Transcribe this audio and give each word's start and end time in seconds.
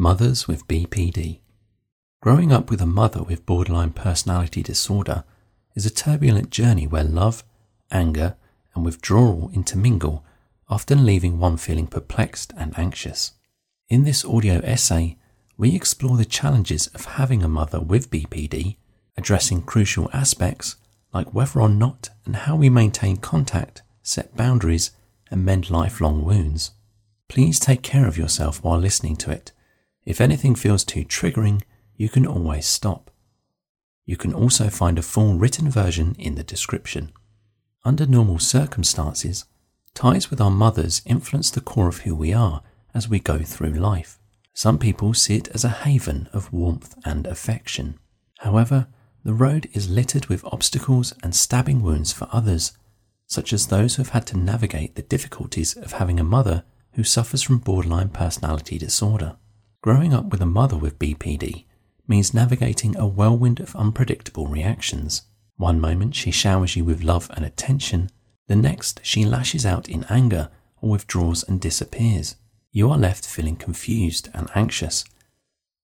Mothers 0.00 0.48
with 0.48 0.66
BPD. 0.66 1.40
Growing 2.22 2.52
up 2.52 2.70
with 2.70 2.80
a 2.80 2.86
mother 2.86 3.22
with 3.22 3.44
borderline 3.44 3.90
personality 3.90 4.62
disorder 4.62 5.24
is 5.74 5.84
a 5.84 5.90
turbulent 5.90 6.48
journey 6.48 6.86
where 6.86 7.04
love, 7.04 7.44
anger, 7.90 8.34
and 8.74 8.82
withdrawal 8.82 9.50
intermingle, 9.52 10.24
often 10.70 11.04
leaving 11.04 11.38
one 11.38 11.58
feeling 11.58 11.86
perplexed 11.86 12.54
and 12.56 12.72
anxious. 12.78 13.32
In 13.90 14.04
this 14.04 14.24
audio 14.24 14.60
essay, 14.64 15.18
we 15.58 15.76
explore 15.76 16.16
the 16.16 16.24
challenges 16.24 16.86
of 16.94 17.04
having 17.04 17.42
a 17.42 17.46
mother 17.46 17.78
with 17.78 18.10
BPD, 18.10 18.76
addressing 19.18 19.60
crucial 19.60 20.08
aspects 20.14 20.76
like 21.12 21.34
whether 21.34 21.60
or 21.60 21.68
not 21.68 22.08
and 22.24 22.36
how 22.36 22.56
we 22.56 22.70
maintain 22.70 23.18
contact, 23.18 23.82
set 24.02 24.34
boundaries, 24.34 24.92
and 25.30 25.44
mend 25.44 25.68
lifelong 25.68 26.24
wounds. 26.24 26.70
Please 27.28 27.60
take 27.60 27.82
care 27.82 28.08
of 28.08 28.16
yourself 28.16 28.64
while 28.64 28.78
listening 28.78 29.16
to 29.16 29.30
it. 29.30 29.52
If 30.04 30.20
anything 30.20 30.54
feels 30.54 30.84
too 30.84 31.04
triggering, 31.04 31.62
you 31.96 32.08
can 32.08 32.26
always 32.26 32.66
stop. 32.66 33.10
You 34.06 34.16
can 34.16 34.32
also 34.32 34.68
find 34.68 34.98
a 34.98 35.02
full 35.02 35.34
written 35.34 35.70
version 35.70 36.16
in 36.18 36.34
the 36.34 36.42
description. 36.42 37.12
Under 37.84 38.06
normal 38.06 38.38
circumstances, 38.38 39.44
ties 39.94 40.30
with 40.30 40.40
our 40.40 40.50
mothers 40.50 41.02
influence 41.04 41.50
the 41.50 41.60
core 41.60 41.88
of 41.88 41.98
who 41.98 42.14
we 42.14 42.32
are 42.32 42.62
as 42.94 43.08
we 43.08 43.20
go 43.20 43.38
through 43.38 43.72
life. 43.72 44.18
Some 44.54 44.78
people 44.78 45.14
see 45.14 45.36
it 45.36 45.48
as 45.48 45.64
a 45.64 45.68
haven 45.68 46.28
of 46.32 46.52
warmth 46.52 46.94
and 47.04 47.26
affection. 47.26 47.98
However, 48.38 48.88
the 49.22 49.34
road 49.34 49.68
is 49.72 49.90
littered 49.90 50.26
with 50.26 50.44
obstacles 50.46 51.12
and 51.22 51.34
stabbing 51.34 51.82
wounds 51.82 52.12
for 52.12 52.26
others, 52.32 52.72
such 53.26 53.52
as 53.52 53.66
those 53.66 53.94
who 53.94 54.02
have 54.02 54.12
had 54.12 54.26
to 54.28 54.38
navigate 54.38 54.94
the 54.96 55.02
difficulties 55.02 55.76
of 55.76 55.92
having 55.92 56.18
a 56.18 56.24
mother 56.24 56.64
who 56.94 57.04
suffers 57.04 57.42
from 57.42 57.58
borderline 57.58 58.08
personality 58.08 58.78
disorder. 58.78 59.36
Growing 59.82 60.12
up 60.12 60.26
with 60.26 60.42
a 60.42 60.46
mother 60.46 60.76
with 60.76 60.98
BPD 60.98 61.64
means 62.06 62.34
navigating 62.34 62.96
a 62.98 63.06
whirlwind 63.06 63.60
of 63.60 63.74
unpredictable 63.74 64.46
reactions. 64.46 65.22
One 65.56 65.80
moment 65.80 66.14
she 66.14 66.30
showers 66.30 66.76
you 66.76 66.84
with 66.84 67.02
love 67.02 67.30
and 67.34 67.46
attention, 67.46 68.10
the 68.46 68.56
next 68.56 69.00
she 69.02 69.24
lashes 69.24 69.64
out 69.64 69.88
in 69.88 70.04
anger 70.10 70.50
or 70.82 70.90
withdraws 70.90 71.42
and 71.44 71.58
disappears. 71.58 72.36
You 72.72 72.90
are 72.90 72.98
left 72.98 73.26
feeling 73.26 73.56
confused 73.56 74.28
and 74.34 74.50
anxious 74.54 75.02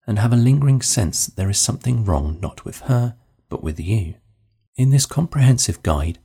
and 0.06 0.18
have 0.18 0.32
a 0.32 0.36
lingering 0.36 0.82
sense 0.82 1.24
that 1.24 1.36
there 1.36 1.48
is 1.48 1.58
something 1.58 2.04
wrong 2.04 2.38
not 2.42 2.66
with 2.66 2.80
her 2.80 3.16
but 3.48 3.62
with 3.62 3.80
you. 3.80 4.16
In 4.76 4.90
this 4.90 5.06
comprehensive 5.06 5.82
guide, 5.82 6.18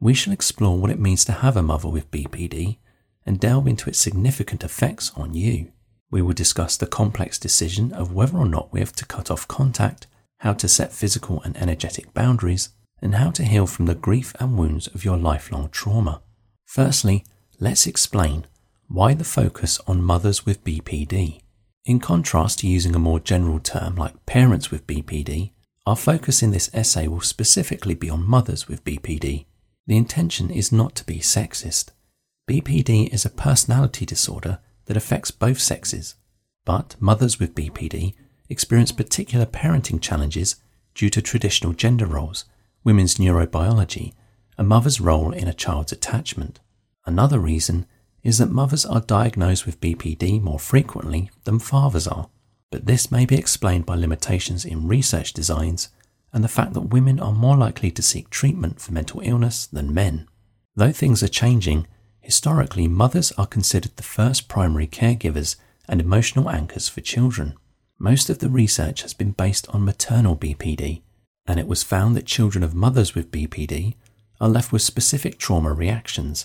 we 0.00 0.14
shall 0.14 0.32
explore 0.32 0.78
what 0.78 0.90
it 0.90 0.98
means 0.98 1.26
to 1.26 1.32
have 1.32 1.58
a 1.58 1.62
mother 1.62 1.88
with 1.88 2.10
BPD 2.10 2.78
and 3.26 3.38
delve 3.38 3.66
into 3.66 3.90
its 3.90 3.98
significant 3.98 4.64
effects 4.64 5.12
on 5.14 5.34
you. 5.34 5.72
We 6.10 6.22
will 6.22 6.32
discuss 6.32 6.76
the 6.76 6.86
complex 6.86 7.38
decision 7.38 7.92
of 7.92 8.12
whether 8.12 8.38
or 8.38 8.46
not 8.46 8.72
we 8.72 8.80
have 8.80 8.92
to 8.92 9.04
cut 9.04 9.30
off 9.30 9.46
contact, 9.46 10.06
how 10.38 10.54
to 10.54 10.68
set 10.68 10.92
physical 10.92 11.42
and 11.42 11.56
energetic 11.56 12.14
boundaries, 12.14 12.70
and 13.02 13.14
how 13.14 13.30
to 13.32 13.44
heal 13.44 13.66
from 13.66 13.86
the 13.86 13.94
grief 13.94 14.34
and 14.40 14.56
wounds 14.56 14.86
of 14.88 15.04
your 15.04 15.16
lifelong 15.16 15.68
trauma. 15.70 16.22
Firstly, 16.64 17.24
let's 17.60 17.86
explain 17.86 18.46
why 18.88 19.14
the 19.14 19.24
focus 19.24 19.78
on 19.86 20.02
mothers 20.02 20.46
with 20.46 20.64
BPD. 20.64 21.40
In 21.84 22.00
contrast 22.00 22.60
to 22.60 22.66
using 22.66 22.94
a 22.94 22.98
more 22.98 23.20
general 23.20 23.60
term 23.60 23.94
like 23.96 24.26
parents 24.26 24.70
with 24.70 24.86
BPD, 24.86 25.52
our 25.86 25.96
focus 25.96 26.42
in 26.42 26.50
this 26.50 26.70
essay 26.74 27.06
will 27.06 27.20
specifically 27.20 27.94
be 27.94 28.10
on 28.10 28.28
mothers 28.28 28.68
with 28.68 28.84
BPD. 28.84 29.46
The 29.86 29.96
intention 29.96 30.50
is 30.50 30.72
not 30.72 30.94
to 30.96 31.04
be 31.04 31.20
sexist. 31.20 31.90
BPD 32.48 33.12
is 33.12 33.24
a 33.24 33.30
personality 33.30 34.04
disorder 34.04 34.58
that 34.88 34.96
affects 34.96 35.30
both 35.30 35.60
sexes, 35.60 36.16
but 36.66 36.96
mothers 36.98 37.38
with 37.38 37.54
BPD 37.54 38.14
experience 38.48 38.90
particular 38.90 39.46
parenting 39.46 40.02
challenges 40.02 40.56
due 40.94 41.08
to 41.10 41.22
traditional 41.22 41.72
gender 41.72 42.06
roles, 42.06 42.44
women's 42.82 43.14
neurobiology, 43.14 44.12
a 44.58 44.64
mother's 44.64 45.00
role 45.00 45.32
in 45.32 45.46
a 45.46 45.54
child's 45.54 45.92
attachment. 45.92 46.58
Another 47.06 47.38
reason 47.38 47.86
is 48.24 48.38
that 48.38 48.50
mothers 48.50 48.84
are 48.84 49.00
diagnosed 49.00 49.64
with 49.64 49.80
BPD 49.80 50.42
more 50.42 50.58
frequently 50.58 51.30
than 51.44 51.60
fathers 51.60 52.08
are 52.08 52.28
but 52.70 52.86
this 52.86 53.10
may 53.10 53.24
be 53.24 53.36
explained 53.36 53.86
by 53.86 53.94
limitations 53.94 54.64
in 54.64 54.86
research 54.86 55.32
designs 55.32 55.88
and 56.32 56.44
the 56.44 56.48
fact 56.48 56.74
that 56.74 56.92
women 56.92 57.18
are 57.18 57.32
more 57.32 57.56
likely 57.56 57.90
to 57.90 58.02
seek 58.02 58.28
treatment 58.28 58.80
for 58.80 58.92
mental 58.92 59.20
illness 59.24 59.66
than 59.66 59.94
men. 59.94 60.28
Though 60.76 60.92
things 60.92 61.22
are 61.22 61.28
changing, 61.28 61.86
historically 62.28 62.86
mothers 62.86 63.32
are 63.38 63.46
considered 63.46 63.96
the 63.96 64.02
first 64.02 64.48
primary 64.48 64.86
caregivers 64.86 65.56
and 65.88 65.98
emotional 65.98 66.50
anchors 66.50 66.86
for 66.86 67.00
children. 67.00 67.54
Most 67.98 68.28
of 68.28 68.40
the 68.40 68.50
research 68.50 69.00
has 69.00 69.14
been 69.14 69.30
based 69.30 69.66
on 69.68 69.86
maternal 69.86 70.36
BPD, 70.36 71.00
and 71.46 71.58
it 71.58 71.66
was 71.66 71.82
found 71.82 72.14
that 72.14 72.26
children 72.26 72.62
of 72.62 72.74
mothers 72.74 73.14
with 73.14 73.30
BPD 73.30 73.94
are 74.42 74.48
left 74.50 74.72
with 74.72 74.82
specific 74.82 75.38
trauma 75.38 75.72
reactions, 75.72 76.44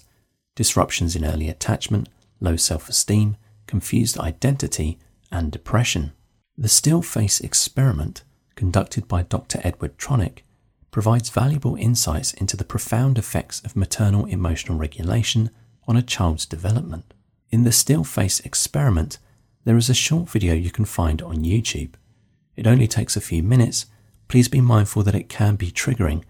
disruptions 0.55 1.17
in 1.17 1.25
early 1.25 1.49
attachment, 1.49 2.07
low 2.39 2.55
self 2.55 2.88
esteem, 2.88 3.35
confused 3.67 4.17
identity, 4.17 4.97
and 5.33 5.51
depression. 5.51 6.13
The 6.57 6.69
still 6.69 7.01
face 7.01 7.41
experiment, 7.41 8.23
conducted 8.55 9.09
by 9.09 9.23
Dr. 9.23 9.59
Edward 9.66 9.97
Tronick, 9.97 10.43
provides 10.91 11.29
valuable 11.29 11.75
insights 11.75 12.31
into 12.33 12.55
the 12.55 12.63
profound 12.63 13.17
effects 13.17 13.59
of 13.66 13.75
maternal 13.75 14.25
emotional 14.27 14.77
regulation 14.77 15.49
on 15.88 15.97
a 15.97 16.01
child's 16.01 16.45
development. 16.45 17.13
In 17.51 17.63
the 17.63 17.71
still 17.71 18.03
face 18.03 18.39
experiment, 18.41 19.19
there 19.66 19.77
is 19.77 19.89
a 19.89 19.94
short 19.94 20.29
video 20.29 20.53
you 20.53 20.71
can 20.71 20.85
find 20.85 21.21
on 21.21 21.44
YouTube. 21.44 21.94
It 22.55 22.67
only 22.67 22.88
takes 22.88 23.16
a 23.16 23.21
few 23.21 23.44
minutes. 23.44 23.85
Please 24.27 24.47
be 24.47 24.61
mindful 24.61 25.03
that 25.03 25.16
it 25.16 25.29
can 25.29 25.55
be 25.55 25.72
triggering. 25.72 26.23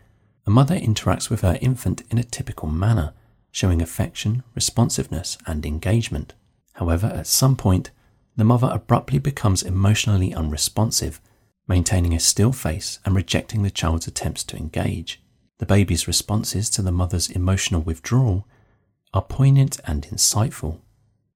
A 0.46 0.50
mother 0.50 0.76
interacts 0.76 1.30
with 1.30 1.42
her 1.42 1.58
infant 1.62 2.04
in 2.10 2.18
a 2.18 2.24
typical 2.24 2.70
manner, 2.70 3.14
showing 3.52 3.82
affection, 3.82 4.44
responsiveness, 4.56 5.38
and 5.48 5.66
engagement. 5.66 6.34
However, 6.74 7.08
at 7.08 7.28
some 7.28 7.56
point, 7.56 7.92
the 8.36 8.44
mother 8.44 8.70
abruptly 8.72 9.20
becomes 9.20 9.64
emotionally 9.64 10.34
unresponsive, 10.34 11.22
maintaining 11.68 12.14
a 12.14 12.20
still 12.20 12.52
face 12.52 13.00
and 13.06 13.16
rejecting 13.16 13.64
the 13.64 13.70
child's 13.70 14.08
attempts 14.08 14.44
to 14.46 14.58
engage. 14.58 15.22
The 15.60 15.66
baby's 15.66 16.08
responses 16.08 16.70
to 16.72 16.82
the 16.82 16.92
mother's 16.92 17.30
emotional 17.30 17.82
withdrawal 17.82 18.48
are 19.14 19.22
poignant 19.22 19.80
and 19.86 20.04
insightful. 20.04 20.80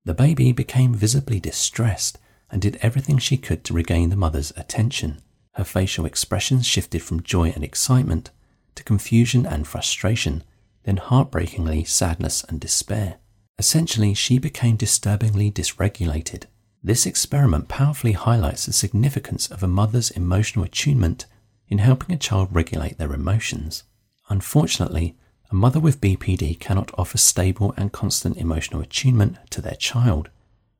The 0.05 0.13
baby 0.13 0.51
became 0.51 0.93
visibly 0.93 1.39
distressed 1.39 2.17
and 2.49 2.61
did 2.61 2.79
everything 2.81 3.17
she 3.17 3.37
could 3.37 3.63
to 3.65 3.73
regain 3.73 4.09
the 4.09 4.15
mother's 4.15 4.53
attention. 4.55 5.21
Her 5.53 5.63
facial 5.63 6.05
expressions 6.05 6.65
shifted 6.65 7.01
from 7.01 7.23
joy 7.23 7.49
and 7.49 7.63
excitement 7.63 8.31
to 8.75 8.83
confusion 8.83 9.45
and 9.45 9.67
frustration, 9.67 10.43
then 10.83 10.97
heartbreakingly 10.97 11.83
sadness 11.83 12.43
and 12.47 12.59
despair. 12.59 13.17
Essentially, 13.59 14.13
she 14.13 14.37
became 14.37 14.75
disturbingly 14.75 15.51
dysregulated. 15.51 16.43
This 16.83 17.05
experiment 17.05 17.67
powerfully 17.67 18.11
highlights 18.11 18.65
the 18.65 18.73
significance 18.73 19.49
of 19.51 19.63
a 19.63 19.67
mother's 19.67 20.11
emotional 20.11 20.63
attunement 20.63 21.25
in 21.67 21.79
helping 21.79 22.15
a 22.15 22.19
child 22.19 22.49
regulate 22.51 22.97
their 22.97 23.13
emotions. 23.13 23.83
Unfortunately, 24.29 25.17
a 25.49 25.55
mother 25.55 25.79
with 25.79 26.01
BPD 26.01 26.59
cannot 26.59 26.91
offer 26.97 27.17
stable 27.17 27.73
and 27.77 27.91
constant 27.91 28.37
emotional 28.37 28.81
attunement 28.81 29.37
to 29.51 29.61
their 29.61 29.75
child, 29.75 30.29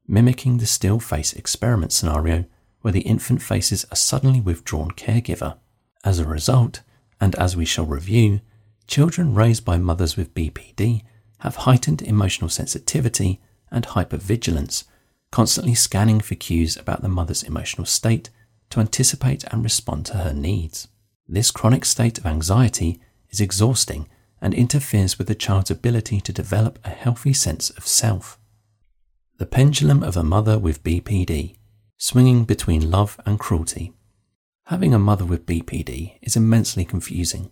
mimicking 0.08 0.58
the 0.58 0.66
still 0.66 1.00
face 1.00 1.34
experiment 1.34 1.92
scenario 1.92 2.46
where 2.82 2.92
the 2.92 3.02
infant 3.02 3.42
faces 3.42 3.86
a 3.92 3.96
suddenly 3.96 4.42
withdrawn 4.42 4.92
caregiver. 4.92 5.58
As 6.04 6.20
a 6.20 6.28
result, 6.28 6.82
and 7.20 7.36
as 7.36 7.56
we 7.56 7.66
shall 7.66 7.86
review, 7.86 8.42
children 8.88 9.34
raised 9.34 9.66
by 9.66 9.78
mothers 9.78 10.16
with 10.16 10.34
BPD 10.34 11.04
have 11.40 11.56
heightened 11.58 12.02
emotional 12.02 12.50
sensitivity 12.50 13.42
and 13.72 13.86
hypervigilance 13.86 14.84
constantly 15.32 15.76
scanning 15.76 16.20
for 16.20 16.36
cues 16.36 16.78
about 16.78 17.02
the 17.02 17.10
mother's 17.10 17.44
emotional 17.44 17.86
state 17.86 18.30
to 18.70 18.80
anticipate 18.80 19.44
and 19.46 19.64
respond 19.64 20.06
to 20.06 20.18
her 20.18 20.34
needs. 20.34 20.88
This 21.28 21.52
chronic 21.52 21.86
state 21.86 22.18
of 22.18 22.26
anxiety 22.26 23.02
is 23.30 23.42
exhausting 23.42 24.08
and 24.42 24.54
interferes 24.54 25.18
with 25.18 25.28
the 25.28 25.36
child's 25.36 25.72
ability 25.72 26.22
to 26.22 26.34
develop 26.34 26.80
a 26.84 26.90
healthy 26.90 27.34
sense 27.34 27.70
of 27.72 27.88
self. 27.88 28.40
The 29.38 29.46
pendulum 29.46 30.04
of 30.04 30.18
a 30.18 30.24
mother 30.24 30.58
with 30.58 30.84
BPD, 30.84 31.56
swinging 31.98 32.44
between 32.44 32.92
love 32.92 33.20
and 33.26 33.40
cruelty. 33.40 33.94
Having 34.66 34.94
a 34.94 35.00
mother 35.00 35.26
with 35.26 35.46
BPD 35.46 36.18
is 36.22 36.36
immensely 36.36 36.86
confusing. 36.86 37.52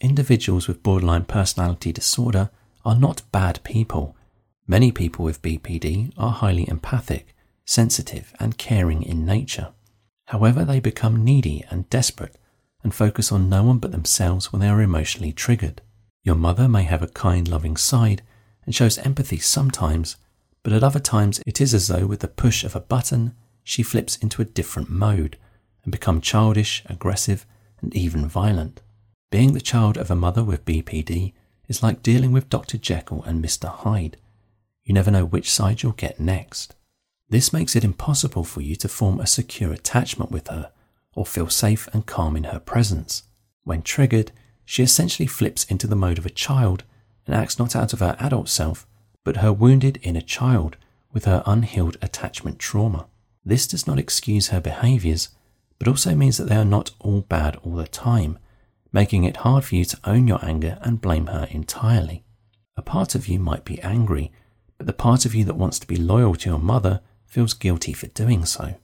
Individuals 0.00 0.66
with 0.66 0.82
borderline 0.82 1.24
personality 1.24 1.92
disorder 1.92 2.50
are 2.84 2.96
not 2.96 3.22
bad 3.32 3.62
people 3.64 4.16
Many 4.66 4.92
people 4.92 5.26
with 5.26 5.42
BPD 5.42 6.12
are 6.16 6.32
highly 6.32 6.66
empathic, 6.68 7.34
sensitive, 7.66 8.32
and 8.40 8.56
caring 8.56 9.02
in 9.02 9.26
nature. 9.26 9.74
However, 10.26 10.64
they 10.64 10.80
become 10.80 11.22
needy 11.22 11.64
and 11.70 11.88
desperate 11.90 12.36
and 12.82 12.94
focus 12.94 13.30
on 13.30 13.50
no 13.50 13.62
one 13.62 13.78
but 13.78 13.92
themselves 13.92 14.52
when 14.52 14.60
they 14.60 14.68
are 14.68 14.80
emotionally 14.80 15.32
triggered. 15.32 15.82
Your 16.24 16.34
mother 16.34 16.68
may 16.68 16.84
have 16.84 17.02
a 17.02 17.08
kind, 17.08 17.46
loving 17.46 17.76
side 17.76 18.22
and 18.64 18.74
shows 18.74 18.98
empathy 18.98 19.38
sometimes, 19.38 20.16
but 20.62 20.72
at 20.72 20.82
other 20.82 20.98
times 20.98 21.40
it 21.46 21.60
is 21.60 21.74
as 21.74 21.88
though 21.88 22.06
with 22.06 22.20
the 22.20 22.28
push 22.28 22.64
of 22.64 22.74
a 22.74 22.80
button, 22.80 23.34
she 23.62 23.82
flips 23.82 24.16
into 24.16 24.40
a 24.40 24.46
different 24.46 24.88
mode 24.88 25.36
and 25.84 25.92
become 25.92 26.22
childish, 26.22 26.82
aggressive, 26.86 27.46
and 27.82 27.94
even 27.94 28.26
violent. 28.26 28.80
Being 29.30 29.52
the 29.52 29.60
child 29.60 29.98
of 29.98 30.10
a 30.10 30.16
mother 30.16 30.42
with 30.42 30.64
BPD 30.64 31.34
is 31.68 31.82
like 31.82 32.02
dealing 32.02 32.32
with 32.32 32.48
Dr. 32.48 32.78
Jekyll 32.78 33.22
and 33.24 33.44
Mr. 33.44 33.68
Hyde. 33.68 34.16
You 34.84 34.94
never 34.94 35.10
know 35.10 35.26
which 35.26 35.50
side 35.50 35.82
you'll 35.82 35.92
get 35.92 36.18
next. 36.18 36.74
This 37.28 37.52
makes 37.52 37.76
it 37.76 37.84
impossible 37.84 38.44
for 38.44 38.62
you 38.62 38.76
to 38.76 38.88
form 38.88 39.20
a 39.20 39.26
secure 39.26 39.72
attachment 39.72 40.30
with 40.30 40.48
her 40.48 40.72
or 41.14 41.26
feel 41.26 41.48
safe 41.48 41.86
and 41.92 42.06
calm 42.06 42.36
in 42.36 42.44
her 42.44 42.58
presence. 42.58 43.24
When 43.64 43.82
triggered, 43.82 44.32
she 44.64 44.82
essentially 44.82 45.26
flips 45.26 45.64
into 45.64 45.86
the 45.86 45.96
mode 45.96 46.18
of 46.18 46.26
a 46.26 46.30
child 46.30 46.84
and 47.26 47.34
acts 47.34 47.58
not 47.58 47.74
out 47.74 47.92
of 47.92 48.00
her 48.00 48.16
adult 48.18 48.48
self, 48.48 48.86
but 49.24 49.38
her 49.38 49.52
wounded 49.52 49.98
inner 50.02 50.20
child 50.20 50.76
with 51.12 51.24
her 51.24 51.42
unhealed 51.46 51.96
attachment 52.02 52.58
trauma. 52.58 53.06
This 53.44 53.66
does 53.66 53.86
not 53.86 53.98
excuse 53.98 54.48
her 54.48 54.60
behaviors, 54.60 55.28
but 55.78 55.88
also 55.88 56.14
means 56.14 56.36
that 56.38 56.48
they 56.48 56.56
are 56.56 56.64
not 56.64 56.92
all 57.00 57.20
bad 57.22 57.56
all 57.62 57.74
the 57.74 57.86
time, 57.86 58.38
making 58.92 59.24
it 59.24 59.38
hard 59.38 59.64
for 59.64 59.74
you 59.74 59.84
to 59.84 59.98
own 60.04 60.26
your 60.28 60.44
anger 60.44 60.78
and 60.82 61.00
blame 61.00 61.26
her 61.26 61.46
entirely. 61.50 62.24
A 62.76 62.82
part 62.82 63.14
of 63.14 63.28
you 63.28 63.38
might 63.38 63.64
be 63.64 63.80
angry, 63.82 64.32
but 64.78 64.86
the 64.86 64.92
part 64.92 65.24
of 65.24 65.34
you 65.34 65.44
that 65.44 65.56
wants 65.56 65.78
to 65.78 65.86
be 65.86 65.96
loyal 65.96 66.34
to 66.36 66.50
your 66.50 66.58
mother 66.58 67.00
feels 67.26 67.54
guilty 67.54 67.92
for 67.92 68.06
doing 68.08 68.44
so. 68.44 68.74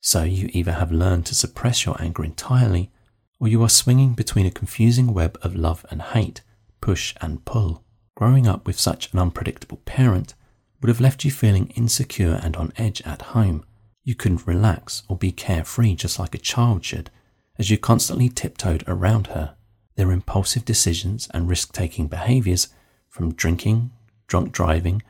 So 0.00 0.22
you 0.22 0.50
either 0.52 0.72
have 0.72 0.92
learned 0.92 1.26
to 1.26 1.34
suppress 1.34 1.86
your 1.86 2.00
anger 2.00 2.24
entirely, 2.24 2.90
or 3.38 3.48
you 3.48 3.62
are 3.62 3.68
swinging 3.68 4.14
between 4.14 4.46
a 4.46 4.50
confusing 4.50 5.12
web 5.12 5.38
of 5.42 5.56
love 5.56 5.84
and 5.90 6.00
hate, 6.02 6.40
push 6.80 7.14
and 7.20 7.44
pull. 7.44 7.82
Growing 8.16 8.46
up 8.46 8.66
with 8.66 8.78
such 8.78 9.12
an 9.12 9.18
unpredictable 9.18 9.80
parent 9.84 10.34
would 10.80 10.88
have 10.88 11.00
left 11.00 11.24
you 11.24 11.30
feeling 11.30 11.68
insecure 11.76 12.38
and 12.42 12.56
on 12.56 12.72
edge 12.76 13.02
at 13.02 13.22
home. 13.22 13.64
You 14.04 14.14
couldn't 14.14 14.46
relax 14.46 15.02
or 15.08 15.16
be 15.16 15.32
carefree 15.32 15.94
just 15.94 16.18
like 16.18 16.34
a 16.34 16.38
child 16.38 16.84
should, 16.84 17.10
as 17.58 17.70
you 17.70 17.78
constantly 17.78 18.28
tiptoed 18.28 18.84
around 18.86 19.28
her. 19.28 19.56
Their 19.96 20.12
impulsive 20.12 20.64
decisions 20.64 21.28
and 21.32 21.48
risk 21.48 21.72
taking 21.72 22.08
behaviors, 22.08 22.68
from 23.08 23.32
drinking, 23.32 23.92
drunk 24.26 24.52
driving, 24.52 25.02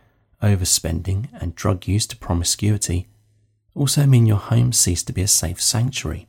overspending, 0.43 1.29
and 1.41 1.55
drug 1.55 1.89
use 1.89 2.07
to 2.07 2.17
promiscuity, 2.17 3.09
also 3.75 4.07
mean 4.07 4.27
your 4.27 4.37
home 4.37 4.73
ceased 4.73 5.07
to 5.07 5.13
be 5.13 5.23
a 5.23 5.29
safe 5.29 5.61
sanctuary. 5.61 6.29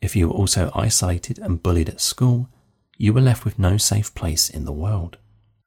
If 0.00 0.14
you 0.14 0.28
were 0.28 0.34
also 0.34 0.70
isolated 0.74 1.38
and 1.38 1.62
bullied 1.62 1.88
at 1.88 2.00
school, 2.00 2.48
you 2.96 3.12
were 3.12 3.20
left 3.20 3.44
with 3.44 3.58
no 3.58 3.76
safe 3.76 4.14
place 4.14 4.48
in 4.48 4.64
the 4.64 4.72
world. 4.72 5.18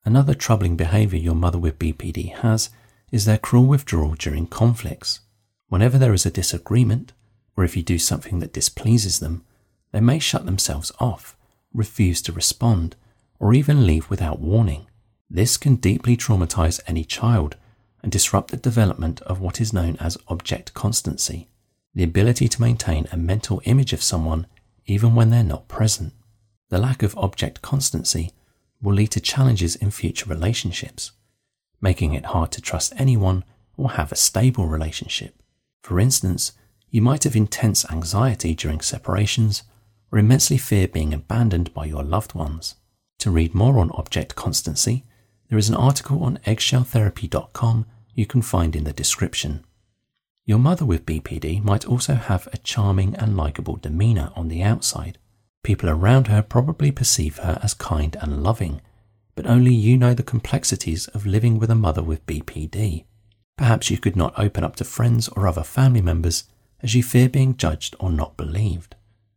Another 0.04 0.34
troubling 0.34 0.76
behavior 0.76 1.20
your 1.20 1.36
mother 1.36 1.60
with 1.60 1.80
BPD 1.80 2.34
has 2.38 2.70
is 3.12 3.26
their 3.26 3.38
cruel 3.38 3.66
withdrawal 3.66 4.16
during 4.16 4.48
conflicts. 4.48 5.20
Whenever 5.68 5.98
there 5.98 6.14
is 6.14 6.26
a 6.26 6.32
disagreement, 6.32 7.14
or 7.56 7.64
if 7.64 7.78
you 7.78 7.84
do 7.84 8.00
something 8.00 8.40
that 8.40 8.54
displeases 8.54 9.20
them, 9.20 9.44
they 9.92 10.00
may 10.00 10.20
shut 10.20 10.46
themselves 10.46 10.92
off, 11.00 11.38
refuse 11.74 12.22
to 12.22 12.32
respond, 12.32 12.96
or 13.40 13.54
even 13.54 13.86
leave 13.86 14.10
without 14.10 14.40
warning. 14.40 14.88
This 15.30 15.58
can 15.58 15.76
deeply 15.76 16.18
traumatize 16.18 16.80
any 16.88 17.04
child 17.04 17.56
and 18.02 18.12
disrupt 18.12 18.52
the 18.52 18.58
development 18.58 19.22
of 19.22 19.40
what 19.40 19.62
is 19.62 19.74
known 19.74 19.98
as 20.00 20.18
object 20.28 20.74
constancy, 20.74 21.48
the 21.94 22.04
ability 22.04 22.48
to 22.48 22.62
maintain 22.62 23.08
a 23.12 23.18
mental 23.18 23.62
image 23.66 23.94
of 23.94 24.04
someone 24.04 24.48
even 24.86 25.16
when 25.16 25.30
they're 25.30 25.44
not 25.44 25.68
present. 25.68 26.14
The 26.70 26.80
lack 26.80 27.04
of 27.04 27.18
object 27.18 27.62
constancy 27.62 28.32
will 28.82 28.94
lead 28.94 29.12
to 29.12 29.20
challenges 29.20 29.76
in 29.76 29.92
future 29.92 30.30
relationships, 30.30 31.12
making 31.82 32.14
it 32.14 32.28
hard 32.28 32.52
to 32.54 32.62
trust 32.62 32.94
anyone 32.98 33.44
or 33.78 33.92
have 33.92 34.12
a 34.12 34.16
stable 34.16 34.68
relationship. 34.68 35.36
For 35.84 36.00
instance, 36.00 36.54
you 36.90 37.02
might 37.02 37.24
have 37.24 37.36
intense 37.36 37.90
anxiety 37.92 38.56
during 38.56 38.82
separations 38.82 39.64
or 40.12 40.20
immensely 40.20 40.58
fear 40.58 40.88
being 40.88 41.14
abandoned 41.14 41.74
by 41.74 41.86
your 41.86 42.04
loved 42.04 42.34
ones. 42.34 42.76
To 43.20 43.32
read 43.32 43.54
more 43.54 43.80
on 43.80 43.92
object 43.92 44.36
constancy, 44.36 45.06
there 45.50 45.58
is 45.58 45.70
an 45.70 45.76
article 45.76 46.24
on 46.24 46.38
eggshelltherapy.com 46.46 47.86
you 48.14 48.26
can 48.26 48.42
find 48.42 48.76
in 48.76 48.84
the 48.84 48.94
description. 48.94 49.66
Your 50.52 50.60
mother 50.60 50.84
with 50.84 51.06
BPD 51.06 51.64
might 51.64 51.86
also 51.86 52.16
have 52.16 52.50
a 52.52 52.58
charming 52.58 53.16
and 53.16 53.38
likable 53.38 53.78
demeanour 53.78 54.34
on 54.36 54.50
the 54.50 54.62
outside. 54.62 55.18
People 55.64 55.90
around 55.90 56.28
her 56.28 56.42
probably 56.42 56.92
perceive 56.92 57.38
her 57.38 57.58
as 57.64 57.74
kind 57.74 58.18
and 58.20 58.44
loving, 58.44 58.82
but 59.34 59.46
only 59.46 59.74
you 59.74 59.96
know 59.96 60.14
the 60.14 60.24
complexities 60.24 61.08
of 61.08 61.26
living 61.26 61.58
with 61.58 61.70
a 61.70 61.74
mother 61.76 62.04
with 62.04 62.26
BPD. 62.26 63.06
Perhaps 63.56 63.90
you 63.90 63.98
could 63.98 64.18
not 64.18 64.38
open 64.38 64.66
up 64.66 64.76
to 64.76 64.84
friends 64.84 65.30
or 65.30 65.48
other 65.48 65.64
family 65.64 66.02
members 66.02 66.44
as 66.84 66.96
you 66.96 67.02
fear 67.02 67.30
being 67.30 67.56
judged 67.56 67.96
or 67.98 68.12
not 68.12 68.36
believed. 68.36 68.96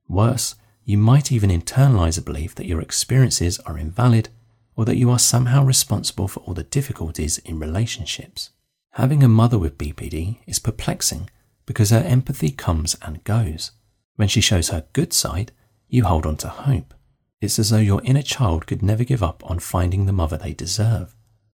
Worse, 0.08 0.56
you 0.84 0.98
might 0.98 1.30
even 1.30 1.50
internalize 1.50 2.18
a 2.18 2.22
belief 2.22 2.56
that 2.56 2.66
your 2.66 2.80
experiences 2.80 3.60
are 3.60 3.78
invalid 3.78 4.30
or 4.74 4.84
that 4.84 4.96
you 4.96 5.12
are 5.12 5.20
somehow 5.20 5.62
responsible 5.62 6.26
for 6.26 6.40
all 6.40 6.54
the 6.54 6.64
difficulties 6.64 7.38
in 7.38 7.60
relationships. 7.60 8.50
Having 8.94 9.24
a 9.24 9.28
mother 9.28 9.58
with 9.58 9.76
BPD 9.76 10.38
is 10.46 10.60
perplexing 10.60 11.28
because 11.66 11.90
her 11.90 11.98
empathy 11.98 12.50
comes 12.50 12.96
and 13.02 13.24
goes. 13.24 13.72
When 14.14 14.28
she 14.28 14.40
shows 14.40 14.68
her 14.68 14.86
good 14.92 15.12
side, 15.12 15.50
you 15.88 16.04
hold 16.04 16.24
on 16.24 16.36
to 16.36 16.48
hope. 16.48 16.94
It's 17.40 17.58
as 17.58 17.70
though 17.70 17.78
your 17.78 18.00
inner 18.04 18.22
child 18.22 18.68
could 18.68 18.84
never 18.84 19.02
give 19.02 19.20
up 19.20 19.42
on 19.50 19.58
finding 19.58 20.06
the 20.06 20.12
mother 20.12 20.36
they 20.36 20.52
deserve. 20.52 21.16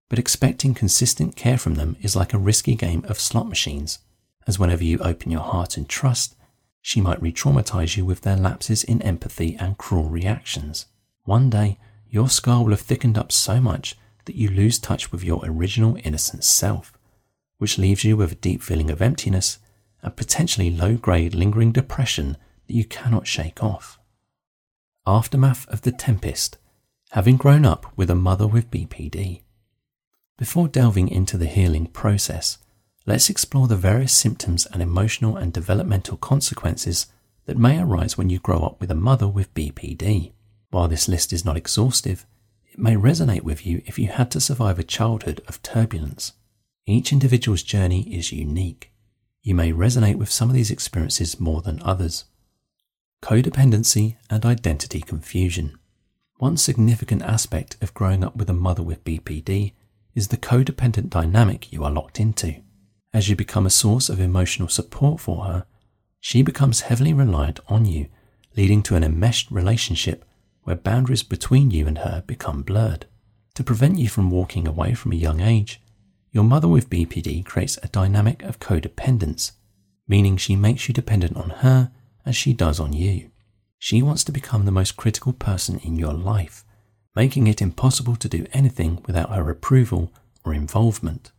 But 0.09 0.17
expecting 0.17 0.73
consistent 0.73 1.35
care 1.35 1.59
from 1.59 1.75
them 1.75 1.95
is 2.01 2.15
like 2.15 2.33
a 2.33 2.39
risky 2.39 2.73
game 2.73 3.05
of 3.07 3.19
slot 3.19 3.47
machines, 3.47 3.99
as 4.47 4.57
whenever 4.57 4.83
you 4.83 4.97
open 4.97 5.29
your 5.29 5.41
heart 5.41 5.77
and 5.77 5.87
trust, 5.87 6.35
she 6.81 7.01
might 7.01 7.21
re 7.21 7.31
traumatize 7.31 7.97
you 7.97 8.03
with 8.03 8.21
their 8.21 8.35
lapses 8.35 8.83
in 8.83 8.99
empathy 9.03 9.55
and 9.59 9.77
cruel 9.77 10.09
reactions. 10.09 10.87
One 11.25 11.51
day, 11.51 11.77
your 12.09 12.29
scar 12.29 12.63
will 12.63 12.71
have 12.71 12.81
thickened 12.81 13.15
up 13.15 13.31
so 13.31 13.61
much 13.61 13.95
that 14.25 14.35
you 14.35 14.49
lose 14.49 14.79
touch 14.79 15.11
with 15.11 15.23
your 15.23 15.41
original 15.43 15.99
innocent 16.03 16.43
self, 16.43 16.96
which 17.57 17.77
leaves 17.77 18.03
you 18.03 18.15
with 18.15 18.31
a 18.31 18.35
deep 18.35 18.61
feeling 18.61 18.89
of 18.89 19.01
emptiness 19.01 19.59
and 20.01 20.15
potentially 20.15 20.69
low 20.69 20.95
grade 20.95 21.33
lingering 21.33 21.71
depression 21.71 22.37
that 22.67 22.73
you 22.73 22.85
cannot 22.85 23.27
shake 23.27 23.63
off. 23.63 23.99
Aftermath 25.05 25.67
of 25.69 25.81
the 25.81 25.91
Tempest, 25.91 26.57
having 27.11 27.37
grown 27.37 27.65
up 27.65 27.85
with 27.95 28.09
a 28.09 28.15
mother 28.15 28.47
with 28.47 28.69
BPD. 28.69 29.41
Before 30.37 30.67
delving 30.67 31.07
into 31.07 31.37
the 31.37 31.47
healing 31.47 31.87
process, 31.87 32.57
let's 33.05 33.29
explore 33.29 33.67
the 33.67 33.75
various 33.75 34.13
symptoms 34.13 34.67
and 34.67 34.81
emotional 34.81 35.37
and 35.37 35.51
developmental 35.53 36.17
consequences 36.17 37.07
that 37.45 37.57
may 37.57 37.79
arise 37.79 38.17
when 38.17 38.29
you 38.29 38.39
grow 38.39 38.59
up 38.59 38.79
with 38.79 38.91
a 38.91 38.95
mother 38.95 39.27
with 39.27 39.53
BPD. 39.53 40.33
While 40.69 40.89
this 40.89 41.07
list 41.07 41.31
is 41.31 41.45
not 41.45 41.57
exhaustive, 41.57 42.25
it 42.65 42.77
may 42.77 42.95
resonate 42.95 43.43
with 43.43 43.65
you 43.65 43.81
if 43.85 43.97
you 43.97 44.09
had 44.09 44.29
to 44.31 44.41
survive 44.41 44.77
a 44.77 44.83
childhood 44.83 45.41
of 45.47 45.63
turbulence. 45.63 46.33
Each 46.89 47.11
individual's 47.11 47.63
journey 47.63 48.03
is 48.15 48.31
unique. 48.31 48.93
You 49.43 49.53
may 49.55 49.73
resonate 49.73 50.15
with 50.15 50.31
some 50.31 50.47
of 50.47 50.55
these 50.55 50.71
experiences 50.71 51.37
more 51.37 51.61
than 51.61 51.81
others. 51.83 52.23
Codependency 53.21 54.15
and 54.29 54.45
identity 54.45 55.01
confusion. 55.01 55.77
One 56.37 56.55
significant 56.55 57.23
aspect 57.23 57.75
of 57.81 57.93
growing 57.93 58.23
up 58.23 58.37
with 58.37 58.49
a 58.49 58.53
mother 58.53 58.83
with 58.83 59.03
BPD 59.03 59.73
is 60.15 60.29
the 60.29 60.37
codependent 60.37 61.09
dynamic 61.09 61.73
you 61.73 61.83
are 61.83 61.91
locked 61.91 62.21
into. 62.21 62.61
As 63.13 63.27
you 63.27 63.35
become 63.35 63.65
a 63.65 63.69
source 63.69 64.07
of 64.07 64.21
emotional 64.21 64.69
support 64.69 65.19
for 65.19 65.43
her, 65.43 65.65
she 66.21 66.41
becomes 66.41 66.81
heavily 66.81 67.13
reliant 67.13 67.59
on 67.67 67.83
you, 67.83 68.07
leading 68.55 68.81
to 68.83 68.95
an 68.95 69.03
enmeshed 69.03 69.51
relationship 69.51 70.23
where 70.63 70.75
boundaries 70.77 71.23
between 71.23 71.69
you 71.69 71.85
and 71.85 71.97
her 71.97 72.23
become 72.25 72.63
blurred. 72.63 73.07
To 73.55 73.63
prevent 73.63 73.97
you 73.97 74.07
from 74.07 74.31
walking 74.31 74.65
away 74.65 74.93
from 74.93 75.11
a 75.11 75.15
young 75.15 75.41
age, 75.41 75.81
your 76.37 76.43
mother 76.43 76.67
with 76.67 76.91
BPD 76.91 77.43
creates 77.43 77.79
a 77.81 77.87
dynamic 77.87 78.43
of 78.43 78.59
codependence, 78.59 79.53
meaning 80.07 80.37
she 80.37 80.55
makes 80.55 80.87
you 80.87 80.93
dependent 80.93 81.35
on 81.35 81.49
her 81.49 81.91
as 82.27 82.35
she 82.35 82.53
does 82.53 82.79
on 82.79 82.93
you. 82.93 83.31
She 83.79 84.03
wants 84.03 84.23
to 84.25 84.31
become 84.31 84.65
the 84.65 84.71
most 84.71 84.97
critical 84.97 85.33
person 85.33 85.79
in 85.79 85.95
your 85.95 86.13
life, 86.13 86.63
making 87.15 87.47
it 87.47 87.59
impossible 87.59 88.15
to 88.17 88.29
do 88.29 88.45
anything 88.53 89.01
without 89.07 89.31
her 89.31 89.49
approval 89.49 90.13
or 90.45 90.53
involvement. 90.53 91.31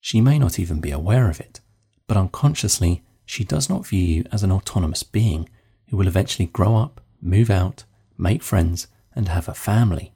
She 0.00 0.22
may 0.22 0.38
not 0.38 0.58
even 0.58 0.80
be 0.80 0.90
aware 0.90 1.28
of 1.28 1.38
it, 1.38 1.60
but 2.06 2.16
unconsciously, 2.16 3.02
she 3.26 3.44
does 3.44 3.68
not 3.68 3.86
view 3.86 4.02
you 4.02 4.24
as 4.32 4.42
an 4.42 4.52
autonomous 4.52 5.02
being 5.02 5.50
who 5.90 5.98
will 5.98 6.08
eventually 6.08 6.46
grow 6.46 6.76
up, 6.76 7.02
move 7.20 7.50
out, 7.50 7.84
make 8.16 8.42
friends, 8.42 8.86
and 9.14 9.28
have 9.28 9.50
a 9.50 9.52
family. 9.52 10.14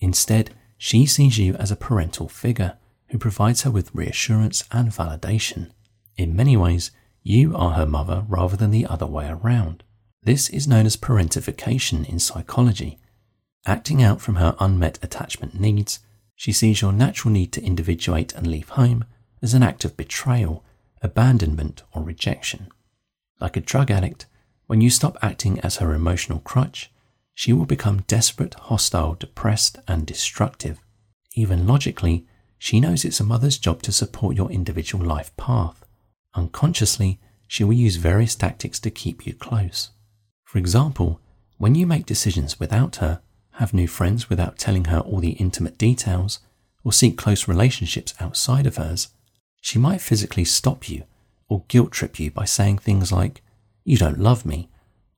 Instead, 0.00 0.50
she 0.76 1.06
sees 1.06 1.38
you 1.38 1.54
as 1.54 1.70
a 1.70 1.76
parental 1.76 2.28
figure 2.28 2.78
who 3.14 3.18
provides 3.18 3.62
her 3.62 3.70
with 3.70 3.94
reassurance 3.94 4.64
and 4.72 4.90
validation. 4.90 5.70
In 6.16 6.34
many 6.34 6.56
ways, 6.56 6.90
you 7.22 7.56
are 7.56 7.74
her 7.74 7.86
mother 7.86 8.24
rather 8.26 8.56
than 8.56 8.72
the 8.72 8.86
other 8.86 9.06
way 9.06 9.28
around. 9.28 9.84
This 10.24 10.48
is 10.48 10.66
known 10.66 10.84
as 10.84 10.96
parentification 10.96 12.04
in 12.08 12.18
psychology. 12.18 12.98
Acting 13.66 14.02
out 14.02 14.20
from 14.20 14.34
her 14.34 14.56
unmet 14.58 14.98
attachment 15.00 15.60
needs, 15.60 16.00
she 16.34 16.50
sees 16.50 16.82
your 16.82 16.92
natural 16.92 17.30
need 17.30 17.52
to 17.52 17.62
individuate 17.62 18.32
and 18.34 18.48
leave 18.48 18.70
home 18.70 19.04
as 19.40 19.54
an 19.54 19.62
act 19.62 19.84
of 19.84 19.96
betrayal, 19.96 20.64
abandonment, 21.00 21.84
or 21.92 22.02
rejection. 22.02 22.66
Like 23.40 23.56
a 23.56 23.60
drug 23.60 23.92
addict, 23.92 24.26
when 24.66 24.80
you 24.80 24.90
stop 24.90 25.16
acting 25.22 25.60
as 25.60 25.76
her 25.76 25.94
emotional 25.94 26.40
crutch, 26.40 26.90
she 27.32 27.52
will 27.52 27.64
become 27.64 28.02
desperate, 28.08 28.54
hostile, 28.54 29.14
depressed, 29.14 29.78
and 29.86 30.04
destructive. 30.04 30.80
Even 31.36 31.64
logically, 31.68 32.26
she 32.64 32.80
knows 32.80 33.04
it's 33.04 33.20
a 33.20 33.24
mother's 33.24 33.58
job 33.58 33.82
to 33.82 33.92
support 33.92 34.34
your 34.34 34.50
individual 34.50 35.04
life 35.04 35.36
path. 35.36 35.84
Unconsciously, 36.34 37.20
she 37.46 37.62
will 37.62 37.74
use 37.74 37.96
various 37.96 38.34
tactics 38.34 38.80
to 38.80 38.90
keep 38.90 39.26
you 39.26 39.34
close. 39.34 39.90
For 40.44 40.56
example, 40.56 41.20
when 41.58 41.74
you 41.74 41.86
make 41.86 42.06
decisions 42.06 42.58
without 42.58 42.96
her, 42.96 43.20
have 43.56 43.74
new 43.74 43.86
friends 43.86 44.30
without 44.30 44.56
telling 44.56 44.86
her 44.86 45.00
all 45.00 45.20
the 45.20 45.32
intimate 45.32 45.76
details, 45.76 46.38
or 46.82 46.90
seek 46.90 47.18
close 47.18 47.46
relationships 47.46 48.14
outside 48.18 48.66
of 48.66 48.76
hers, 48.76 49.08
she 49.60 49.78
might 49.78 50.00
physically 50.00 50.46
stop 50.46 50.88
you 50.88 51.04
or 51.50 51.64
guilt 51.68 51.92
trip 51.92 52.18
you 52.18 52.30
by 52.30 52.46
saying 52.46 52.78
things 52.78 53.12
like, 53.12 53.42
You 53.84 53.98
don't 53.98 54.18
love 54.18 54.46
me, 54.46 54.70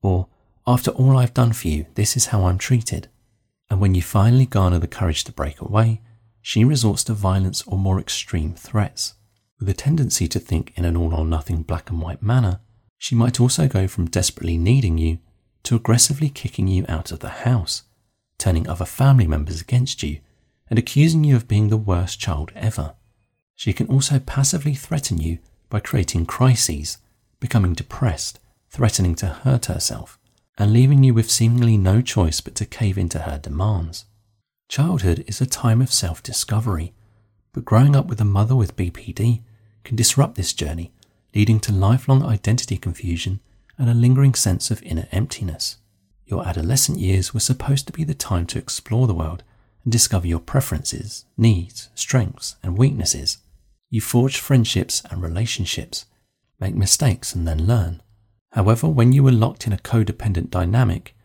or 0.03 0.27
After 0.67 0.91
all 0.91 1.17
I've 1.17 1.33
done 1.33 1.53
for 1.53 1.69
you, 1.69 1.87
this 1.95 2.17
is 2.17 2.27
how 2.27 2.47
I'm 2.47 2.59
treated. 2.59 3.07
And 3.71 3.81
when 3.81 3.95
you 3.95 4.03
finally 4.03 4.47
garner 4.47 4.81
the 4.81 4.89
courage 4.89 5.23
to 5.25 5.33
break 5.33 5.61
away, 5.61 6.01
she 6.47 6.63
resorts 6.63 7.03
to 7.03 7.13
violence 7.13 7.65
or 7.67 7.77
more 7.77 7.99
extreme 7.99 8.55
threats. 8.55 9.15
With 9.59 9.69
a 9.69 9.75
tendency 9.75 10.29
to 10.29 10.39
think 10.39 10.73
in 10.77 10.85
an 10.85 10.97
all 10.97 11.13
or 11.13 11.25
nothing 11.25 11.65
black 11.65 11.91
and 11.91 12.01
white 12.01 12.23
manner, 12.23 12.61
she 12.99 13.17
might 13.17 13.41
also 13.41 13.67
go 13.67 13.89
from 13.89 14.07
desperately 14.07 14.57
needing 14.57 14.97
you 14.97 15.19
to 15.65 15.75
aggressively 15.75 16.29
kicking 16.29 16.69
you 16.69 16.85
out 16.89 17.11
of 17.11 17.19
the 17.19 17.43
house, 17.43 17.83
turning 18.39 18.69
other 18.69 18.85
family 18.85 19.27
members 19.27 19.61
against 19.61 20.05
you, 20.05 20.21
and 20.71 20.79
accusing 20.79 21.25
you 21.25 21.35
of 21.35 21.49
being 21.49 21.67
the 21.69 21.77
worst 21.77 22.21
child 22.21 22.53
ever. 22.55 22.95
She 23.57 23.73
can 23.73 23.89
also 23.89 24.21
passively 24.21 24.75
threaten 24.75 25.19
you 25.19 25.41
by 25.69 25.81
creating 25.81 26.27
crises, 26.27 26.99
becoming 27.41 27.75
depressed, 27.75 28.39
threatening 28.71 29.17
to 29.17 29.27
hurt 29.27 29.67
herself, 29.67 30.17
and 30.57 30.73
leaving 30.73 31.03
you 31.03 31.13
with 31.13 31.29
seemingly 31.29 31.77
no 31.77 32.01
choice 32.01 32.41
but 32.41 32.55
to 32.55 32.67
cave 32.67 32.97
into 32.97 33.19
her 33.19 33.37
demands. 33.37 34.05
Childhood 34.69 35.25
is 35.29 35.41
a 35.41 35.47
time 35.47 35.81
of 35.81 35.93
self 35.93 36.23
discovery, 36.23 36.93
but 37.53 37.65
growing 37.65 37.95
up 37.95 38.07
with 38.07 38.21
a 38.21 38.25
mother 38.25 38.57
with 38.57 38.77
BPD 38.77 39.43
can 39.85 39.97
disrupt 39.97 40.35
this 40.35 40.53
journey, 40.53 40.93
leading 41.35 41.61
to 41.61 41.73
lifelong 41.73 42.25
identity 42.25 42.77
confusion 42.77 43.41
and 43.79 43.89
a 43.89 43.95
lingering 43.95 44.35
sense 44.35 44.71
of 44.71 44.83
inner 44.83 45.07
emptiness. 45.13 45.77
Your 46.27 46.47
adolescent 46.47 46.99
years 46.99 47.33
were 47.33 47.41
supposed 47.41 47.87
to 47.87 47.93
be 47.93 48.03
the 48.03 48.15
time 48.15 48.45
to 48.47 48.59
explore 48.59 49.07
the 49.07 49.15
world 49.15 49.45
and 49.85 49.93
discover 49.93 50.27
your 50.27 50.41
preferences, 50.41 51.25
needs, 51.37 51.89
strengths, 51.95 52.57
and 52.63 52.77
weaknesses. 52.77 53.39
You 53.89 54.01
forge 54.01 54.39
friendships 54.39 55.01
and 55.09 55.23
relationships, 55.23 56.07
make 56.59 56.75
mistakes, 56.75 57.35
and 57.35 57.47
then 57.47 57.67
learn. 57.67 58.03
However, 58.51 58.89
when 58.89 59.13
you 59.13 59.23
were 59.23 59.33
locked 59.33 59.69
in 59.69 59.73
a 59.73 59.79
codependent 59.79 60.51
dynamic, 60.51 61.16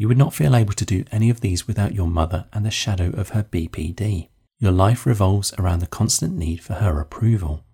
you 0.00 0.08
would 0.08 0.16
not 0.16 0.32
feel 0.32 0.56
able 0.56 0.72
to 0.72 0.86
do 0.86 1.04
any 1.12 1.28
of 1.28 1.42
these 1.42 1.66
without 1.66 1.94
your 1.94 2.06
mother 2.06 2.46
and 2.54 2.64
the 2.64 2.70
shadow 2.70 3.10
of 3.10 3.28
her 3.28 3.42
BPD. 3.42 4.30
Your 4.58 4.72
life 4.72 5.04
revolves 5.04 5.52
around 5.58 5.80
the 5.80 5.86
constant 5.86 6.34
need 6.34 6.62
for 6.62 6.72
her 6.72 6.98
approval. 6.98 7.66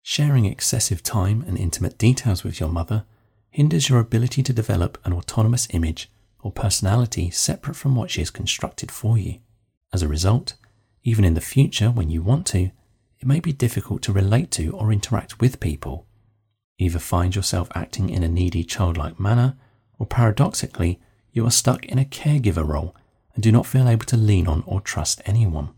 Sharing 0.00 0.44
excessive 0.44 1.02
time 1.02 1.44
and 1.44 1.58
intimate 1.58 1.98
details 1.98 2.44
with 2.44 2.60
your 2.60 2.68
mother 2.68 3.04
hinders 3.50 3.88
your 3.88 3.98
ability 3.98 4.44
to 4.44 4.52
develop 4.52 4.96
an 5.04 5.12
autonomous 5.12 5.66
image 5.70 6.08
or 6.40 6.52
personality 6.52 7.30
separate 7.30 7.74
from 7.74 7.96
what 7.96 8.12
she 8.12 8.20
has 8.20 8.30
constructed 8.30 8.92
for 8.92 9.18
you. 9.18 9.40
As 9.92 10.02
a 10.02 10.08
result, 10.08 10.54
even 11.02 11.24
in 11.24 11.34
the 11.34 11.40
future 11.40 11.90
when 11.90 12.10
you 12.10 12.22
want 12.22 12.46
to, 12.46 12.70
it 13.18 13.26
may 13.26 13.40
be 13.40 13.52
difficult 13.52 14.02
to 14.02 14.12
relate 14.12 14.52
to 14.52 14.70
or 14.70 14.92
interact 14.92 15.40
with 15.40 15.58
people. 15.58 16.06
Either 16.78 17.00
find 17.00 17.34
yourself 17.34 17.68
acting 17.74 18.08
in 18.08 18.22
a 18.22 18.28
needy 18.28 18.62
childlike 18.62 19.18
manner, 19.18 19.56
or 19.98 20.06
paradoxically, 20.06 21.00
you 21.32 21.46
are 21.46 21.50
stuck 21.50 21.84
in 21.86 21.98
a 21.98 22.04
caregiver 22.04 22.66
role 22.66 22.94
and 23.34 23.42
do 23.42 23.50
not 23.50 23.66
feel 23.66 23.88
able 23.88 24.04
to 24.06 24.16
lean 24.16 24.46
on 24.46 24.62
or 24.66 24.80
trust 24.80 25.22
anyone. 25.24 25.70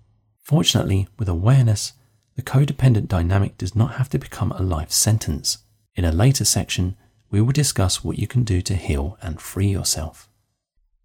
Fortunately, 0.42 1.08
with 1.18 1.28
awareness, 1.28 1.92
the 2.37 2.42
codependent 2.42 3.08
dynamic 3.08 3.56
does 3.56 3.75
not 3.75 3.94
have 3.94 4.08
to 4.11 4.18
become 4.18 4.52
a 4.52 4.62
life 4.62 4.90
sentence. 4.90 5.58
In 5.94 6.04
a 6.04 6.12
later 6.12 6.44
section, 6.44 6.96
we 7.30 7.40
will 7.40 7.52
discuss 7.52 8.02
what 8.02 8.18
you 8.18 8.26
can 8.26 8.42
do 8.42 8.61
to 8.62 8.75
heal 8.75 9.16
and 9.23 9.40
free 9.40 9.68
yourself. 9.68 10.28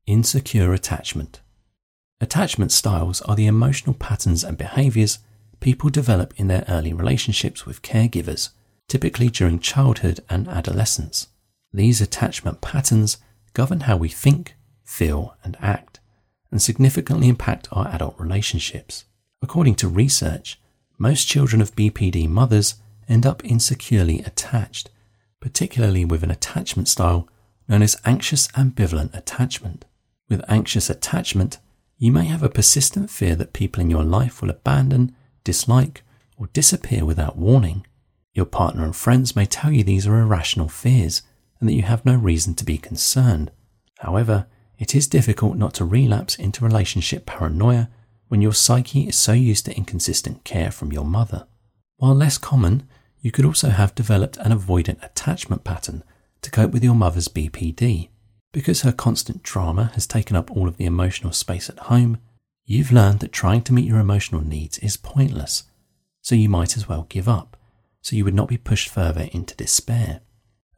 Insecure 0.07 0.73
attachment. 0.73 1.41
Attachment 2.19 2.71
styles 2.71 3.21
are 3.21 3.35
the 3.35 3.47
emotional 3.47 3.93
patterns 3.93 4.43
and 4.43 4.57
behaviors 4.57 5.19
people 5.59 5.89
develop 5.89 6.33
in 6.37 6.47
their 6.47 6.65
early 6.67 6.93
relationships 6.93 7.65
with 7.65 7.81
caregivers, 7.81 8.49
typically 8.87 9.29
during 9.29 9.59
childhood 9.59 10.19
and 10.29 10.47
adolescence. 10.47 11.27
These 11.71 12.01
attachment 12.01 12.61
patterns 12.61 13.17
govern 13.53 13.81
how 13.81 13.97
we 13.97 14.09
think, 14.09 14.55
feel, 14.83 15.35
and 15.43 15.57
act, 15.59 15.99
and 16.51 16.61
significantly 16.61 17.29
impact 17.29 17.67
our 17.71 17.87
adult 17.87 18.15
relationships. 18.17 19.05
According 19.41 19.75
to 19.75 19.87
research, 19.87 20.59
most 20.97 21.27
children 21.27 21.61
of 21.61 21.75
BPD 21.75 22.27
mothers 22.27 22.75
end 23.07 23.25
up 23.25 23.43
insecurely 23.45 24.19
attached, 24.19 24.89
particularly 25.39 26.05
with 26.05 26.23
an 26.23 26.31
attachment 26.31 26.87
style 26.87 27.27
known 27.67 27.81
as 27.81 27.99
anxious 28.05 28.47
ambivalent 28.49 29.15
attachment. 29.15 29.85
With 30.27 30.43
anxious 30.49 30.89
attachment, 30.89 31.59
you 31.97 32.11
may 32.11 32.25
have 32.25 32.43
a 32.43 32.49
persistent 32.49 33.09
fear 33.09 33.35
that 33.35 33.53
people 33.53 33.81
in 33.81 33.89
your 33.89 34.03
life 34.03 34.41
will 34.41 34.49
abandon, 34.49 35.15
dislike, 35.43 36.03
or 36.37 36.47
disappear 36.47 37.05
without 37.05 37.37
warning. 37.37 37.85
Your 38.33 38.45
partner 38.45 38.83
and 38.83 38.95
friends 38.95 39.35
may 39.35 39.45
tell 39.45 39.71
you 39.71 39.83
these 39.83 40.07
are 40.07 40.19
irrational 40.19 40.69
fears 40.69 41.21
and 41.59 41.67
that 41.67 41.73
you 41.73 41.83
have 41.83 42.05
no 42.05 42.15
reason 42.15 42.55
to 42.55 42.65
be 42.65 42.77
concerned. 42.77 43.51
However, 43.99 44.47
it 44.77 44.95
is 44.95 45.07
difficult 45.07 45.57
not 45.57 45.73
to 45.75 45.85
relapse 45.85 46.35
into 46.35 46.63
relationship 46.63 47.25
paranoia 47.25 47.89
when 48.29 48.41
your 48.41 48.53
psyche 48.53 49.07
is 49.07 49.15
so 49.15 49.33
used 49.33 49.65
to 49.65 49.75
inconsistent 49.75 50.43
care 50.43 50.71
from 50.71 50.93
your 50.93 51.03
mother. 51.03 51.47
While 51.97 52.15
less 52.15 52.37
common, 52.37 52.87
you 53.21 53.31
could 53.31 53.45
also 53.45 53.69
have 53.69 53.95
developed 53.95 54.37
an 54.37 54.57
avoidant 54.57 55.03
attachment 55.03 55.63
pattern 55.63 56.03
to 56.41 56.51
cope 56.51 56.71
with 56.71 56.83
your 56.83 56.95
mother's 56.95 57.27
BPD. 57.27 58.09
Because 58.53 58.81
her 58.81 58.91
constant 58.91 59.43
drama 59.43 59.91
has 59.95 60.07
taken 60.07 60.35
up 60.35 60.49
all 60.51 60.67
of 60.67 60.77
the 60.77 60.85
emotional 60.85 61.33
space 61.33 61.69
at 61.69 61.79
home, 61.79 62.19
you've 62.65 62.91
learned 62.91 63.19
that 63.19 63.31
trying 63.31 63.61
to 63.63 63.73
meet 63.73 63.85
your 63.85 63.99
emotional 63.99 64.41
needs 64.41 64.77
is 64.79 64.95
pointless, 64.97 65.63
so 66.21 66.35
you 66.35 66.49
might 66.49 66.77
as 66.77 66.87
well 66.87 67.05
give 67.09 67.27
up, 67.27 67.57
so 68.01 68.15
you 68.15 68.23
would 68.23 68.33
not 68.33 68.47
be 68.47 68.57
pushed 68.57 68.89
further 68.89 69.27
into 69.33 69.55
despair. 69.55 70.21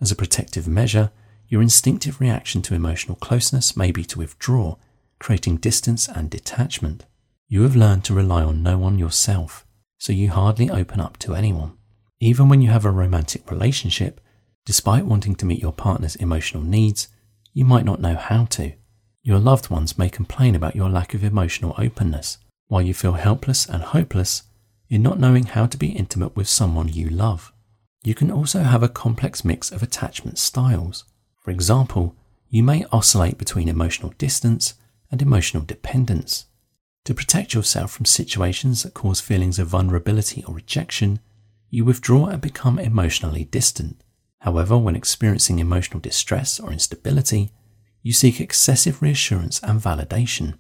As 0.02 0.12
a 0.12 0.16
protective 0.16 0.68
measure, 0.68 1.12
your 1.48 1.62
instinctive 1.62 2.20
reaction 2.20 2.64
to 2.64 2.74
emotional 2.74 3.16
closeness 3.18 3.78
may 3.78 3.92
be 3.92 4.04
to 4.06 4.18
withdraw, 4.18 4.78
creating 5.20 5.58
distance 5.58 6.08
and 6.08 6.28
detachment. 6.28 7.06
You 7.48 7.62
have 7.62 7.76
learned 7.76 8.04
to 8.06 8.16
rely 8.16 8.42
on 8.42 8.64
no 8.64 8.80
one 8.80 8.98
yourself, 8.98 9.66
so 10.00 10.12
you 10.12 10.32
hardly 10.32 10.72
open 10.72 11.00
up 11.00 11.18
to 11.20 11.36
anyone. 11.36 11.78
Even 12.20 12.50
when 12.50 12.62
you 12.62 12.70
have 12.70 12.86
a 12.86 12.92
romantic 12.92 13.52
relationship, 13.52 14.20
despite 14.66 15.06
wanting 15.06 15.36
to 15.36 15.46
meet 15.46 15.62
your 15.62 15.74
partner's 15.74 16.16
emotional 16.16 16.64
needs, 16.64 17.08
you 17.54 17.64
might 17.64 17.86
not 17.86 18.02
know 18.02 18.16
how 18.16 18.46
to. 18.46 18.74
Your 19.22 19.38
loved 19.38 19.70
ones 19.70 20.00
may 20.00 20.10
complain 20.10 20.56
about 20.56 20.76
your 20.76 20.90
lack 20.90 21.14
of 21.14 21.24
emotional 21.24 21.76
openness, 21.78 22.40
while 22.70 22.82
you 22.82 22.96
feel 22.96 23.14
helpless 23.14 23.68
and 23.68 23.84
hopeless 23.84 24.44
in 24.90 25.04
not 25.04 25.20
knowing 25.20 25.44
how 25.44 25.68
to 25.68 25.78
be 25.78 25.90
intimate 25.90 26.36
with 26.36 26.48
someone 26.48 26.88
you 26.88 27.08
love. 27.08 27.54
You 28.04 28.16
can 28.16 28.32
also 28.32 28.64
have 28.64 28.82
a 28.82 28.90
complex 28.90 29.46
mix 29.46 29.72
of 29.72 29.84
attachment 29.84 30.40
styles. 30.40 31.06
For 31.40 31.52
example, 31.52 32.16
you 32.50 32.64
may 32.64 32.86
oscillate 32.92 33.38
between 33.38 33.70
emotional 33.70 34.14
distance 34.18 34.74
and 35.12 35.22
emotional 35.22 35.64
dependence. 35.64 36.46
To 37.06 37.14
protect 37.14 37.54
yourself 37.54 37.92
from 37.92 38.06
situations 38.06 38.84
that 38.84 38.94
cause 38.94 39.22
feelings 39.22 39.60
of 39.60 39.68
vulnerability 39.68 40.44
or 40.46 40.56
rejection, 40.56 41.20
you 41.70 41.86
withdraw 41.86 42.28
and 42.28 42.42
become 42.42 42.80
emotionally 42.80 43.46
distant. 43.46 44.04
However, 44.40 44.78
when 44.78 44.96
experiencing 44.96 45.60
emotional 45.60 46.00
distress 46.00 46.60
or 46.60 46.72
instability, 46.72 47.52
you 48.02 48.14
seek 48.14 48.42
excessive 48.42 49.02
reassurance 49.02 49.60
and 49.62 49.80
validation. 49.80 50.58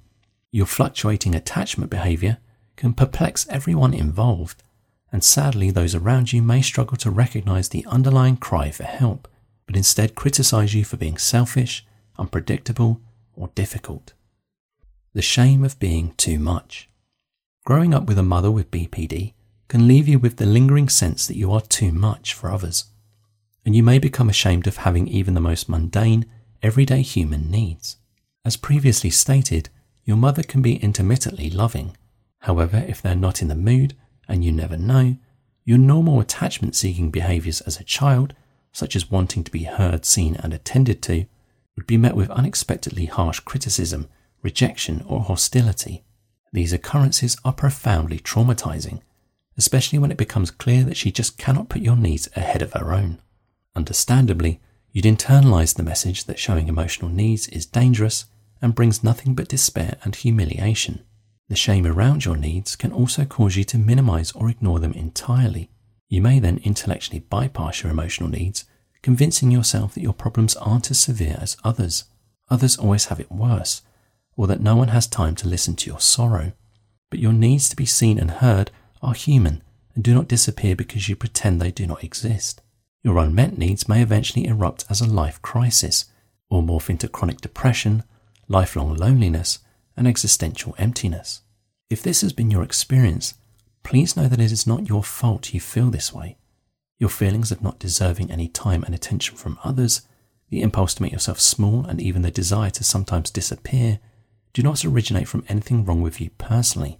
Your 0.51 0.67
fluctuating 0.67 1.33
attachment 1.33 1.89
behavior 1.89 2.37
can 2.75 2.93
perplex 2.93 3.47
everyone 3.49 3.93
involved, 3.93 4.63
and 5.11 5.23
sadly, 5.23 5.71
those 5.71 5.95
around 5.95 6.31
you 6.31 6.41
may 6.41 6.61
struggle 6.61 6.97
to 6.97 7.11
recognize 7.11 7.69
the 7.69 7.85
underlying 7.87 8.37
cry 8.37 8.71
for 8.71 8.83
help, 8.83 9.27
but 9.65 9.75
instead 9.75 10.15
criticize 10.15 10.73
you 10.73 10.85
for 10.85 10.97
being 10.97 11.17
selfish, 11.17 11.85
unpredictable, 12.17 13.01
or 13.35 13.49
difficult. 13.55 14.13
The 15.13 15.21
shame 15.21 15.63
of 15.63 15.79
being 15.79 16.13
too 16.15 16.39
much. 16.39 16.89
Growing 17.65 17.93
up 17.93 18.05
with 18.05 18.17
a 18.17 18.23
mother 18.23 18.49
with 18.49 18.71
BPD 18.71 19.33
can 19.67 19.87
leave 19.87 20.07
you 20.07 20.19
with 20.19 20.37
the 20.37 20.45
lingering 20.45 20.89
sense 20.89 21.27
that 21.27 21.37
you 21.37 21.51
are 21.51 21.61
too 21.61 21.91
much 21.91 22.33
for 22.33 22.49
others 22.49 22.85
and 23.65 23.75
you 23.75 23.83
may 23.83 23.99
become 23.99 24.29
ashamed 24.29 24.67
of 24.67 24.77
having 24.77 25.07
even 25.07 25.33
the 25.33 25.41
most 25.41 25.69
mundane, 25.69 26.25
everyday 26.61 27.01
human 27.01 27.51
needs. 27.51 27.97
As 28.43 28.57
previously 28.57 29.09
stated, 29.09 29.69
your 30.03 30.17
mother 30.17 30.43
can 30.43 30.61
be 30.61 30.77
intermittently 30.77 31.49
loving. 31.49 31.95
However, 32.39 32.83
if 32.87 33.01
they're 33.01 33.15
not 33.15 33.41
in 33.41 33.47
the 33.49 33.55
mood 33.55 33.95
and 34.31 34.45
you 34.45 34.51
never 34.51 34.77
know, 34.77 35.17
your 35.65 35.77
normal 35.77 36.19
attachment 36.19 36.75
seeking 36.75 37.11
behaviors 37.11 37.61
as 37.61 37.79
a 37.79 37.83
child 37.83 38.33
such 38.71 38.95
as 38.95 39.11
wanting 39.11 39.43
to 39.43 39.51
be 39.51 39.63
heard, 39.63 40.05
seen, 40.05 40.35
and 40.37 40.53
attended 40.53 41.01
to, 41.03 41.25
would 41.75 41.85
be 41.85 41.97
met 41.97 42.15
with 42.15 42.29
unexpectedly 42.31 43.05
harsh 43.05 43.41
criticism, 43.41 44.07
rejection, 44.41 45.03
or 45.07 45.21
hostility. 45.21 46.03
These 46.53 46.73
occurrences 46.73 47.37
are 47.43 47.53
profoundly 47.53 48.19
traumatizing, 48.19 49.01
especially 49.57 49.99
when 49.99 50.11
it 50.11 50.17
becomes 50.17 50.51
clear 50.51 50.83
that 50.83 50.97
she 50.97 51.11
just 51.11 51.37
cannot 51.37 51.69
put 51.69 51.81
your 51.81 51.97
needs 51.97 52.29
ahead 52.35 52.61
of 52.61 52.73
her 52.73 52.93
own. 52.93 53.19
Understandably, 53.75 54.59
you'd 54.91 55.05
internalize 55.05 55.75
the 55.75 55.83
message 55.83 56.25
that 56.25 56.39
showing 56.39 56.67
emotional 56.67 57.11
needs 57.11 57.47
is 57.49 57.65
dangerous 57.65 58.25
and 58.61 58.75
brings 58.75 59.03
nothing 59.03 59.33
but 59.33 59.47
despair 59.47 59.97
and 60.03 60.15
humiliation. 60.15 61.03
The 61.51 61.57
shame 61.57 61.85
around 61.85 62.23
your 62.23 62.37
needs 62.37 62.77
can 62.77 62.93
also 62.93 63.25
cause 63.25 63.57
you 63.57 63.65
to 63.65 63.77
minimize 63.77 64.31
or 64.31 64.49
ignore 64.49 64.79
them 64.79 64.93
entirely. 64.93 65.69
You 66.07 66.21
may 66.21 66.39
then 66.39 66.61
intellectually 66.63 67.19
bypass 67.19 67.83
your 67.83 67.91
emotional 67.91 68.29
needs, 68.29 68.63
convincing 69.01 69.51
yourself 69.51 69.93
that 69.93 70.01
your 70.01 70.13
problems 70.13 70.55
aren't 70.55 70.89
as 70.91 71.01
severe 71.01 71.37
as 71.41 71.57
others. 71.61 72.05
Others 72.49 72.77
always 72.77 73.07
have 73.07 73.19
it 73.19 73.29
worse, 73.29 73.81
or 74.37 74.47
that 74.47 74.61
no 74.61 74.77
one 74.77 74.87
has 74.87 75.07
time 75.07 75.35
to 75.35 75.47
listen 75.49 75.75
to 75.75 75.89
your 75.89 75.99
sorrow. 75.99 76.53
But 77.09 77.19
your 77.19 77.33
needs 77.33 77.67
to 77.67 77.75
be 77.75 77.85
seen 77.85 78.17
and 78.17 78.31
heard 78.31 78.71
are 79.01 79.13
human 79.13 79.61
and 79.93 80.05
do 80.05 80.13
not 80.13 80.29
disappear 80.29 80.77
because 80.77 81.09
you 81.09 81.17
pretend 81.17 81.59
they 81.59 81.69
do 81.69 81.85
not 81.85 82.01
exist. 82.01 82.61
Your 83.03 83.17
unmet 83.17 83.57
needs 83.57 83.89
may 83.89 84.01
eventually 84.01 84.45
erupt 84.47 84.85
as 84.89 85.01
a 85.01 85.05
life 85.05 85.41
crisis 85.41 86.05
or 86.49 86.61
morph 86.61 86.89
into 86.89 87.09
chronic 87.09 87.41
depression, 87.41 88.05
lifelong 88.47 88.95
loneliness, 88.95 89.59
and 89.95 90.07
existential 90.07 90.75
emptiness. 90.77 91.41
If 91.89 92.01
this 92.01 92.21
has 92.21 92.33
been 92.33 92.51
your 92.51 92.63
experience, 92.63 93.33
please 93.83 94.15
know 94.15 94.27
that 94.27 94.39
it 94.39 94.51
is 94.51 94.67
not 94.67 94.87
your 94.87 95.03
fault 95.03 95.53
you 95.53 95.59
feel 95.59 95.89
this 95.89 96.13
way. 96.13 96.37
Your 96.99 97.09
feelings 97.09 97.51
of 97.51 97.61
not 97.61 97.79
deserving 97.79 98.31
any 98.31 98.47
time 98.47 98.83
and 98.83 98.93
attention 98.93 99.35
from 99.35 99.59
others, 99.63 100.01
the 100.49 100.61
impulse 100.61 100.93
to 100.95 101.01
make 101.01 101.11
yourself 101.11 101.39
small, 101.39 101.85
and 101.85 101.99
even 101.99 102.21
the 102.21 102.31
desire 102.31 102.69
to 102.71 102.83
sometimes 102.83 103.31
disappear 103.31 103.99
do 104.53 104.61
not 104.61 104.83
originate 104.83 105.27
from 105.27 105.45
anything 105.47 105.85
wrong 105.85 106.01
with 106.01 106.19
you 106.19 106.29
personally, 106.31 106.99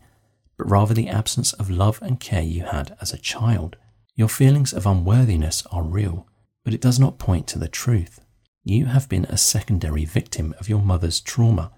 but 0.57 0.69
rather 0.69 0.93
the 0.93 1.09
absence 1.09 1.53
of 1.53 1.69
love 1.69 1.99
and 2.01 2.19
care 2.19 2.41
you 2.41 2.63
had 2.63 2.95
as 3.01 3.11
a 3.11 3.17
child. 3.17 3.75
Your 4.15 4.29
feelings 4.29 4.73
of 4.73 4.85
unworthiness 4.85 5.63
are 5.71 5.83
real, 5.83 6.27
but 6.63 6.73
it 6.73 6.81
does 6.81 6.99
not 6.99 7.19
point 7.19 7.47
to 7.47 7.59
the 7.59 7.67
truth. 7.67 8.21
You 8.63 8.85
have 8.85 9.09
been 9.09 9.25
a 9.25 9.37
secondary 9.37 10.05
victim 10.05 10.53
of 10.59 10.69
your 10.69 10.81
mother's 10.81 11.19
trauma, 11.19 11.71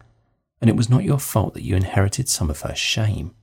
and 0.64 0.70
it 0.70 0.78
was 0.78 0.90
not 0.90 1.04
your 1.04 1.20
fault 1.20 1.54
that 1.54 1.64
you 1.64 1.76
inherited 1.76 2.30
some 2.30 2.50
of 2.50 2.62
her 2.62 2.74
shame. 2.74 3.36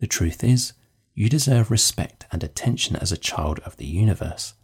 The 0.00 0.08
truth 0.08 0.42
is, 0.42 0.72
you 1.14 1.28
deserve 1.28 1.70
respect 1.70 2.26
and 2.32 2.42
attention 2.42 2.96
as 2.96 3.12
a 3.12 3.16
child 3.16 3.60
of 3.60 3.76
the 3.76 3.86
universe, 3.86 4.54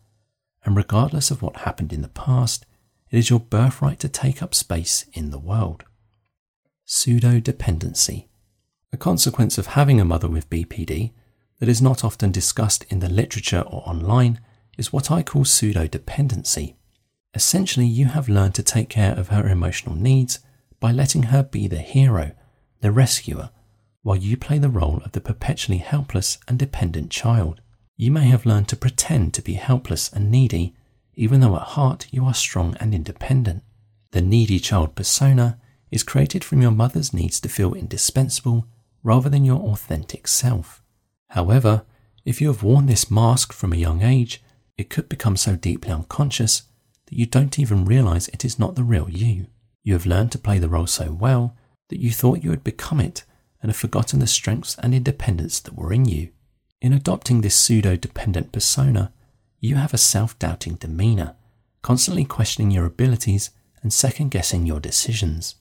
and 0.65 0.77
regardless 0.77 1.31
of 1.31 1.43
what 1.43 1.59
happened 1.59 1.93
in 1.93 2.03
the 2.03 2.09
past, 2.09 2.67
it 3.13 3.19
is 3.19 3.31
your 3.31 3.39
birthright 3.39 4.01
to 4.01 4.09
take 4.09 4.43
up 4.43 4.53
space 4.53 5.07
in 5.13 5.31
the 5.31 5.39
world. 5.39 5.85
Pseudo 6.85 7.39
dependency. 7.39 8.29
A 8.93 8.97
consequence 8.97 9.57
of 9.57 9.67
having 9.67 10.01
a 10.01 10.05
mother 10.05 10.29
with 10.29 10.51
BPD 10.51 11.13
that 11.61 11.69
is 11.69 11.81
not 11.81 12.03
often 12.03 12.33
discussed 12.33 12.85
in 12.89 12.99
the 12.99 13.09
literature 13.09 13.61
or 13.61 13.89
online 13.89 14.41
is 14.77 14.93
what 14.93 15.13
I 15.13 15.23
call 15.23 15.45
pseudo 15.45 15.87
dependency. 15.87 16.75
Essentially, 17.33 17.87
you 17.87 18.07
have 18.07 18.29
learned 18.29 18.57
to 18.57 18.65
take 18.65 18.89
care 18.89 19.15
of 19.17 19.29
her 19.29 19.47
emotional 19.47 19.95
needs 19.95 20.41
by 20.83 20.91
letting 20.91 21.23
her 21.23 21.45
be 21.45 21.69
the 21.69 21.79
hero, 21.79 22.33
the 22.81 22.91
rescuer, 22.91 23.51
while 24.03 24.17
you 24.17 24.37
play 24.37 24.59
the 24.59 24.69
role 24.69 25.01
of 25.05 25.13
the 25.13 25.21
perpetually 25.21 25.79
helpless 25.79 26.39
and 26.49 26.59
dependent 26.59 27.09
child. 27.09 27.61
You 27.97 28.11
may 28.11 28.25
have 28.25 28.45
learned 28.45 28.67
to 28.71 28.77
pretend 28.77 29.33
to 29.35 29.43
be 29.43 29.53
helpless 29.53 30.13
and 30.13 30.29
needy, 30.29 30.75
even 31.15 31.39
though 31.41 31.55
at 31.55 31.63
heart 31.79 32.09
you 32.11 32.25
are 32.25 32.35
strong 32.35 32.77
and 32.81 32.97
independent. 32.97 33.63
The 34.11 34.23
needy 34.23 34.59
child 34.59 34.97
persona 34.97 35.57
is 35.93 36.03
created 36.03 36.43
from 36.43 36.61
your 36.61 36.73
mother's 36.73 37.15
needs 37.15 37.39
to 37.43 37.49
feel 37.49 37.75
indispensable 37.75 38.67
rather 39.05 39.29
than 39.29 39.45
your 39.45 39.61
authentic 39.61 40.27
self. 40.27 40.83
However, 41.29 41.85
if 42.25 42.41
you 42.41 42.49
have 42.49 42.65
worn 42.65 42.87
this 42.87 43.09
mask 43.09 43.53
from 43.53 43.73
a 43.73 43.77
young 43.77 44.03
age, 44.03 44.43
it 44.77 44.91
could 44.91 45.09
become 45.09 45.37
so 45.37 45.55
deeply 45.55 45.93
unconscious 45.93 46.63
that 47.07 47.17
you 47.17 47.27
don't 47.27 47.61
even 47.61 47.85
realize 47.85 48.27
it 48.29 48.45
is 48.45 48.59
not 48.59 48.75
the 48.75 48.83
real 48.83 49.09
you. 49.09 49.47
You 49.83 49.95
have 49.95 50.07
learned 50.07 50.33
to 50.33 50.39
play 50.39 50.59
the 50.59 50.69
role 50.69 50.87
so 50.87 51.13
well 51.13 51.57
that 51.89 52.01
you 52.01 52.11
thought 52.11 52.45
you 52.45 52.51
had 52.51 52.65
become 52.65 53.01
it 53.01 53.25
and 53.61 53.71
have 53.71 53.77
forgotten 53.77 54.19
the 54.19 54.27
strengths 54.27 54.77
and 54.79 54.95
independence 54.95 55.61
that 55.61 55.75
were 55.77 55.93
in 55.93 56.05
you. 56.05 56.31
In 56.81 56.93
adopting 56.93 57.41
this 57.41 57.55
pseudo 57.55 57.97
dependent 57.97 58.53
persona, 58.53 59.13
you 59.61 59.77
have 59.77 59.95
a 59.95 59.99
self 59.99 60.39
doubting 60.39 60.75
demeanor, 60.75 61.37
constantly 61.83 62.25
questioning 62.25 62.71
your 62.71 62.87
abilities 62.87 63.51
and 63.83 63.93
second 63.93 64.31
guessing 64.31 64.67
your 64.67 64.81
decisions. 64.81 65.57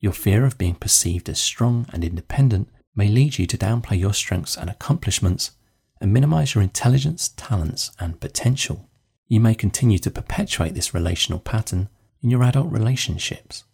Your 0.00 0.12
fear 0.12 0.44
of 0.44 0.58
being 0.58 0.74
perceived 0.74 1.28
as 1.28 1.40
strong 1.40 1.86
and 1.92 2.04
independent 2.04 2.68
may 2.94 3.08
lead 3.08 3.38
you 3.38 3.46
to 3.46 3.58
downplay 3.58 3.98
your 3.98 4.14
strengths 4.14 4.56
and 4.56 4.68
accomplishments 4.68 5.52
and 6.00 6.12
minimize 6.12 6.54
your 6.54 6.62
intelligence, 6.62 7.28
talents, 7.36 7.90
and 7.98 8.20
potential. 8.20 8.88
You 9.26 9.40
may 9.40 9.54
continue 9.54 9.98
to 9.98 10.10
perpetuate 10.10 10.74
this 10.74 10.94
relational 10.94 11.40
pattern 11.40 11.88
in 12.22 12.30
your 12.30 12.42
adult 12.42 12.70
relationships. 12.70 13.64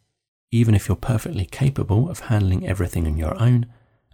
Even 0.51 0.75
if 0.75 0.89
you're 0.89 0.97
perfectly 0.97 1.47
capable 1.47 2.09
of 2.09 2.21
handling 2.21 2.67
everything 2.67 3.07
on 3.07 3.17
your 3.17 3.41
own, 3.41 3.67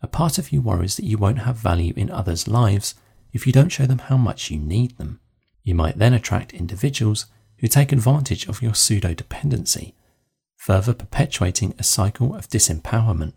a 0.03 0.07
part 0.07 0.39
of 0.39 0.53
you 0.53 0.61
worries 0.63 0.97
that 0.97 1.05
you 1.05 1.19
won't 1.19 1.41
have 1.41 1.57
value 1.57 1.93
in 1.97 2.11
others' 2.11 2.49
lives 2.49 2.95
if 3.33 3.47
you 3.47 3.53
don't 3.53 3.69
show 3.69 3.87
them 3.87 3.99
how 3.99 4.17
much 4.17 4.51
you 4.51 4.59
need 4.59 4.97
them. 4.97 5.21
You 5.63 5.75
might 5.75 5.99
then 5.99 6.15
attract 6.15 6.55
individuals 6.55 7.27
who 7.59 7.69
take 7.69 7.93
advantage 7.93 8.49
of 8.49 8.63
your 8.63 8.75
pseudo 8.75 9.13
dependency 9.15 9.95
further 10.61 10.93
perpetuating 10.93 11.73
a 11.79 11.83
cycle 11.83 12.35
of 12.35 12.47
disempowerment. 12.47 13.33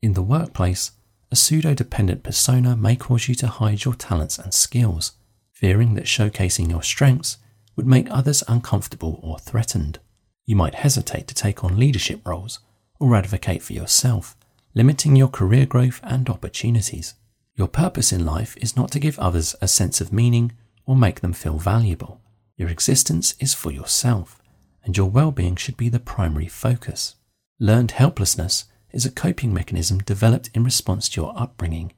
In 0.00 0.14
the 0.14 0.22
workplace, 0.22 0.92
a 1.30 1.36
pseudo 1.36 1.74
dependent 1.74 2.22
persona 2.22 2.74
may 2.74 2.96
cause 2.96 3.28
you 3.28 3.34
to 3.36 3.46
hide 3.46 3.84
your 3.84 3.92
talents 3.92 4.38
and 4.38 4.54
skills, 4.54 5.12
fearing 5.52 5.92
that 5.94 6.06
showcasing 6.06 6.70
your 6.70 6.82
strengths 6.82 7.36
would 7.76 7.86
make 7.86 8.10
others 8.10 8.42
uncomfortable 8.48 9.20
or 9.22 9.38
threatened. 9.38 9.98
You 10.44 10.56
might 10.56 10.76
hesitate 10.76 11.28
to 11.28 11.34
take 11.34 11.62
on 11.62 11.78
leadership 11.78 12.26
roles 12.26 12.60
or 12.98 13.14
advocate 13.16 13.62
for 13.62 13.72
yourself, 13.72 14.36
limiting 14.74 15.16
your 15.16 15.28
career 15.28 15.66
growth 15.66 16.00
and 16.02 16.28
opportunities. 16.28 17.14
Your 17.54 17.68
purpose 17.68 18.12
in 18.12 18.24
life 18.24 18.56
is 18.56 18.76
not 18.76 18.90
to 18.92 19.00
give 19.00 19.18
others 19.18 19.54
a 19.60 19.68
sense 19.68 20.00
of 20.00 20.12
meaning 20.12 20.52
or 20.86 20.96
make 20.96 21.20
them 21.20 21.32
feel 21.32 21.58
valuable. 21.58 22.20
Your 22.56 22.68
existence 22.68 23.34
is 23.38 23.54
for 23.54 23.70
yourself 23.70 24.42
and 24.84 24.96
your 24.96 25.08
well 25.08 25.30
being 25.30 25.56
should 25.56 25.76
be 25.76 25.88
the 25.88 26.00
primary 26.00 26.48
focus. 26.48 27.16
Learned 27.58 27.92
helplessness 27.92 28.64
is 28.92 29.06
a 29.06 29.10
coping 29.10 29.54
mechanism 29.54 29.98
developed 29.98 30.50
in 30.54 30.64
response 30.64 31.08
to 31.08 31.20
your 31.20 31.32
upbringing, 31.36 31.92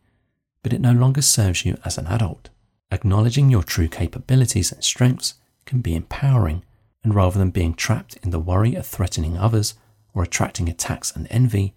but 0.63 0.73
it 0.73 0.81
no 0.81 0.93
longer 0.93 1.23
serves 1.23 1.65
you 1.65 1.77
as 1.85 1.99
an 1.99 2.07
adult. 2.07 2.51
Acknowledging 2.91 3.51
your 3.51 3.63
true 3.63 3.89
capabilities 3.89 4.71
and 4.71 4.85
strengths 4.85 5.35
can 5.65 5.81
be 5.81 5.95
empowering, 5.95 6.63
and 7.05 7.15
rather 7.15 7.39
than 7.39 7.51
being 7.51 7.75
trapped 7.75 8.17
in 8.23 8.31
the 8.31 8.41
worry 8.41 8.75
of 8.75 8.87
threatening 8.87 9.37
others 9.37 9.75
or 10.15 10.23
attracting 10.23 10.69
attacks 10.69 11.15
and 11.15 11.29
envy, 11.31 11.75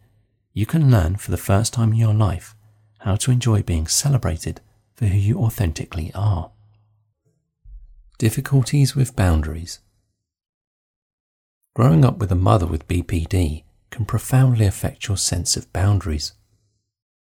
you 0.53 0.65
can 0.65 0.89
learn 0.89 1.17
for 1.17 1.29
the 1.29 1.37
first 1.37 1.73
time 1.73 1.91
in 1.91 1.99
your 1.99 2.13
life 2.13 2.55
how 2.99 3.15
to 3.17 3.29
enjoy 3.29 3.61
being 3.61 3.85
celebrated 3.85 4.61
for 4.95 5.05
who 5.05 5.17
you 5.17 5.37
authentically 5.37 6.11
are. 6.15 6.51
Difficulties 8.17 8.95
with 8.95 9.15
boundaries. 9.15 9.79
Growing 11.75 12.03
up 12.03 12.17
with 12.17 12.31
a 12.31 12.35
mother 12.35 12.65
with 12.65 12.87
BPD 12.87 13.63
can 13.91 14.05
profoundly 14.05 14.65
affect 14.65 15.07
your 15.07 15.17
sense 15.17 15.55
of 15.55 15.71
boundaries. 15.73 16.33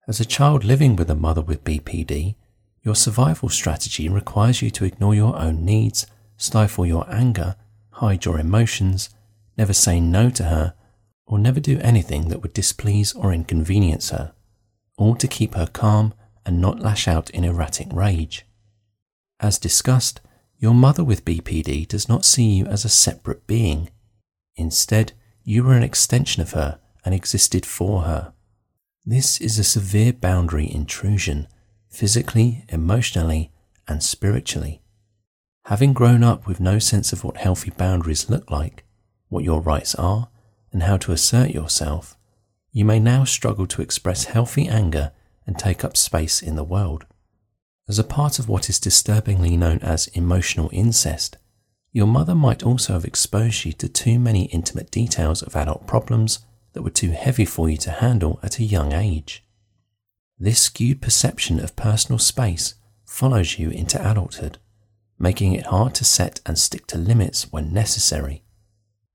As 0.07 0.21
a 0.21 0.25
child 0.25 0.63
living 0.63 0.95
with 0.95 1.11
a 1.11 1.17
mother 1.17 1.41
with 1.41 1.65
BPD, 1.65 2.37
your 2.83 2.95
survival 2.95 3.49
strategy 3.49 4.09
requires 4.09 4.61
you 4.63 4.71
to 4.71 4.85
ignore 4.85 5.15
your 5.15 5.37
own 5.37 5.65
needs, 5.65 6.07
stifle 6.37 6.87
your 6.87 7.11
anger, 7.13 7.57
hide 8.05 8.27
your 8.27 8.39
emotions, 8.39 9.09
never 9.57 9.73
say 9.73 9.99
no 9.99 10.29
to 10.29 10.45
her, 10.45 10.75
or 11.27 11.39
never 11.39 11.59
do 11.59 11.79
anything 11.81 12.29
that 12.29 12.43
would 12.43 12.53
displease 12.53 13.15
or 13.15 13.33
inconvenience 13.33 14.11
her, 14.11 14.35
all 14.99 15.15
to 15.17 15.27
keep 15.27 15.55
her 15.55 15.67
calm 15.67 16.13
and 16.45 16.61
not 16.61 16.81
lash 16.81 17.09
out 17.09 17.31
in 17.31 17.45
erratic 17.45 17.89
rage. 17.91 18.45
As 19.41 19.59
discussed, 19.59 20.21
your 20.59 20.75
mother 20.75 21.03
with 21.03 21.25
BPD 21.25 21.89
does 21.89 22.07
not 22.07 22.27
see 22.27 22.45
you 22.45 22.67
as 22.67 22.85
a 22.85 22.91
separate 22.91 23.47
being. 23.47 23.89
Instead, 24.55 25.13
you 25.43 25.65
were 25.65 25.75
an 25.75 25.83
extension 25.83 26.43
of 26.43 26.53
her 26.53 26.79
and 27.07 27.15
existed 27.15 27.65
for 27.65 28.03
her. 28.03 28.35
This 29.07 29.41
is 29.41 29.59
a 29.59 29.65
severe 29.65 30.13
boundary 30.13 30.71
intrusion, 30.71 31.49
physically, 31.89 32.67
emotionally, 32.69 33.51
and 33.89 34.03
spiritually. 34.03 34.83
Having 35.69 35.95
grown 35.95 36.23
up 36.23 36.47
with 36.47 36.61
no 36.61 36.79
sense 36.79 37.13
of 37.13 37.25
what 37.25 37.39
healthy 37.39 37.71
boundaries 37.71 38.29
look 38.29 38.51
like, 38.51 38.85
what 39.29 39.45
your 39.45 39.61
rights 39.61 39.95
are, 39.95 40.29
and 40.73 40.83
how 40.83 40.97
to 40.99 41.13
assert 41.13 41.51
yourself, 41.51 42.17
you 42.73 42.85
may 42.85 43.01
now 43.01 43.25
struggle 43.25 43.67
to 43.69 43.81
express 43.83 44.25
healthy 44.25 44.69
anger 44.69 45.13
and 45.47 45.59
take 45.59 45.85
up 45.85 45.97
space 45.97 46.43
in 46.43 46.57
the 46.57 46.65
world. 46.65 47.07
As 47.89 47.99
a 47.99 48.05
part 48.05 48.39
of 48.39 48.49
what 48.49 48.69
is 48.69 48.79
disturbingly 48.79 49.57
known 49.57 49.79
as 49.79 50.09
emotional 50.09 50.69
incest, 50.73 51.39
Your 51.95 52.09
mother 52.09 52.35
might 52.35 52.65
also 52.65 52.95
have 52.95 53.05
exposed 53.05 53.65
you 53.65 53.73
to 53.75 53.89
too 53.89 54.19
many 54.19 54.47
intimate 54.47 54.91
details 54.91 55.43
of 55.43 55.55
adult 55.55 55.87
problems 55.87 56.41
that 56.73 56.83
were 56.83 56.91
too 56.91 57.13
heavy 57.13 57.45
for 57.45 57.71
you 57.71 57.77
to 57.79 57.93
handle 57.93 58.41
at 58.43 58.59
a 58.59 58.65
young 58.65 58.93
age. 58.93 59.45
This 60.37 60.61
skewed 60.61 61.01
perception 61.01 61.61
of 61.61 61.77
personal 61.77 62.19
space 62.19 62.75
follows 63.07 63.61
you 63.61 63.71
into 63.71 63.97
adulthood, 64.05 64.59
making 65.19 65.53
it 65.53 65.67
hard 65.67 65.95
to 65.95 66.05
set 66.05 66.41
and 66.47 66.59
stick 66.59 66.87
to 66.89 66.99
limits 66.99 67.53
when 67.53 67.73
necessary. 67.73 68.43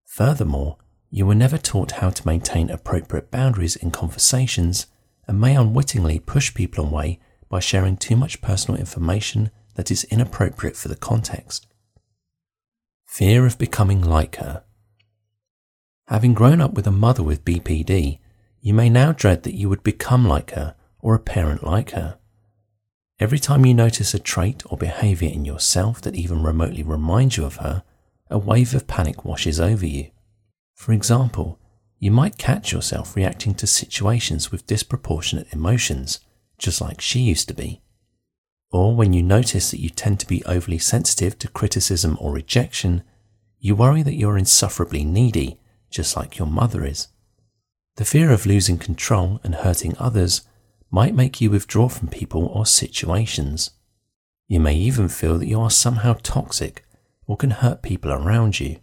Furthermore, 0.05 0.77
you 1.09 1.25
were 1.25 1.35
never 1.35 1.57
taught 1.57 1.91
how 1.93 2.09
to 2.11 2.27
maintain 2.27 2.69
appropriate 2.69 3.31
boundaries 3.31 3.75
in 3.75 3.91
conversations 3.91 4.85
and 5.27 5.41
may 5.41 5.55
unwittingly 5.55 6.19
push 6.19 6.53
people 6.53 6.85
away 6.85 7.19
by 7.49 7.59
sharing 7.59 7.97
too 7.97 8.15
much 8.15 8.41
personal 8.41 8.79
information 8.79 9.49
that 9.75 9.89
is 9.89 10.03
inappropriate 10.05 10.75
for 10.75 10.87
the 10.87 10.95
context. 10.95 11.65
Fear 13.05 13.45
of 13.47 13.57
becoming 13.57 14.01
like 14.01 14.35
her. 14.35 14.63
Having 16.07 16.35
grown 16.35 16.61
up 16.61 16.73
with 16.73 16.85
a 16.85 16.91
mother 16.91 17.23
with 17.23 17.45
BPD, 17.45 18.19
you 18.61 18.73
may 18.73 18.89
now 18.89 19.11
dread 19.11 19.43
that 19.43 19.55
you 19.55 19.67
would 19.69 19.83
become 19.83 20.27
like 20.27 20.51
her 20.51 20.75
or 20.99 21.15
a 21.15 21.19
parent 21.19 21.63
like 21.63 21.91
her. 21.91 22.18
Every 23.19 23.39
time 23.39 23.65
you 23.65 23.73
notice 23.73 24.13
a 24.13 24.19
trait 24.19 24.63
or 24.67 24.77
behavior 24.77 25.29
in 25.29 25.43
yourself 25.43 26.01
that 26.01 26.15
even 26.15 26.41
remotely 26.41 26.83
reminds 26.83 27.35
you 27.35 27.43
of 27.43 27.57
her, 27.57 27.83
a 28.29 28.37
wave 28.37 28.73
of 28.73 28.87
panic 28.87 29.25
washes 29.25 29.59
over 29.59 29.85
you. 29.85 30.11
For 30.73 30.93
example, 30.93 31.59
you 31.97 32.11
might 32.11 32.37
catch 32.37 32.71
yourself 32.71 33.17
reacting 33.17 33.55
to 33.55 33.67
situations 33.67 34.51
with 34.51 34.65
disproportionate 34.65 35.51
emotions, 35.51 36.21
just 36.57 36.79
like 36.79 37.01
she 37.01 37.19
used 37.19 37.49
to 37.49 37.53
be. 37.53 37.81
Or 38.71 38.95
when 38.95 39.11
you 39.11 39.21
notice 39.21 39.71
that 39.71 39.81
you 39.81 39.89
tend 39.89 40.21
to 40.21 40.27
be 40.27 40.45
overly 40.45 40.77
sensitive 40.77 41.37
to 41.39 41.49
criticism 41.49 42.17
or 42.21 42.31
rejection, 42.31 43.03
you 43.59 43.75
worry 43.75 44.01
that 44.01 44.15
you're 44.15 44.37
insufferably 44.37 45.03
needy, 45.03 45.59
just 45.89 46.15
like 46.15 46.37
your 46.37 46.47
mother 46.47 46.85
is. 46.85 47.09
The 47.97 48.05
fear 48.05 48.31
of 48.31 48.45
losing 48.45 48.77
control 48.77 49.41
and 49.43 49.55
hurting 49.55 49.97
others 49.99 50.43
might 50.91 51.15
make 51.15 51.39
you 51.39 51.49
withdraw 51.49 51.87
from 51.87 52.07
people 52.07 52.45
or 52.45 52.65
situations. 52.65 53.71
You 54.47 54.59
may 54.59 54.75
even 54.75 55.07
feel 55.07 55.37
that 55.37 55.47
you 55.47 55.59
are 55.61 55.69
somehow 55.69 56.15
toxic 56.23 56.85
or 57.27 57.37
can 57.37 57.51
hurt 57.51 57.83
people 57.83 58.11
around 58.11 58.59
you. 58.59 58.79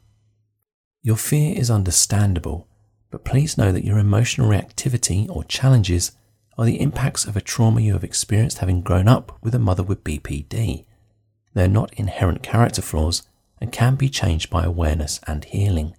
Your 1.03 1.17
fear 1.17 1.57
is 1.57 1.71
understandable, 1.71 2.69
but 3.11 3.25
please 3.25 3.59
know 3.59 3.73
that 3.73 3.85
your 3.85 3.99
emotional 3.99 4.49
reactivity 4.49 5.29
or 5.29 5.45
challenges 5.45 6.13
are 6.59 6.65
the 6.65 6.81
impacts 6.81 7.25
of 7.25 7.37
a 7.37 7.41
trauma 7.41 7.81
you 7.81 7.93
have 7.93 8.05
experienced 8.05 8.59
having 8.59 8.81
grown 8.81 9.09
up 9.09 9.37
with 9.43 9.55
a 9.55 9.59
mother 9.59 9.83
with 9.83 10.05
BPD. 10.05 10.85
They're 11.55 11.69
not 11.69 11.93
inherent 11.95 12.43
character 12.43 12.83
flaws 12.83 13.23
and 13.61 13.73
can 13.73 13.97
be 13.97 14.09
changed 14.09 14.51
by 14.51 14.65
awareness 14.65 15.21
and 15.27 15.45
healing. 15.45 15.97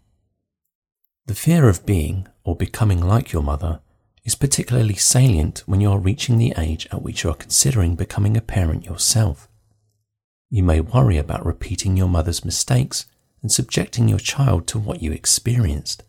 The 1.26 1.36
fear 1.36 1.68
of 1.68 1.86
being 1.86 2.28
or 2.44 2.56
becoming 2.56 3.02
like 3.02 3.34
your 3.34 3.44
mother 3.44 3.82
is 4.28 4.36
particularly 4.36 4.96
salient 4.96 5.64
when 5.68 5.80
you 5.80 5.90
are 5.90 5.98
reaching 5.98 6.38
the 6.38 6.54
age 6.58 6.86
at 6.92 7.02
which 7.02 7.24
you 7.24 7.30
are 7.30 7.36
considering 7.36 7.96
becoming 7.96 8.36
a 8.36 8.42
parent 8.42 8.84
yourself. 8.84 9.48
You 10.50 10.64
may 10.64 10.82
worry 10.82 11.18
about 11.18 11.46
repeating 11.46 11.96
your 11.96 12.10
mother's 12.10 12.44
mistakes 12.44 13.06
and 13.42 13.50
subjecting 13.50 14.10
your 14.10 14.20
child 14.20 14.68
to 14.68 14.80
what 14.80 15.02
you 15.02 15.14
experienced. 15.14 16.04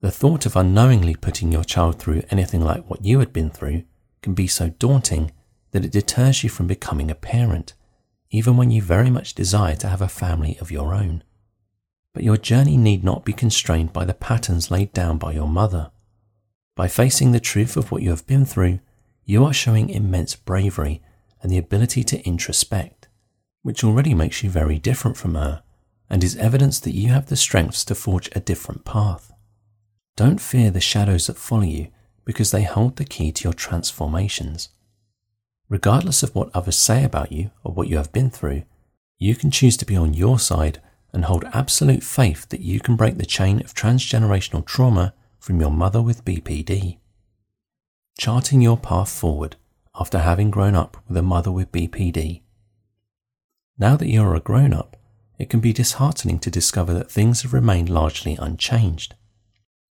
The 0.00 0.10
thought 0.10 0.44
of 0.44 0.56
unknowingly 0.56 1.14
putting 1.14 1.52
your 1.52 1.62
child 1.62 2.00
through 2.00 2.24
anything 2.30 2.62
like 2.62 2.90
what 2.90 3.04
you 3.04 3.20
had 3.20 3.32
been 3.32 3.50
through 3.50 3.84
can 4.22 4.34
be 4.34 4.48
so 4.48 4.70
daunting 4.70 5.30
that 5.70 5.84
it 5.84 5.92
deters 5.92 6.42
you 6.42 6.50
from 6.50 6.66
becoming 6.66 7.12
a 7.12 7.14
parent, 7.14 7.74
even 8.30 8.56
when 8.56 8.72
you 8.72 8.82
very 8.82 9.08
much 9.08 9.34
desire 9.34 9.76
to 9.76 9.88
have 9.88 10.02
a 10.02 10.08
family 10.08 10.58
of 10.60 10.72
your 10.72 10.92
own. 10.92 11.22
But 12.12 12.24
your 12.24 12.38
journey 12.38 12.76
need 12.76 13.04
not 13.04 13.24
be 13.24 13.32
constrained 13.32 13.92
by 13.92 14.04
the 14.04 14.14
patterns 14.14 14.72
laid 14.72 14.92
down 14.92 15.18
by 15.18 15.32
your 15.32 15.48
mother. 15.48 15.92
By 16.76 16.88
facing 16.88 17.32
the 17.32 17.40
truth 17.40 17.76
of 17.78 17.90
what 17.90 18.02
you 18.02 18.10
have 18.10 18.26
been 18.26 18.44
through, 18.44 18.80
you 19.24 19.44
are 19.46 19.54
showing 19.54 19.88
immense 19.88 20.36
bravery 20.36 21.02
and 21.42 21.50
the 21.50 21.56
ability 21.56 22.04
to 22.04 22.22
introspect, 22.24 23.08
which 23.62 23.82
already 23.82 24.12
makes 24.12 24.42
you 24.42 24.50
very 24.50 24.78
different 24.78 25.16
from 25.16 25.34
her 25.34 25.62
and 26.10 26.22
is 26.22 26.36
evidence 26.36 26.78
that 26.80 26.94
you 26.94 27.08
have 27.08 27.26
the 27.26 27.34
strengths 27.34 27.82
to 27.86 27.94
forge 27.94 28.28
a 28.36 28.40
different 28.40 28.84
path. 28.84 29.32
Don't 30.16 30.40
fear 30.40 30.70
the 30.70 30.80
shadows 30.80 31.26
that 31.26 31.38
follow 31.38 31.62
you 31.62 31.88
because 32.26 32.50
they 32.50 32.62
hold 32.62 32.96
the 32.96 33.04
key 33.06 33.32
to 33.32 33.44
your 33.44 33.54
transformations. 33.54 34.68
Regardless 35.70 36.22
of 36.22 36.34
what 36.34 36.54
others 36.54 36.76
say 36.76 37.02
about 37.04 37.32
you 37.32 37.50
or 37.64 37.72
what 37.72 37.88
you 37.88 37.96
have 37.96 38.12
been 38.12 38.30
through, 38.30 38.64
you 39.18 39.34
can 39.34 39.50
choose 39.50 39.78
to 39.78 39.86
be 39.86 39.96
on 39.96 40.12
your 40.12 40.38
side 40.38 40.82
and 41.12 41.24
hold 41.24 41.44
absolute 41.54 42.02
faith 42.02 42.50
that 42.50 42.60
you 42.60 42.80
can 42.80 42.96
break 42.96 43.16
the 43.16 43.24
chain 43.24 43.60
of 43.60 43.74
transgenerational 43.74 44.64
trauma 44.64 45.14
from 45.46 45.60
your 45.60 45.70
mother 45.70 46.02
with 46.02 46.24
BPD. 46.24 46.98
Charting 48.18 48.60
your 48.60 48.76
path 48.76 49.08
forward 49.08 49.54
after 49.94 50.18
having 50.18 50.50
grown 50.50 50.74
up 50.74 50.96
with 51.06 51.16
a 51.16 51.22
mother 51.22 51.52
with 51.52 51.70
BPD. 51.70 52.42
Now 53.78 53.96
that 53.96 54.08
you 54.08 54.22
are 54.22 54.34
a 54.34 54.40
grown 54.40 54.74
up, 54.74 54.96
it 55.38 55.48
can 55.48 55.60
be 55.60 55.72
disheartening 55.72 56.40
to 56.40 56.50
discover 56.50 56.92
that 56.94 57.12
things 57.12 57.42
have 57.42 57.52
remained 57.52 57.88
largely 57.88 58.34
unchanged. 58.34 59.14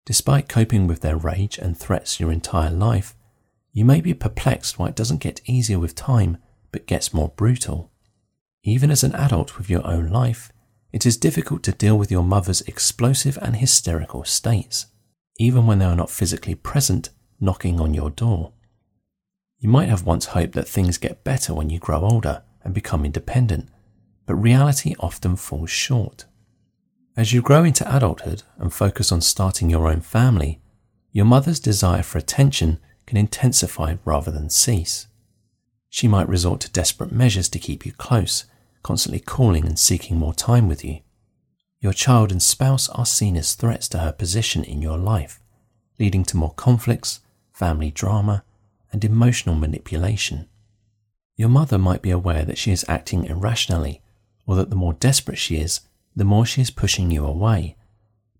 Despite 0.04 0.48
coping 0.48 0.88
with 0.88 1.02
their 1.02 1.16
rage 1.16 1.56
and 1.56 1.78
threats 1.78 2.18
your 2.18 2.32
entire 2.32 2.72
life, 2.72 3.14
you 3.72 3.84
may 3.84 4.00
be 4.00 4.12
perplexed 4.12 4.76
why 4.76 4.88
it 4.88 4.96
doesn't 4.96 5.22
get 5.22 5.40
easier 5.44 5.78
with 5.78 5.94
time 5.94 6.36
but 6.72 6.88
gets 6.88 7.14
more 7.14 7.28
brutal. 7.28 7.92
Even 8.64 8.90
as 8.90 9.04
an 9.04 9.14
adult 9.14 9.56
with 9.56 9.70
your 9.70 9.86
own 9.86 10.08
life, 10.08 10.50
it 10.92 11.06
is 11.06 11.16
difficult 11.16 11.62
to 11.62 11.70
deal 11.70 11.96
with 11.96 12.10
your 12.10 12.24
mother's 12.24 12.62
explosive 12.62 13.38
and 13.40 13.54
hysterical 13.54 14.24
states, 14.24 14.86
even 15.38 15.66
when 15.66 15.78
they 15.78 15.84
are 15.84 15.96
not 15.96 16.10
physically 16.10 16.54
present 16.54 17.10
knocking 17.40 17.80
on 17.80 17.94
your 17.94 18.10
door. 18.10 18.52
You 19.58 19.68
might 19.68 19.88
have 19.88 20.04
once 20.04 20.26
hoped 20.26 20.52
that 20.54 20.68
things 20.68 20.98
get 20.98 21.24
better 21.24 21.54
when 21.54 21.70
you 21.70 21.78
grow 21.78 22.02
older 22.02 22.42
and 22.62 22.74
become 22.74 23.04
independent, 23.04 23.68
but 24.26 24.34
reality 24.34 24.94
often 25.00 25.36
falls 25.36 25.70
short. 25.70 26.26
As 27.16 27.32
you 27.32 27.42
grow 27.42 27.64
into 27.64 27.96
adulthood 27.96 28.42
and 28.58 28.72
focus 28.72 29.12
on 29.12 29.20
starting 29.20 29.70
your 29.70 29.88
own 29.88 30.00
family, 30.00 30.60
your 31.12 31.24
mother's 31.24 31.60
desire 31.60 32.02
for 32.02 32.18
attention 32.18 32.80
can 33.06 33.16
intensify 33.16 33.96
rather 34.04 34.30
than 34.30 34.50
cease. 34.50 35.06
She 35.88 36.08
might 36.08 36.28
resort 36.28 36.60
to 36.62 36.72
desperate 36.72 37.12
measures 37.12 37.48
to 37.50 37.60
keep 37.60 37.86
you 37.86 37.92
close, 37.92 38.46
constantly 38.82 39.20
calling 39.20 39.64
and 39.64 39.78
seeking 39.78 40.16
more 40.16 40.34
time 40.34 40.68
with 40.68 40.84
you. 40.84 41.00
Your 41.84 41.92
child 41.92 42.32
and 42.32 42.42
spouse 42.42 42.88
are 42.88 43.04
seen 43.04 43.36
as 43.36 43.52
threats 43.52 43.88
to 43.88 43.98
her 43.98 44.10
position 44.10 44.64
in 44.64 44.80
your 44.80 44.96
life, 44.96 45.38
leading 45.98 46.24
to 46.24 46.36
more 46.38 46.54
conflicts, 46.54 47.20
family 47.52 47.90
drama, 47.90 48.42
and 48.90 49.04
emotional 49.04 49.54
manipulation. 49.54 50.48
Your 51.36 51.50
mother 51.50 51.76
might 51.76 52.00
be 52.00 52.08
aware 52.08 52.46
that 52.46 52.56
she 52.56 52.72
is 52.72 52.86
acting 52.88 53.26
irrationally 53.26 54.00
or 54.46 54.56
that 54.56 54.70
the 54.70 54.76
more 54.76 54.94
desperate 54.94 55.36
she 55.36 55.56
is, 55.56 55.82
the 56.16 56.24
more 56.24 56.46
she 56.46 56.62
is 56.62 56.70
pushing 56.70 57.10
you 57.10 57.26
away. 57.26 57.76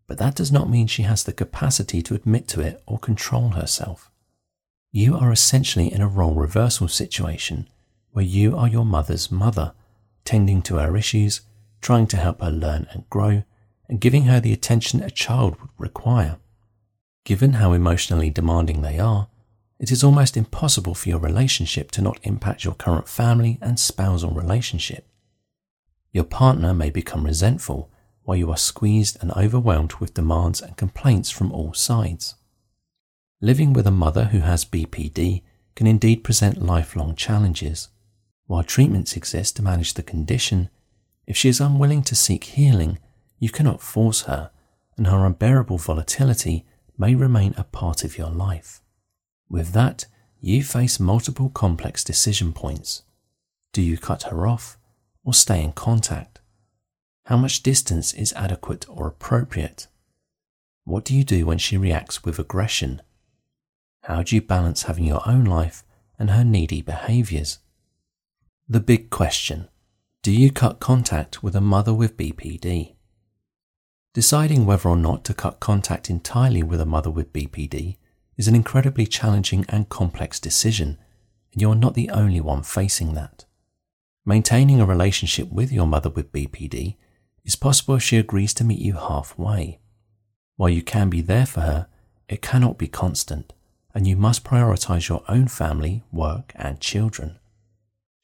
But 0.07 0.17
that 0.17 0.37
does 0.37 0.51
not 0.51 0.71
mean 0.71 0.87
she 0.87 1.03
has 1.03 1.25
the 1.25 1.33
capacity 1.35 2.01
to 2.01 2.15
admit 2.15 2.49
to 2.49 2.63
it 2.63 2.83
or 2.87 2.99
control 2.99 3.51
herself. 3.51 4.11
You 4.91 5.19
are 5.19 5.31
essentially 5.31 5.93
in 5.93 6.01
a 6.01 6.09
role 6.09 6.35
reversal 6.35 6.89
situation 6.89 7.69
where 8.13 8.25
you 8.25 8.57
are 8.57 8.69
your 8.69 8.87
mother's 8.87 9.31
mother, 9.31 9.75
tending 10.25 10.63
to 10.63 10.77
her 10.77 10.97
issues, 10.97 11.43
trying 11.85 12.07
to 12.07 12.17
help 12.17 12.41
her 12.41 12.51
learn 12.51 12.87
and 12.93 13.09
grow, 13.11 13.43
and 13.91 14.01
giving 14.01 14.25
her 14.25 14.41
the 14.41 14.55
attention 14.55 15.03
a 15.03 15.11
child 15.11 15.61
would 15.61 15.71
require. 15.77 16.39
Given 17.25 17.55
how 17.55 17.75
emotionally 17.75 18.31
demanding 18.31 18.81
they 18.81 18.99
are, 18.99 19.29
it 19.79 19.93
is 19.93 20.03
almost 20.03 20.35
impossible 20.35 20.95
for 20.95 21.11
your 21.11 21.19
relationship 21.19 21.91
to 21.91 22.01
not 22.01 22.19
impact 22.23 22.65
your 22.65 22.73
current 22.73 23.07
family 23.07 23.59
and 23.61 23.79
spousal 23.79 24.31
relationship. 24.31 25.07
Your 26.11 26.25
partner 26.25 26.73
may 26.73 26.89
become 26.89 27.27
resentful 27.27 27.91
while 28.23 28.39
you 28.39 28.51
are 28.51 28.57
squeezed 28.57 29.19
and 29.21 29.31
overwhelmed 29.33 29.93
with 29.97 30.15
demands 30.15 30.63
and 30.63 30.79
complaints 30.79 31.31
from 31.31 31.53
all 31.53 31.75
sides. 31.75 32.37
Living 33.43 33.75
with 33.75 33.87
a 33.87 33.91
mother 33.91 34.27
who 34.27 34.41
has 34.41 34.65
BPD 34.65 35.43
can 35.77 35.87
indeed 35.87 36.25
present 36.25 36.63
lifelong 36.63 37.15
challenges. 37.15 37.89
While 38.47 38.63
treatments 38.63 39.17
exist 39.17 39.57
to 39.57 39.63
manage 39.63 39.93
the 39.93 40.03
condition, 40.03 40.71
if 41.27 41.37
she 41.37 41.49
is 41.49 41.61
unwilling 41.61 42.03
to 42.05 42.15
seek 42.15 42.45
healing, 42.45 42.99
you 43.39 43.51
cannot 43.51 43.81
force 43.81 44.23
her, 44.23 44.51
and 44.97 45.07
her 45.07 45.25
unbearable 45.27 45.79
volatility 45.79 46.65
may 46.97 47.15
remain 47.15 47.55
a 47.57 47.65
part 47.65 48.05
of 48.05 48.17
your 48.17 48.31
life. 48.31 48.81
With 49.49 49.73
that, 49.73 50.07
you 50.41 50.63
face 50.63 51.01
multiple 51.01 51.49
complex 51.49 52.05
decision 52.05 52.53
points. 52.53 53.03
Do 53.73 53.83
you 53.83 53.99
cut 53.99 54.25
her 54.25 54.47
off? 54.47 54.79
or 55.25 55.35
stay 55.35 55.63
in 55.63 55.73
contact? 55.73 56.41
How 57.27 57.37
much 57.37 57.63
distance 57.63 58.13
is 58.13 58.33
adequate 58.35 58.87
or 58.89 59.07
appropriate? 59.09 59.87
What 60.85 61.05
do 61.05 61.15
you 61.17 61.25
do 61.25 61.47
when 61.47 61.59
she 61.59 61.79
reacts 61.79 62.25
with 62.25 62.39
aggression? 62.39 63.01
How 64.03 64.23
do 64.23 64.35
you 64.37 64.43
balance 64.43 64.83
having 64.83 65.05
your 65.05 65.27
own 65.27 65.45
life 65.45 65.83
and 66.19 66.31
her 66.31 66.45
needy 66.45 66.83
behaviors? 66.83 67.59
The 68.69 68.81
big 68.81 69.09
question 69.09 69.69
Do 70.25 70.33
you 70.33 70.51
cut 70.51 70.81
contact 70.81 71.43
with 71.43 71.55
a 71.55 71.61
mother 71.61 71.93
with 71.93 72.17
BPD? 72.17 72.95
Deciding 74.15 74.65
whether 74.65 74.89
or 74.89 74.97
not 74.97 75.23
to 75.25 75.35
cut 75.35 75.61
contact 75.61 76.09
entirely 76.09 76.63
with 76.63 76.81
a 76.81 76.87
mother 76.87 77.11
with 77.11 77.31
BPD 77.35 77.99
is 78.39 78.49
an 78.49 78.55
incredibly 78.55 79.07
challenging 79.07 79.67
and 79.69 79.91
complex 79.91 80.41
decision, 80.41 80.97
and 81.53 81.61
you're 81.61 81.75
not 81.75 81.93
the 81.93 82.09
only 82.09 82.41
one 82.41 82.63
facing 82.63 83.13
that. 83.13 83.45
Maintaining 84.25 84.81
a 84.81 84.87
relationship 84.87 85.53
with 85.53 85.71
your 85.71 85.87
mother 85.87 86.09
with 86.09 86.33
BPD 86.33 86.97
is 87.45 87.55
possible 87.55 87.97
if 87.97 88.03
she 88.03 88.17
agrees 88.17 88.55
to 88.55 88.65
meet 88.65 88.79
you 88.79 88.95
halfway. 88.95 89.79
While 90.57 90.71
you 90.71 90.83
can 90.83 91.11
be 91.11 91.21
there 91.21 91.45
for 91.45 91.61
her, 91.61 91.87
it 92.31 92.41
cannot 92.41 92.79
be 92.79 92.89
constant, 92.89 93.53
and 93.93 94.07
you 94.07 94.17
must 94.17 94.43
prioritize 94.43 95.11
your 95.11 95.23
own 95.29 95.49
family, 95.49 96.03
work, 96.11 96.53
and 96.55 96.81
children 96.81 97.41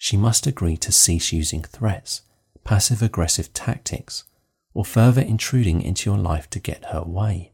she 0.02 0.16
must 0.16 0.46
agree 0.46 0.78
to 0.78 0.90
cease 0.90 1.30
using 1.30 1.62
threats, 1.62 2.22
passive 2.64 3.02
aggressive 3.02 3.52
tactics, 3.52 4.24
or 4.72 4.82
further 4.82 5.20
intruding 5.20 5.82
into 5.82 6.08
your 6.08 6.18
life 6.18 6.48
to 6.48 6.58
get 6.58 6.86
her 6.86 7.02
way. 7.02 7.52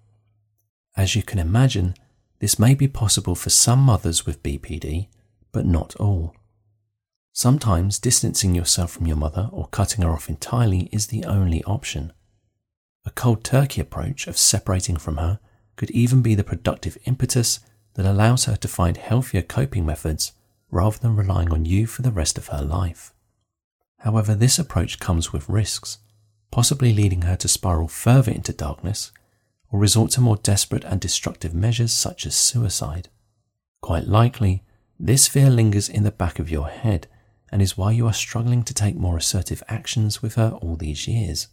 As 0.96 1.16
you 1.16 1.24
can 1.24 1.40
imagine, 1.40 1.96
this 2.38 2.56
may 2.56 2.76
be 2.76 2.86
possible 2.86 3.34
for 3.34 3.50
some 3.50 3.80
mothers 3.80 4.26
with 4.26 4.44
BPD, 4.44 5.08
but 5.50 5.66
not 5.66 5.96
all. 5.96 6.36
Sometimes 7.32 7.98
distancing 7.98 8.54
yourself 8.54 8.92
from 8.92 9.08
your 9.08 9.16
mother 9.16 9.48
or 9.50 9.66
cutting 9.66 10.04
her 10.04 10.12
off 10.12 10.28
entirely 10.28 10.88
is 10.92 11.08
the 11.08 11.24
only 11.24 11.64
option. 11.64 12.12
A 13.04 13.10
cold 13.10 13.42
turkey 13.42 13.80
approach 13.80 14.28
of 14.28 14.38
separating 14.38 14.98
from 14.98 15.16
her 15.16 15.40
could 15.74 15.90
even 15.90 16.22
be 16.22 16.36
the 16.36 16.44
productive 16.44 16.96
impetus 17.06 17.58
that 17.94 18.06
allows 18.06 18.44
her 18.44 18.54
to 18.54 18.68
find 18.68 18.98
healthier 18.98 19.42
coping 19.42 19.84
methods 19.84 20.30
rather 20.76 20.98
than 20.98 21.16
relying 21.16 21.50
on 21.52 21.64
you 21.64 21.86
for 21.86 22.02
the 22.02 22.10
rest 22.10 22.36
of 22.36 22.48
her 22.48 22.60
life. 22.60 23.14
However, 24.00 24.34
this 24.34 24.58
approach 24.58 25.00
comes 25.00 25.32
with 25.32 25.48
risks, 25.48 25.98
possibly 26.50 26.92
leading 26.92 27.22
her 27.22 27.34
to 27.36 27.48
spiral 27.48 27.88
further 27.88 28.30
into 28.30 28.52
darkness 28.52 29.10
or 29.70 29.80
resort 29.80 30.10
to 30.12 30.20
more 30.20 30.36
desperate 30.36 30.84
and 30.84 31.00
destructive 31.00 31.54
measures 31.54 31.94
such 31.94 32.26
as 32.26 32.36
suicide. 32.36 33.08
Quite 33.80 34.06
likely, 34.06 34.64
this 35.00 35.26
fear 35.26 35.48
lingers 35.48 35.88
in 35.88 36.02
the 36.02 36.10
back 36.10 36.38
of 36.38 36.50
your 36.50 36.68
head 36.68 37.08
and 37.50 37.62
is 37.62 37.78
why 37.78 37.92
you 37.92 38.06
are 38.06 38.12
struggling 38.12 38.62
to 38.64 38.74
take 38.74 38.96
more 38.96 39.16
assertive 39.16 39.62
actions 39.68 40.20
with 40.20 40.34
her 40.34 40.50
all 40.60 40.76
these 40.76 41.08
years. 41.08 41.48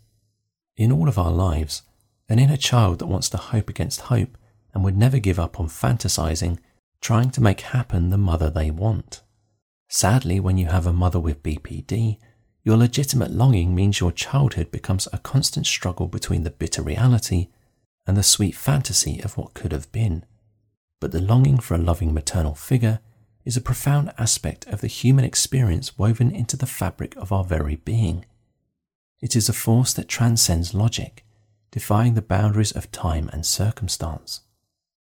In 0.76 0.92
all 0.92 1.08
of 1.08 1.18
our 1.18 1.32
lives, 1.32 1.84
an 2.28 2.40
inner 2.40 2.58
child 2.58 3.00
that 3.00 3.08
wants 3.08 3.30
to 3.30 3.38
hope 3.38 3.70
against 3.70 4.02
hope 4.02 4.38
and 4.74 4.84
would 4.84 4.98
never 4.98 5.20
give 5.20 5.40
up 5.40 5.62
on 5.62 5.68
fantasizing 5.68 6.60
trying 7.04 7.30
to 7.30 7.42
make 7.42 7.60
happen 7.60 8.10
the 8.10 8.18
mother 8.18 8.50
they 8.50 8.72
want. 8.72 9.22
Sadly, 9.90 10.40
when 10.40 10.58
you 10.58 10.68
have 10.68 10.88
a 10.88 10.94
mother 10.94 11.20
with 11.20 11.44
BPD, 11.44 12.18
your 12.64 12.78
legitimate 12.78 13.30
longing 13.30 13.76
means 13.76 14.00
your 14.00 14.14
childhood 14.14 14.72
becomes 14.72 15.10
a 15.12 15.18
constant 15.18 15.68
struggle 15.68 16.08
between 16.08 16.44
the 16.44 16.50
bitter 16.50 16.82
reality 16.82 17.50
and 18.08 18.16
the 18.16 18.24
sweet 18.24 18.56
fantasy 18.56 19.20
of 19.20 19.38
what 19.38 19.54
could 19.54 19.74
have 19.74 19.92
been. 19.92 20.24
But 21.02 21.12
the 21.12 21.20
longing 21.20 21.60
for 21.60 21.76
a 21.76 21.78
loving 21.78 22.14
maternal 22.14 22.56
figure 22.56 23.02
is 23.44 23.58
a 23.58 23.62
profound 23.62 24.14
aspect 24.18 24.66
of 24.68 24.80
the 24.80 24.88
human 24.88 25.26
experience 25.26 25.98
woven 25.98 26.32
into 26.32 26.56
the 26.56 26.66
fabric 26.66 27.18
of 27.18 27.34
our 27.34 27.44
very 27.44 27.76
being. 27.76 28.24
It 29.22 29.36
is 29.36 29.50
a 29.50 29.54
force 29.54 29.92
that 29.96 30.08
transcends 30.08 30.74
logic, 30.74 31.26
defying 31.70 32.14
the 32.14 32.22
boundaries 32.22 32.72
of 32.72 32.94
time 32.94 33.30
and 33.34 33.46
circumstance. 33.46 34.42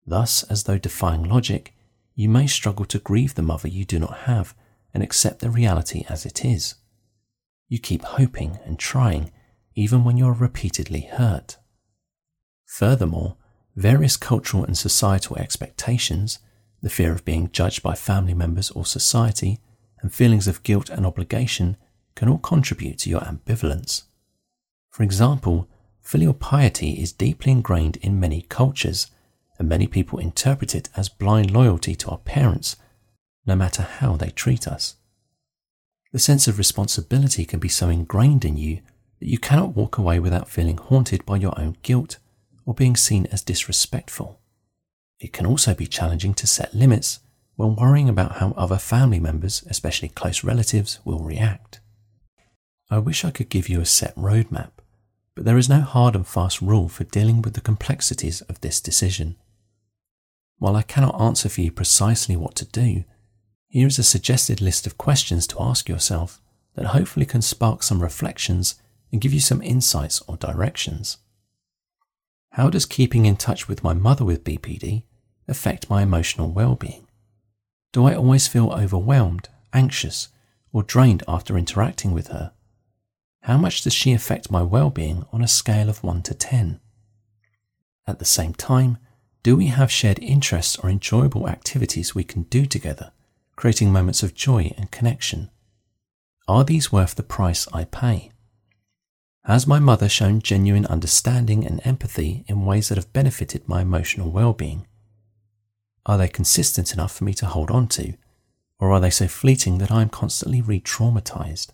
Thus, 0.06 0.42
as 0.44 0.64
though 0.64 0.78
defying 0.78 1.24
logic, 1.24 1.74
you 2.20 2.28
may 2.28 2.46
struggle 2.46 2.84
to 2.84 2.98
grieve 2.98 3.34
the 3.34 3.40
mother 3.40 3.66
you 3.66 3.82
do 3.82 3.98
not 3.98 4.14
have 4.28 4.54
and 4.92 5.02
accept 5.02 5.38
the 5.38 5.48
reality 5.48 6.04
as 6.06 6.26
it 6.26 6.44
is. 6.44 6.74
You 7.66 7.78
keep 7.78 8.02
hoping 8.02 8.58
and 8.66 8.78
trying 8.78 9.30
even 9.74 10.04
when 10.04 10.18
you 10.18 10.26
are 10.26 10.34
repeatedly 10.34 11.08
hurt. 11.12 11.56
Furthermore, 12.66 13.38
various 13.74 14.18
cultural 14.18 14.64
and 14.64 14.76
societal 14.76 15.38
expectations, 15.38 16.40
the 16.82 16.90
fear 16.90 17.10
of 17.10 17.24
being 17.24 17.50
judged 17.52 17.82
by 17.82 17.94
family 17.94 18.34
members 18.34 18.70
or 18.72 18.84
society, 18.84 19.58
and 20.02 20.12
feelings 20.12 20.46
of 20.46 20.62
guilt 20.62 20.90
and 20.90 21.06
obligation 21.06 21.78
can 22.16 22.28
all 22.28 22.38
contribute 22.38 22.98
to 22.98 23.08
your 23.08 23.20
ambivalence. 23.20 24.02
For 24.90 25.04
example, 25.04 25.70
filial 26.02 26.34
piety 26.34 27.00
is 27.00 27.12
deeply 27.12 27.50
ingrained 27.50 27.96
in 28.02 28.20
many 28.20 28.42
cultures 28.42 29.06
and 29.60 29.68
many 29.68 29.86
people 29.86 30.18
interpret 30.18 30.74
it 30.74 30.88
as 30.96 31.10
blind 31.10 31.50
loyalty 31.50 31.94
to 31.94 32.08
our 32.08 32.16
parents, 32.16 32.76
no 33.44 33.54
matter 33.54 33.82
how 33.82 34.16
they 34.16 34.30
treat 34.30 34.66
us. 34.66 34.96
The 36.12 36.18
sense 36.18 36.48
of 36.48 36.56
responsibility 36.56 37.44
can 37.44 37.60
be 37.60 37.68
so 37.68 37.90
ingrained 37.90 38.46
in 38.46 38.56
you 38.56 38.80
that 39.20 39.28
you 39.28 39.36
cannot 39.36 39.76
walk 39.76 39.98
away 39.98 40.18
without 40.18 40.48
feeling 40.48 40.78
haunted 40.78 41.26
by 41.26 41.36
your 41.36 41.52
own 41.60 41.76
guilt 41.82 42.16
or 42.64 42.72
being 42.72 42.96
seen 42.96 43.26
as 43.30 43.42
disrespectful. 43.42 44.40
It 45.20 45.34
can 45.34 45.44
also 45.44 45.74
be 45.74 45.86
challenging 45.86 46.32
to 46.34 46.46
set 46.46 46.72
limits 46.72 47.20
when 47.56 47.76
worrying 47.76 48.08
about 48.08 48.38
how 48.38 48.52
other 48.56 48.78
family 48.78 49.20
members, 49.20 49.62
especially 49.68 50.08
close 50.08 50.42
relatives, 50.42 51.00
will 51.04 51.20
react. 51.22 51.80
I 52.88 52.96
wish 52.96 53.26
I 53.26 53.30
could 53.30 53.50
give 53.50 53.68
you 53.68 53.82
a 53.82 53.86
set 53.86 54.16
roadmap, 54.16 54.70
but 55.34 55.44
there 55.44 55.58
is 55.58 55.68
no 55.68 55.82
hard 55.82 56.16
and 56.16 56.26
fast 56.26 56.62
rule 56.62 56.88
for 56.88 57.04
dealing 57.04 57.42
with 57.42 57.52
the 57.52 57.60
complexities 57.60 58.40
of 58.42 58.62
this 58.62 58.80
decision. 58.80 59.36
While 60.60 60.76
I 60.76 60.82
cannot 60.82 61.18
answer 61.18 61.48
for 61.48 61.62
you 61.62 61.72
precisely 61.72 62.36
what 62.36 62.54
to 62.56 62.66
do, 62.66 63.04
here 63.66 63.86
is 63.86 63.98
a 63.98 64.02
suggested 64.02 64.60
list 64.60 64.86
of 64.86 64.98
questions 64.98 65.46
to 65.46 65.60
ask 65.60 65.88
yourself 65.88 66.42
that 66.74 66.86
hopefully 66.86 67.24
can 67.24 67.40
spark 67.40 67.82
some 67.82 68.02
reflections 68.02 68.74
and 69.10 69.22
give 69.22 69.32
you 69.32 69.40
some 69.40 69.62
insights 69.62 70.20
or 70.28 70.36
directions. 70.36 71.16
How 72.50 72.68
does 72.68 72.84
keeping 72.84 73.24
in 73.24 73.36
touch 73.36 73.68
with 73.68 73.82
my 73.82 73.94
mother 73.94 74.22
with 74.22 74.44
BPD 74.44 75.04
affect 75.48 75.88
my 75.88 76.02
emotional 76.02 76.52
well-being? 76.52 77.08
Do 77.92 78.04
I 78.04 78.14
always 78.14 78.46
feel 78.46 78.70
overwhelmed, 78.70 79.48
anxious, 79.72 80.28
or 80.74 80.82
drained 80.82 81.22
after 81.26 81.56
interacting 81.56 82.12
with 82.12 82.28
her? 82.28 82.52
How 83.44 83.56
much 83.56 83.80
does 83.80 83.94
she 83.94 84.12
affect 84.12 84.50
my 84.50 84.62
well-being 84.62 85.24
on 85.32 85.42
a 85.42 85.48
scale 85.48 85.88
of 85.88 86.04
1 86.04 86.22
to 86.24 86.34
10? 86.34 86.80
At 88.06 88.18
the 88.18 88.26
same 88.26 88.52
time, 88.52 88.98
do 89.42 89.56
we 89.56 89.66
have 89.66 89.90
shared 89.90 90.18
interests 90.18 90.76
or 90.78 90.90
enjoyable 90.90 91.48
activities 91.48 92.14
we 92.14 92.24
can 92.24 92.42
do 92.44 92.66
together, 92.66 93.12
creating 93.56 93.90
moments 93.90 94.22
of 94.22 94.34
joy 94.34 94.74
and 94.76 94.90
connection? 94.90 95.50
Are 96.46 96.64
these 96.64 96.92
worth 96.92 97.14
the 97.14 97.22
price 97.22 97.66
I 97.72 97.84
pay? 97.84 98.32
Has 99.44 99.66
my 99.66 99.78
mother 99.78 100.08
shown 100.08 100.40
genuine 100.40 100.84
understanding 100.86 101.66
and 101.66 101.80
empathy 101.84 102.44
in 102.48 102.66
ways 102.66 102.88
that 102.88 102.98
have 102.98 103.12
benefited 103.14 103.66
my 103.66 103.80
emotional 103.80 104.30
well 104.30 104.52
being? 104.52 104.86
Are 106.04 106.18
they 106.18 106.28
consistent 106.28 106.92
enough 106.92 107.12
for 107.12 107.24
me 107.24 107.32
to 107.34 107.46
hold 107.46 107.70
on 107.70 107.88
to, 107.88 108.14
or 108.78 108.92
are 108.92 109.00
they 109.00 109.10
so 109.10 109.26
fleeting 109.26 109.78
that 109.78 109.90
I 109.90 110.02
am 110.02 110.10
constantly 110.10 110.60
re 110.60 110.80
traumatized? 110.80 111.70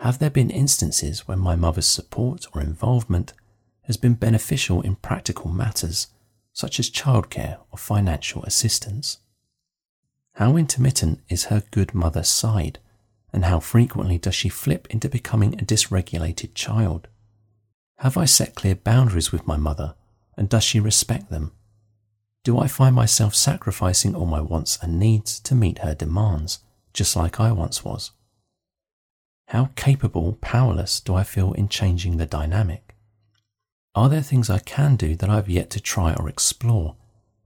Have 0.00 0.18
there 0.18 0.30
been 0.30 0.50
instances 0.50 1.26
when 1.26 1.38
my 1.38 1.56
mother's 1.56 1.86
support 1.86 2.46
or 2.54 2.60
involvement 2.60 3.32
has 3.82 3.96
been 3.96 4.14
beneficial 4.14 4.82
in 4.82 4.96
practical 4.96 5.50
matters 5.50 6.08
such 6.60 6.78
as 6.78 6.90
childcare 6.90 7.56
or 7.70 7.78
financial 7.78 8.42
assistance? 8.44 9.18
How 10.34 10.58
intermittent 10.58 11.20
is 11.30 11.44
her 11.44 11.62
good 11.70 11.94
mother 11.94 12.22
side, 12.22 12.78
and 13.32 13.46
how 13.46 13.60
frequently 13.60 14.18
does 14.18 14.34
she 14.34 14.50
flip 14.50 14.86
into 14.90 15.08
becoming 15.08 15.54
a 15.54 15.64
dysregulated 15.64 16.54
child? 16.54 17.08
Have 18.00 18.18
I 18.18 18.26
set 18.26 18.54
clear 18.54 18.74
boundaries 18.74 19.32
with 19.32 19.46
my 19.46 19.56
mother, 19.56 19.94
and 20.36 20.50
does 20.50 20.64
she 20.64 20.80
respect 20.80 21.30
them? 21.30 21.52
Do 22.44 22.58
I 22.58 22.66
find 22.66 22.94
myself 22.94 23.34
sacrificing 23.34 24.14
all 24.14 24.26
my 24.26 24.42
wants 24.42 24.78
and 24.82 24.98
needs 24.98 25.40
to 25.40 25.54
meet 25.54 25.78
her 25.78 25.94
demands, 25.94 26.58
just 26.92 27.16
like 27.16 27.40
I 27.40 27.52
once 27.52 27.82
was? 27.82 28.10
How 29.48 29.70
capable, 29.76 30.36
powerless 30.42 31.00
do 31.00 31.14
I 31.14 31.24
feel 31.24 31.54
in 31.54 31.70
changing 31.70 32.18
the 32.18 32.26
dynamic? 32.26 32.89
Are 33.94 34.08
there 34.08 34.22
things 34.22 34.48
I 34.48 34.60
can 34.60 34.94
do 34.96 35.16
that 35.16 35.28
I 35.28 35.34
have 35.34 35.48
yet 35.48 35.68
to 35.70 35.80
try 35.80 36.14
or 36.14 36.28
explore? 36.28 36.96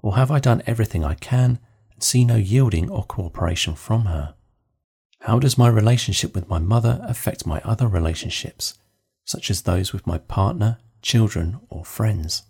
Or 0.03 0.17
have 0.17 0.31
I 0.31 0.41
done 0.41 0.63
everything 0.67 1.03
I 1.03 1.15
can 1.15 1.59
and 1.93 2.03
see 2.03 2.25
no 2.25 2.37
yielding 2.37 2.91
or 2.91 3.05
cooperation 3.05 3.75
from 3.75 4.05
her? 4.05 4.35
How 5.21 5.39
does 5.39 5.57
my 5.57 5.69
relationship 5.69 6.35
with 6.35 6.51
my 6.51 6.59
mother 6.59 7.01
affect 7.03 7.47
my 7.47 7.63
other 7.63 7.89
relationships, 7.89 8.75
such 9.25 9.51
as 9.51 9.63
those 9.63 9.95
with 9.95 10.07
my 10.07 10.19
partner, 10.19 10.79
children, 11.01 11.61
or 11.71 11.83
friends? 11.83 12.43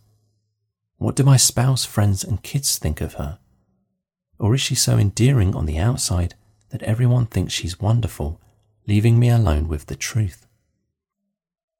What 0.98 1.14
do 1.14 1.22
my 1.22 1.36
spouse, 1.36 1.84
friends, 1.84 2.24
and 2.24 2.42
kids 2.42 2.78
think 2.78 3.00
of 3.00 3.14
her? 3.14 3.38
Or 4.40 4.54
is 4.54 4.60
she 4.60 4.74
so 4.74 4.98
endearing 4.98 5.54
on 5.54 5.66
the 5.66 5.78
outside 5.78 6.34
that 6.70 6.82
everyone 6.82 7.26
thinks 7.26 7.52
she's 7.52 7.78
wonderful, 7.78 8.40
leaving 8.88 9.20
me 9.20 9.28
alone 9.28 9.68
with 9.68 9.86
the 9.86 9.94
truth? 9.94 10.43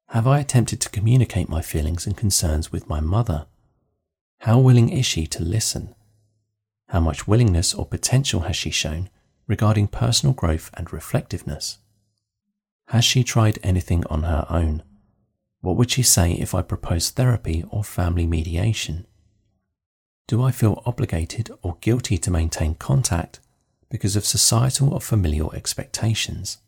Have 0.09 0.27
I 0.27 0.39
attempted 0.39 0.79
to 0.81 0.89
communicate 0.89 1.49
my 1.49 1.61
feelings 1.61 2.05
and 2.05 2.15
concerns 2.15 2.71
with 2.71 2.87
my 2.87 2.99
mother? 2.99 3.47
How 4.39 4.59
willing 4.59 4.89
is 4.89 5.05
she 5.05 5.25
to 5.27 5.43
listen? 5.43 5.95
How 6.89 6.99
much 6.99 7.27
willingness 7.27 7.73
or 7.73 7.85
potential 7.85 8.41
has 8.41 8.55
she 8.55 8.69
shown 8.69 9.09
regarding 9.47 9.87
personal 9.87 10.33
growth 10.33 10.69
and 10.75 10.93
reflectiveness? 10.93 11.79
Has 12.89 13.03
she 13.03 13.23
tried 13.23 13.59
anything 13.63 14.05
on 14.05 14.23
her 14.23 14.45
own? 14.49 14.83
What 15.61 15.75
would 15.77 15.89
she 15.89 16.03
say 16.03 16.33
if 16.33 16.53
I 16.53 16.61
proposed 16.61 17.15
therapy 17.15 17.65
or 17.71 17.83
family 17.83 18.27
mediation? 18.27 19.07
Do 20.27 20.43
I 20.43 20.51
feel 20.51 20.83
obligated 20.85 21.49
or 21.63 21.77
guilty 21.81 22.19
to 22.19 22.31
maintain 22.31 22.75
contact 22.75 23.39
because 23.89 24.15
of 24.15 24.25
societal 24.25 24.93
or 24.93 25.01
familial 25.01 25.51
expectations? 25.53 26.59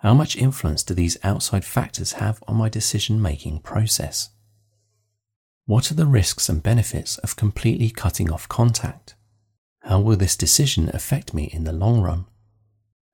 How 0.00 0.12
much 0.12 0.36
influence 0.36 0.82
do 0.82 0.94
these 0.94 1.16
outside 1.24 1.64
factors 1.64 2.12
have 2.14 2.42
on 2.46 2.56
my 2.56 2.68
decision 2.68 3.20
making 3.20 3.60
process? 3.60 4.30
What 5.64 5.90
are 5.90 5.94
the 5.94 6.06
risks 6.06 6.48
and 6.48 6.62
benefits 6.62 7.18
of 7.18 7.36
completely 7.36 7.90
cutting 7.90 8.30
off 8.30 8.48
contact? 8.48 9.14
How 9.82 10.00
will 10.00 10.16
this 10.16 10.36
decision 10.36 10.90
affect 10.92 11.32
me 11.32 11.44
in 11.44 11.64
the 11.64 11.72
long 11.72 12.02
run? 12.02 12.26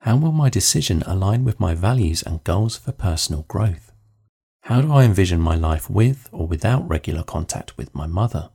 How 0.00 0.16
will 0.16 0.32
my 0.32 0.50
decision 0.50 1.02
align 1.06 1.44
with 1.44 1.60
my 1.60 1.74
values 1.74 2.22
and 2.22 2.42
goals 2.42 2.76
for 2.76 2.92
personal 2.92 3.42
growth? 3.42 3.92
How 4.62 4.80
do 4.80 4.92
I 4.92 5.04
envision 5.04 5.40
my 5.40 5.54
life 5.54 5.88
with 5.88 6.28
or 6.32 6.46
without 6.46 6.88
regular 6.88 7.22
contact 7.22 7.76
with 7.78 7.94
my 7.94 8.06
mother? 8.06 8.50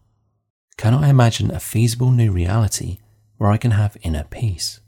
Can 0.78 0.94
I 0.94 1.10
imagine 1.10 1.50
a 1.50 1.60
feasible 1.60 2.12
new 2.12 2.32
reality 2.32 2.98
where 3.38 3.50
I 3.50 3.58
can 3.58 3.72
have 3.72 3.98
inner 4.02 4.26
peace? 4.26 4.80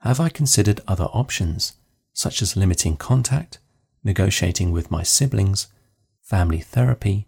Have 0.00 0.18
I 0.18 0.30
considered 0.30 0.80
other 0.88 1.04
options, 1.04 1.74
such 2.12 2.42
as 2.42 2.56
limiting 2.56 2.96
contact, 2.96 3.58
negotiating 4.04 4.72
with 4.72 4.90
my 4.90 5.02
siblings, 5.02 5.68
family 6.20 6.60
therapy, 6.60 7.26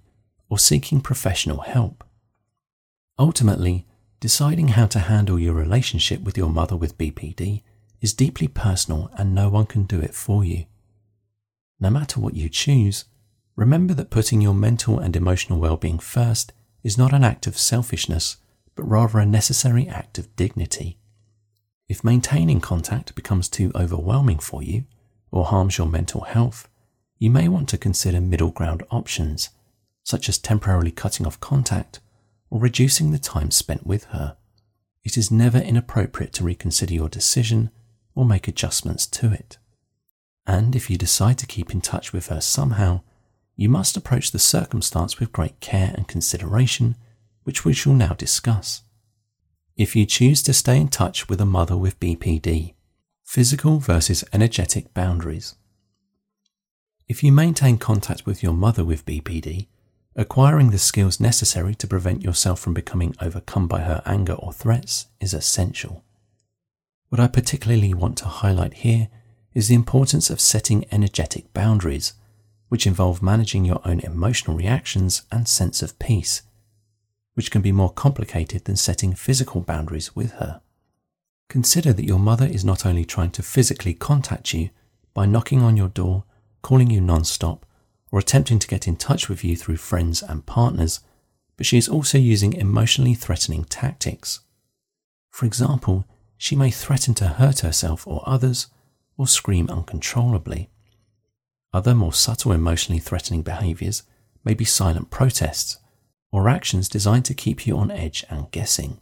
or 0.48 0.58
seeking 0.58 1.00
professional 1.00 1.60
help? 1.60 2.04
Ultimately, 3.18 3.86
deciding 4.20 4.68
how 4.68 4.86
to 4.86 4.98
handle 4.98 5.38
your 5.38 5.54
relationship 5.54 6.22
with 6.22 6.36
your 6.36 6.48
mother 6.48 6.76
with 6.76 6.98
BPD 6.98 7.62
is 8.00 8.12
deeply 8.12 8.48
personal 8.48 9.10
and 9.16 9.34
no 9.34 9.48
one 9.48 9.66
can 9.66 9.84
do 9.84 10.00
it 10.00 10.14
for 10.14 10.44
you. 10.44 10.66
No 11.80 11.90
matter 11.90 12.20
what 12.20 12.34
you 12.34 12.48
choose, 12.48 13.04
remember 13.56 13.94
that 13.94 14.10
putting 14.10 14.40
your 14.40 14.54
mental 14.54 14.98
and 14.98 15.14
emotional 15.14 15.58
well-being 15.58 15.98
first 15.98 16.52
is 16.82 16.98
not 16.98 17.12
an 17.12 17.24
act 17.24 17.46
of 17.46 17.58
selfishness, 17.58 18.36
but 18.74 18.88
rather 18.88 19.18
a 19.18 19.26
necessary 19.26 19.88
act 19.88 20.18
of 20.18 20.34
dignity. 20.36 20.98
If 21.88 22.02
maintaining 22.02 22.60
contact 22.60 23.14
becomes 23.14 23.48
too 23.48 23.70
overwhelming 23.74 24.38
for 24.38 24.62
you 24.62 24.84
or 25.30 25.44
harms 25.44 25.76
your 25.76 25.86
mental 25.86 26.22
health, 26.22 26.68
you 27.18 27.30
may 27.30 27.48
want 27.48 27.68
to 27.70 27.78
consider 27.78 28.20
middle 28.20 28.50
ground 28.50 28.82
options, 28.90 29.50
such 30.02 30.28
as 30.28 30.38
temporarily 30.38 30.90
cutting 30.90 31.26
off 31.26 31.40
contact 31.40 32.00
or 32.50 32.60
reducing 32.60 33.10
the 33.10 33.18
time 33.18 33.50
spent 33.50 33.86
with 33.86 34.04
her. 34.04 34.36
It 35.02 35.18
is 35.18 35.30
never 35.30 35.58
inappropriate 35.58 36.32
to 36.34 36.44
reconsider 36.44 36.94
your 36.94 37.08
decision 37.08 37.70
or 38.14 38.24
make 38.24 38.48
adjustments 38.48 39.06
to 39.08 39.32
it. 39.32 39.58
And 40.46 40.74
if 40.74 40.88
you 40.88 40.96
decide 40.96 41.38
to 41.38 41.46
keep 41.46 41.72
in 41.72 41.80
touch 41.80 42.12
with 42.12 42.28
her 42.28 42.40
somehow, 42.40 43.02
you 43.56 43.68
must 43.68 43.96
approach 43.96 44.30
the 44.30 44.38
circumstance 44.38 45.20
with 45.20 45.32
great 45.32 45.60
care 45.60 45.92
and 45.94 46.08
consideration, 46.08 46.96
which 47.44 47.64
we 47.64 47.72
shall 47.72 47.94
now 47.94 48.14
discuss. 48.14 48.82
If 49.76 49.96
you 49.96 50.06
choose 50.06 50.40
to 50.44 50.52
stay 50.52 50.80
in 50.80 50.86
touch 50.86 51.28
with 51.28 51.40
a 51.40 51.44
mother 51.44 51.76
with 51.76 51.98
BPD, 51.98 52.74
physical 53.24 53.80
versus 53.80 54.22
energetic 54.32 54.94
boundaries. 54.94 55.56
If 57.08 57.24
you 57.24 57.32
maintain 57.32 57.78
contact 57.78 58.24
with 58.24 58.40
your 58.40 58.52
mother 58.52 58.84
with 58.84 59.04
BPD, 59.04 59.66
acquiring 60.14 60.70
the 60.70 60.78
skills 60.78 61.18
necessary 61.18 61.74
to 61.74 61.88
prevent 61.88 62.22
yourself 62.22 62.60
from 62.60 62.72
becoming 62.72 63.16
overcome 63.20 63.66
by 63.66 63.80
her 63.80 64.00
anger 64.06 64.34
or 64.34 64.52
threats 64.52 65.06
is 65.20 65.34
essential. 65.34 66.04
What 67.08 67.20
I 67.20 67.26
particularly 67.26 67.92
want 67.94 68.16
to 68.18 68.26
highlight 68.26 68.74
here 68.74 69.08
is 69.54 69.66
the 69.66 69.74
importance 69.74 70.30
of 70.30 70.40
setting 70.40 70.84
energetic 70.92 71.52
boundaries 71.52 72.12
which 72.68 72.86
involve 72.86 73.22
managing 73.22 73.64
your 73.64 73.80
own 73.84 73.98
emotional 74.00 74.56
reactions 74.56 75.22
and 75.32 75.48
sense 75.48 75.82
of 75.82 75.98
peace, 75.98 76.42
which 77.34 77.50
can 77.50 77.62
be 77.62 77.72
more 77.72 77.92
complicated 77.92 78.64
than 78.64 78.76
setting 78.76 79.14
physical 79.14 79.60
boundaries 79.60 80.16
with 80.16 80.32
her. 80.34 80.60
Consider 81.48 81.92
that 81.92 82.06
your 82.06 82.18
mother 82.18 82.46
is 82.46 82.64
not 82.64 82.86
only 82.86 83.04
trying 83.04 83.30
to 83.32 83.42
physically 83.42 83.94
contact 83.94 84.54
you 84.54 84.70
by 85.12 85.26
knocking 85.26 85.60
on 85.60 85.76
your 85.76 85.88
door, 85.88 86.24
calling 86.62 86.90
you 86.90 87.00
non 87.00 87.24
stop, 87.24 87.66
or 88.10 88.18
attempting 88.18 88.58
to 88.58 88.68
get 88.68 88.88
in 88.88 88.96
touch 88.96 89.28
with 89.28 89.44
you 89.44 89.56
through 89.56 89.76
friends 89.76 90.22
and 90.22 90.46
partners, 90.46 91.00
but 91.56 91.66
she 91.66 91.78
is 91.78 91.88
also 91.88 92.18
using 92.18 92.52
emotionally 92.52 93.14
threatening 93.14 93.64
tactics. 93.64 94.40
For 95.30 95.46
example, 95.46 96.04
she 96.36 96.56
may 96.56 96.70
threaten 96.70 97.14
to 97.14 97.28
hurt 97.28 97.60
herself 97.60 98.06
or 98.06 98.22
others, 98.26 98.68
or 99.16 99.26
scream 99.26 99.68
uncontrollably. 99.70 100.70
Other 101.72 101.94
more 101.94 102.12
subtle 102.12 102.52
emotionally 102.52 103.00
threatening 103.00 103.42
behaviours 103.42 104.02
may 104.44 104.54
be 104.54 104.64
silent 104.64 105.10
protests 105.10 105.78
or 106.34 106.48
actions 106.48 106.88
designed 106.88 107.24
to 107.24 107.32
keep 107.32 107.64
you 107.64 107.78
on 107.78 107.92
edge 107.92 108.24
and 108.28 108.50
guessing. 108.50 108.98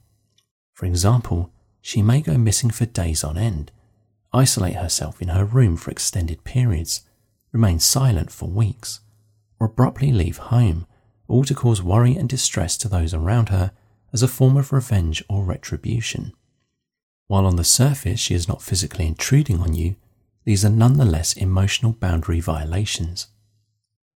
For 0.75 0.85
example, 0.85 1.51
she 1.81 2.03
may 2.03 2.21
go 2.21 2.37
missing 2.37 2.69
for 2.69 2.85
days 2.85 3.25
on 3.25 3.39
end, 3.39 3.73
isolate 4.35 4.77
herself 4.77 5.23
in 5.23 5.29
her 5.29 5.47
room 5.47 5.79
for 5.79 5.91
extended 5.91 6.45
periods, 6.45 7.07
remain 7.51 7.79
silent 7.79 8.31
for 8.31 8.51
weeks, 8.51 9.01
or 9.59 9.69
abruptly 9.69 10.13
leave 10.13 10.37
home, 10.37 10.87
all 11.27 11.43
to 11.45 11.55
cause 11.55 11.83
worry 11.83 12.15
and 12.15 12.29
distress 12.29 12.77
to 12.77 12.87
those 12.87 13.15
around 13.15 13.49
her 13.49 13.73
as 14.13 14.23
a 14.23 14.29
form 14.29 14.59
of 14.59 14.71
revenge 14.71 15.25
or 15.27 15.43
retribution. 15.43 16.35
While 17.29 17.47
on 17.47 17.57
the 17.57 17.65
surface 17.65 18.21
she 18.21 18.35
is 18.35 18.47
not 18.47 18.61
physically 18.61 19.07
intruding 19.07 19.63
on 19.63 19.73
you, 19.73 19.97
these 20.45 20.67
are 20.67 20.71
nonetheless 20.71 21.33
emotional 21.33 21.93
boundary 21.93 22.41
violations. 22.41 23.29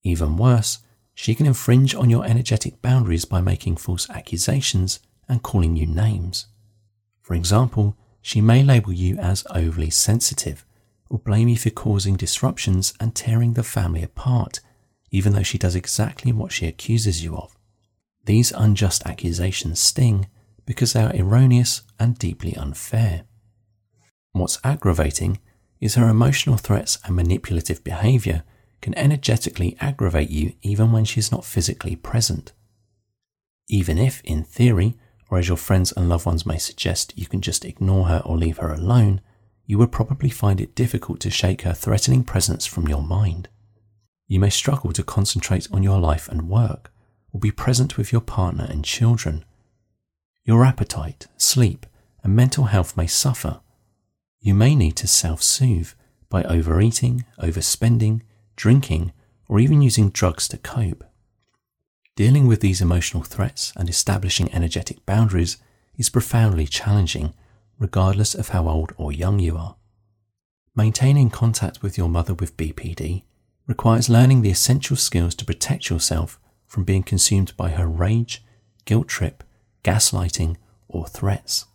Even 0.02 0.36
worse, 0.36 0.80
she 1.18 1.34
can 1.34 1.46
infringe 1.46 1.94
on 1.94 2.10
your 2.10 2.26
energetic 2.26 2.82
boundaries 2.82 3.24
by 3.24 3.40
making 3.40 3.74
false 3.74 4.08
accusations 4.10 5.00
and 5.26 5.42
calling 5.42 5.74
you 5.74 5.86
names. 5.86 6.46
For 7.22 7.34
example, 7.34 7.96
she 8.20 8.42
may 8.42 8.62
label 8.62 8.92
you 8.92 9.16
as 9.16 9.46
overly 9.50 9.88
sensitive 9.88 10.66
or 11.08 11.18
blame 11.18 11.48
you 11.48 11.56
for 11.56 11.70
causing 11.70 12.16
disruptions 12.16 12.92
and 13.00 13.14
tearing 13.14 13.54
the 13.54 13.62
family 13.62 14.02
apart, 14.02 14.60
even 15.10 15.32
though 15.32 15.42
she 15.42 15.56
does 15.56 15.74
exactly 15.74 16.32
what 16.32 16.52
she 16.52 16.66
accuses 16.66 17.24
you 17.24 17.34
of. 17.34 17.56
These 18.26 18.52
unjust 18.52 19.06
accusations 19.06 19.80
sting 19.80 20.26
because 20.66 20.92
they 20.92 21.02
are 21.02 21.16
erroneous 21.16 21.80
and 21.98 22.18
deeply 22.18 22.54
unfair. 22.56 23.22
What's 24.32 24.60
aggravating 24.62 25.38
is 25.80 25.94
her 25.94 26.10
emotional 26.10 26.58
threats 26.58 26.98
and 27.06 27.16
manipulative 27.16 27.82
behavior 27.82 28.44
can 28.80 28.96
energetically 28.96 29.76
aggravate 29.80 30.30
you 30.30 30.54
even 30.62 30.92
when 30.92 31.04
she's 31.04 31.32
not 31.32 31.44
physically 31.44 31.96
present. 31.96 32.52
Even 33.68 33.98
if, 33.98 34.20
in 34.22 34.44
theory, 34.44 34.96
or 35.28 35.38
as 35.38 35.48
your 35.48 35.56
friends 35.56 35.92
and 35.92 36.08
loved 36.08 36.26
ones 36.26 36.46
may 36.46 36.58
suggest, 36.58 37.12
you 37.16 37.26
can 37.26 37.40
just 37.40 37.64
ignore 37.64 38.06
her 38.06 38.22
or 38.24 38.36
leave 38.36 38.58
her 38.58 38.72
alone, 38.72 39.20
you 39.64 39.78
would 39.78 39.90
probably 39.90 40.30
find 40.30 40.60
it 40.60 40.74
difficult 40.74 41.18
to 41.20 41.30
shake 41.30 41.62
her 41.62 41.72
threatening 41.72 42.22
presence 42.22 42.64
from 42.64 42.86
your 42.86 43.02
mind. 43.02 43.48
You 44.28 44.38
may 44.38 44.50
struggle 44.50 44.92
to 44.92 45.02
concentrate 45.02 45.68
on 45.72 45.82
your 45.82 45.98
life 45.98 46.28
and 46.28 46.48
work, 46.48 46.92
or 47.32 47.40
be 47.40 47.50
present 47.50 47.96
with 47.96 48.12
your 48.12 48.20
partner 48.20 48.66
and 48.68 48.84
children. 48.84 49.44
Your 50.44 50.64
appetite, 50.64 51.26
sleep, 51.36 51.86
and 52.22 52.36
mental 52.36 52.64
health 52.64 52.96
may 52.96 53.08
suffer 53.08 53.60
you 54.46 54.54
may 54.54 54.76
need 54.76 54.94
to 54.96 55.08
self 55.08 55.42
soothe 55.42 55.90
by 56.28 56.44
overeating, 56.44 57.24
overspending, 57.42 58.22
drinking, 58.56 59.12
or 59.48 59.60
even 59.60 59.82
using 59.82 60.10
drugs 60.10 60.48
to 60.48 60.58
cope. 60.58 61.04
Dealing 62.16 62.46
with 62.46 62.60
these 62.60 62.80
emotional 62.80 63.22
threats 63.22 63.72
and 63.76 63.88
establishing 63.88 64.52
energetic 64.52 65.04
boundaries 65.06 65.58
is 65.96 66.08
profoundly 66.08 66.66
challenging, 66.66 67.34
regardless 67.78 68.34
of 68.34 68.48
how 68.48 68.68
old 68.68 68.92
or 68.96 69.12
young 69.12 69.38
you 69.38 69.56
are. 69.56 69.76
Maintaining 70.74 71.30
contact 71.30 71.82
with 71.82 71.96
your 71.96 72.08
mother 72.08 72.34
with 72.34 72.56
BPD 72.56 73.24
requires 73.66 74.08
learning 74.08 74.42
the 74.42 74.50
essential 74.50 74.96
skills 74.96 75.34
to 75.34 75.44
protect 75.44 75.90
yourself 75.90 76.38
from 76.66 76.84
being 76.84 77.02
consumed 77.02 77.56
by 77.56 77.70
her 77.70 77.86
rage, 77.86 78.44
guilt 78.84 79.08
trip, 79.08 79.44
gaslighting, 79.84 80.56
or 80.88 81.06
threats. 81.06 81.66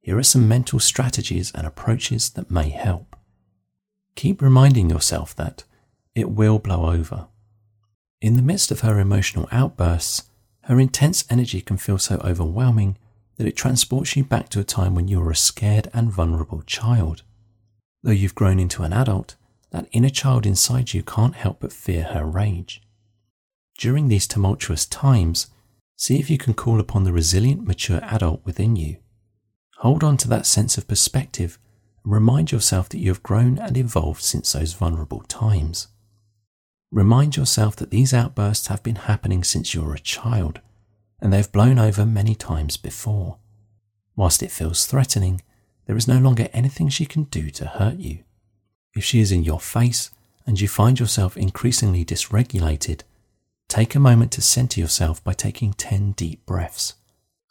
Here 0.00 0.18
are 0.18 0.22
some 0.22 0.48
mental 0.48 0.80
strategies 0.80 1.52
and 1.54 1.66
approaches 1.66 2.30
that 2.30 2.50
may 2.50 2.70
help. 2.70 3.16
Keep 4.14 4.42
reminding 4.42 4.90
yourself 4.90 5.34
that 5.36 5.64
it 6.18 6.30
will 6.30 6.58
blow 6.58 6.90
over. 6.90 7.28
In 8.20 8.34
the 8.34 8.42
midst 8.42 8.70
of 8.70 8.80
her 8.80 8.98
emotional 8.98 9.48
outbursts, 9.52 10.24
her 10.62 10.80
intense 10.80 11.24
energy 11.30 11.60
can 11.60 11.76
feel 11.76 11.98
so 11.98 12.16
overwhelming 12.24 12.98
that 13.36 13.46
it 13.46 13.56
transports 13.56 14.16
you 14.16 14.24
back 14.24 14.48
to 14.50 14.60
a 14.60 14.64
time 14.64 14.94
when 14.94 15.08
you 15.08 15.20
were 15.20 15.30
a 15.30 15.36
scared 15.36 15.88
and 15.94 16.10
vulnerable 16.10 16.62
child. 16.62 17.22
Though 18.02 18.10
you've 18.10 18.34
grown 18.34 18.58
into 18.58 18.82
an 18.82 18.92
adult, 18.92 19.36
that 19.70 19.88
inner 19.92 20.10
child 20.10 20.46
inside 20.46 20.92
you 20.92 21.02
can't 21.02 21.36
help 21.36 21.60
but 21.60 21.72
fear 21.72 22.04
her 22.04 22.24
rage. 22.24 22.82
During 23.78 24.08
these 24.08 24.26
tumultuous 24.26 24.86
times, 24.86 25.46
see 25.96 26.18
if 26.18 26.28
you 26.28 26.38
can 26.38 26.54
call 26.54 26.80
upon 26.80 27.04
the 27.04 27.12
resilient, 27.12 27.66
mature 27.66 28.00
adult 28.02 28.44
within 28.44 28.76
you 28.76 28.96
Hold 29.78 30.02
on 30.02 30.16
to 30.18 30.28
that 30.28 30.44
sense 30.44 30.76
of 30.76 30.88
perspective 30.88 31.56
and 32.02 32.12
remind 32.12 32.50
yourself 32.50 32.88
that 32.88 32.98
you 32.98 33.10
have 33.10 33.22
grown 33.22 33.58
and 33.58 33.76
evolved 33.76 34.22
since 34.22 34.52
those 34.52 34.72
vulnerable 34.72 35.20
times. 35.28 35.86
Remind 36.90 37.36
yourself 37.36 37.76
that 37.76 37.90
these 37.90 38.14
outbursts 38.14 38.68
have 38.68 38.82
been 38.82 38.96
happening 38.96 39.44
since 39.44 39.74
you 39.74 39.82
were 39.82 39.94
a 39.94 40.00
child 40.00 40.60
and 41.20 41.32
they've 41.32 41.52
blown 41.52 41.78
over 41.78 42.06
many 42.06 42.34
times 42.34 42.76
before. 42.76 43.36
Whilst 44.16 44.42
it 44.42 44.50
feels 44.50 44.86
threatening, 44.86 45.42
there 45.86 45.96
is 45.96 46.08
no 46.08 46.18
longer 46.18 46.48
anything 46.52 46.88
she 46.88 47.06
can 47.06 47.24
do 47.24 47.50
to 47.50 47.66
hurt 47.66 47.96
you. 47.96 48.20
If 48.94 49.04
she 49.04 49.20
is 49.20 49.32
in 49.32 49.44
your 49.44 49.60
face 49.60 50.10
and 50.46 50.60
you 50.60 50.68
find 50.68 50.98
yourself 50.98 51.36
increasingly 51.36 52.04
dysregulated, 52.04 53.02
take 53.68 53.94
a 53.94 54.00
moment 54.00 54.32
to 54.32 54.42
center 54.42 54.80
yourself 54.80 55.22
by 55.22 55.34
taking 55.34 55.72
10 55.74 56.12
deep 56.12 56.46
breaths. 56.46 56.94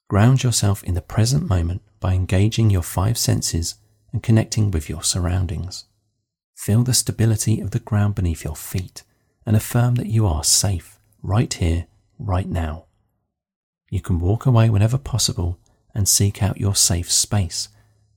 Ground 0.07 0.43
yourself 0.43 0.83
in 0.83 0.93
the 0.93 1.01
present 1.01 1.47
moment 1.47 1.81
by 1.99 2.13
engaging 2.13 2.69
your 2.69 2.81
five 2.81 3.17
senses 3.17 3.75
and 4.11 4.23
connecting 4.23 4.71
with 4.71 4.89
your 4.89 5.03
surroundings. 5.03 5.85
Feel 6.55 6.83
the 6.83 6.93
stability 6.93 7.59
of 7.59 7.71
the 7.71 7.79
ground 7.79 8.15
beneath 8.15 8.43
your 8.43 8.55
feet 8.55 9.03
and 9.47 9.55
affirm 9.55 9.95
that 9.95 10.07
you 10.07 10.27
are 10.27 10.43
safe 10.43 10.99
right 11.23 11.53
here, 11.53 11.87
right 12.19 12.47
now. 12.47 12.83
You 13.89 14.01
can 14.01 14.19
walk 14.19 14.45
away 14.45 14.69
whenever 14.69 14.97
possible 14.97 15.57
and 15.95 16.05
seek 16.07 16.43
out 16.43 16.59
your 16.59 16.75
safe 16.75 17.09
space, 17.09 17.69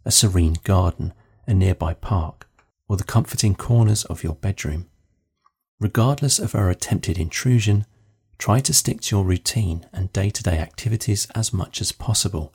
a 0.04 0.10
serene 0.10 0.56
garden, 0.64 1.14
a 1.46 1.54
nearby 1.54 1.94
park, 1.94 2.48
or 2.88 2.96
the 2.96 3.04
comforting 3.04 3.54
corners 3.54 4.04
of 4.06 4.24
your 4.24 4.34
bedroom. 4.34 4.88
Regardless 5.78 6.40
of 6.40 6.50
her 6.50 6.68
attempted 6.68 7.16
intrusion, 7.16 7.86
try 8.36 8.58
to 8.58 8.74
stick 8.74 9.00
to 9.02 9.16
your 9.16 9.24
routine 9.24 9.86
and 9.92 10.12
day 10.12 10.30
to 10.30 10.42
day 10.42 10.58
activities 10.58 11.28
as 11.36 11.52
much 11.52 11.80
as 11.80 11.92
possible, 11.92 12.52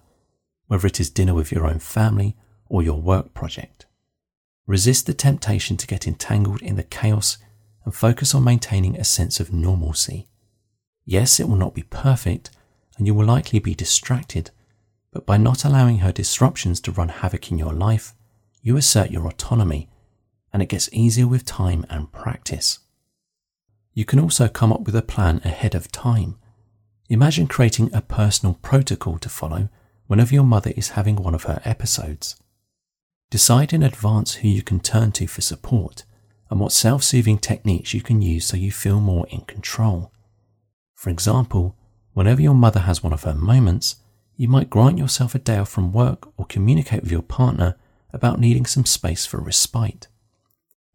whether 0.67 0.86
it 0.86 0.99
is 0.99 1.09
dinner 1.09 1.34
with 1.34 1.49
your 1.49 1.65
own 1.65 1.80
family 1.80 2.36
or 2.67 2.84
your 2.84 2.99
work 2.99 3.34
project. 3.34 3.86
Resist 4.67 5.05
the 5.05 5.13
temptation 5.13 5.78
to 5.78 5.88
get 5.88 6.05
entangled 6.05 6.61
in 6.61 6.76
the 6.76 6.84
chaos 6.84 7.38
and 7.86 7.93
focus 7.93 8.33
on 8.36 8.43
maintaining 8.43 8.97
a 8.97 9.03
sense 9.03 9.39
of 9.39 9.53
normalcy. 9.53 10.27
Yes, 11.05 11.39
it 11.39 11.47
will 11.47 11.55
not 11.55 11.75
be 11.75 11.83
perfect, 11.83 12.49
and 12.97 13.05
you 13.05 13.13
will 13.13 13.25
likely 13.25 13.59
be 13.59 13.75
distracted, 13.75 14.49
but 15.11 15.25
by 15.25 15.38
not 15.38 15.63
allowing 15.63 15.99
her 15.99 16.11
disruptions 16.11 16.81
to 16.81 16.91
run 16.91 17.09
havoc 17.09 17.51
in 17.51 17.59
your 17.59 17.73
life, 17.73 18.13
you 18.61 18.75
assert 18.75 19.11
your 19.11 19.27
autonomy, 19.27 19.88
and 20.51 20.63
it 20.63 20.69
gets 20.69 20.89
easier 20.91 21.27
with 21.27 21.45
time 21.45 21.86
and 21.89 22.11
practice. 22.11 22.79
You 23.93 24.03
can 24.03 24.19
also 24.19 24.47
come 24.47 24.73
up 24.73 24.81
with 24.81 24.95
a 24.95 25.01
plan 25.01 25.39
ahead 25.45 25.75
of 25.75 25.91
time. 25.91 26.38
Imagine 27.07 27.47
creating 27.47 27.93
a 27.93 28.01
personal 28.01 28.55
protocol 28.61 29.19
to 29.19 29.29
follow 29.29 29.69
whenever 30.07 30.33
your 30.33 30.43
mother 30.43 30.73
is 30.75 30.89
having 30.89 31.17
one 31.17 31.36
of 31.36 31.43
her 31.43 31.61
episodes. 31.63 32.36
Decide 33.29 33.73
in 33.73 33.83
advance 33.83 34.36
who 34.36 34.47
you 34.47 34.63
can 34.63 34.79
turn 34.79 35.11
to 35.13 35.27
for 35.27 35.41
support 35.41 36.03
and 36.56 36.62
what 36.62 36.72
self 36.72 37.03
soothing 37.03 37.38
techniques 37.38 37.93
you 37.93 38.01
can 38.01 38.24
use 38.24 38.45
so 38.45 38.56
you 38.56 38.72
feel 38.72 38.99
more 38.99 39.28
in 39.28 39.41
control. 39.41 40.12
For 40.95 41.10
example, 41.12 41.76
Whenever 42.16 42.41
your 42.41 42.53
mother 42.53 42.80
has 42.80 43.03
one 43.03 43.12
of 43.12 43.24
her 43.24 43.36
moments, 43.36 43.97
you 44.38 44.47
might 44.47 44.70
grant 44.70 44.97
yourself 44.97 45.36
a 45.36 45.39
day 45.39 45.58
off 45.58 45.68
from 45.68 45.91
work 45.91 46.30
or 46.38 46.45
communicate 46.45 47.03
with 47.03 47.12
your 47.12 47.22
partner 47.22 47.76
about 48.14 48.39
needing 48.39 48.66
some 48.66 48.86
space 48.86 49.26
for 49.26 49.38
respite. 49.41 50.08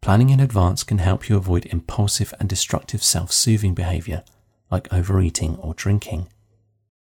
Planning 0.01 0.31
in 0.31 0.39
advance 0.39 0.83
can 0.83 0.97
help 0.97 1.29
you 1.29 1.37
avoid 1.37 1.67
impulsive 1.67 2.33
and 2.39 2.49
destructive 2.49 3.03
self 3.03 3.31
soothing 3.31 3.75
behavior 3.75 4.23
like 4.71 4.91
overeating 4.91 5.57
or 5.57 5.75
drinking. 5.75 6.27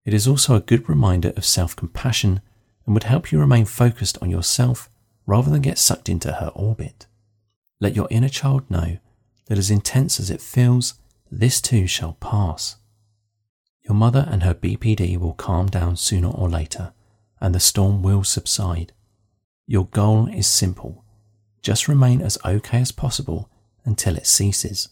It 0.04 0.12
is 0.12 0.26
also 0.26 0.56
a 0.56 0.60
good 0.60 0.88
reminder 0.88 1.32
of 1.36 1.44
self 1.44 1.76
compassion 1.76 2.40
and 2.86 2.94
would 2.94 3.04
help 3.04 3.30
you 3.30 3.38
remain 3.38 3.64
focused 3.64 4.18
on 4.20 4.28
yourself 4.28 4.90
rather 5.24 5.52
than 5.52 5.62
get 5.62 5.78
sucked 5.78 6.08
into 6.08 6.32
her 6.32 6.48
orbit. 6.56 7.06
Let 7.80 7.96
your 7.96 8.08
inner 8.10 8.28
child 8.28 8.70
know 8.70 8.98
that 9.46 9.58
as 9.58 9.70
intense 9.70 10.20
as 10.20 10.30
it 10.30 10.40
feels, 10.40 10.94
this 11.30 11.60
too 11.60 11.86
shall 11.86 12.14
pass. 12.14 12.76
Your 13.82 13.94
mother 13.94 14.26
and 14.30 14.42
her 14.42 14.54
BPD 14.54 15.18
will 15.18 15.32
calm 15.34 15.66
down 15.66 15.96
sooner 15.96 16.28
or 16.28 16.48
later, 16.48 16.92
and 17.40 17.54
the 17.54 17.60
storm 17.60 18.02
will 18.02 18.22
subside. 18.22 18.92
Your 19.66 19.86
goal 19.86 20.28
is 20.28 20.46
simple 20.46 21.04
just 21.62 21.88
remain 21.88 22.22
as 22.22 22.38
okay 22.44 22.80
as 22.80 22.92
possible 22.92 23.50
until 23.84 24.16
it 24.16 24.26
ceases. 24.26 24.88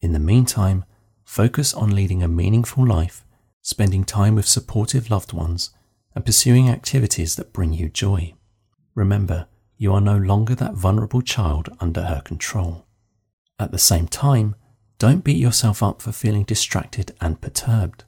In 0.00 0.12
the 0.12 0.18
meantime, 0.18 0.84
focus 1.24 1.74
on 1.74 1.94
leading 1.94 2.22
a 2.22 2.28
meaningful 2.28 2.86
life, 2.86 3.24
spending 3.62 4.04
time 4.04 4.34
with 4.34 4.46
supportive 4.46 5.10
loved 5.10 5.32
ones, 5.32 5.70
and 6.14 6.24
pursuing 6.24 6.68
activities 6.68 7.36
that 7.36 7.52
bring 7.52 7.72
you 7.72 7.88
joy. 7.88 8.34
Remember, 8.94 9.46
you 9.80 9.94
are 9.94 10.00
no 10.02 10.18
longer 10.18 10.54
that 10.54 10.74
vulnerable 10.74 11.22
child 11.22 11.70
under 11.80 12.02
her 12.02 12.20
control. 12.20 12.84
At 13.58 13.72
the 13.72 13.78
same 13.78 14.08
time, 14.08 14.54
don't 14.98 15.24
beat 15.24 15.38
yourself 15.38 15.82
up 15.82 16.02
for 16.02 16.12
feeling 16.12 16.44
distracted 16.44 17.14
and 17.18 17.40
perturbed. 17.40 18.04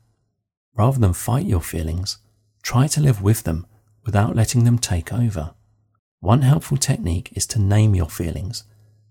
Rather 0.77 0.99
than 0.99 1.14
fight 1.14 1.47
your 1.47 1.62
feelings, 1.62 2.18
try 2.62 2.87
to 2.89 3.01
live 3.01 3.23
with 3.23 3.45
them 3.45 3.66
without 4.05 4.37
letting 4.37 4.64
them 4.64 4.77
take 4.77 5.14
over. 5.14 5.55
One 6.20 6.43
helpful 6.43 6.77
technique 6.77 7.33
is 7.33 7.47
to 7.47 7.59
name 7.59 7.95
your 7.95 8.11
feelings, 8.11 8.64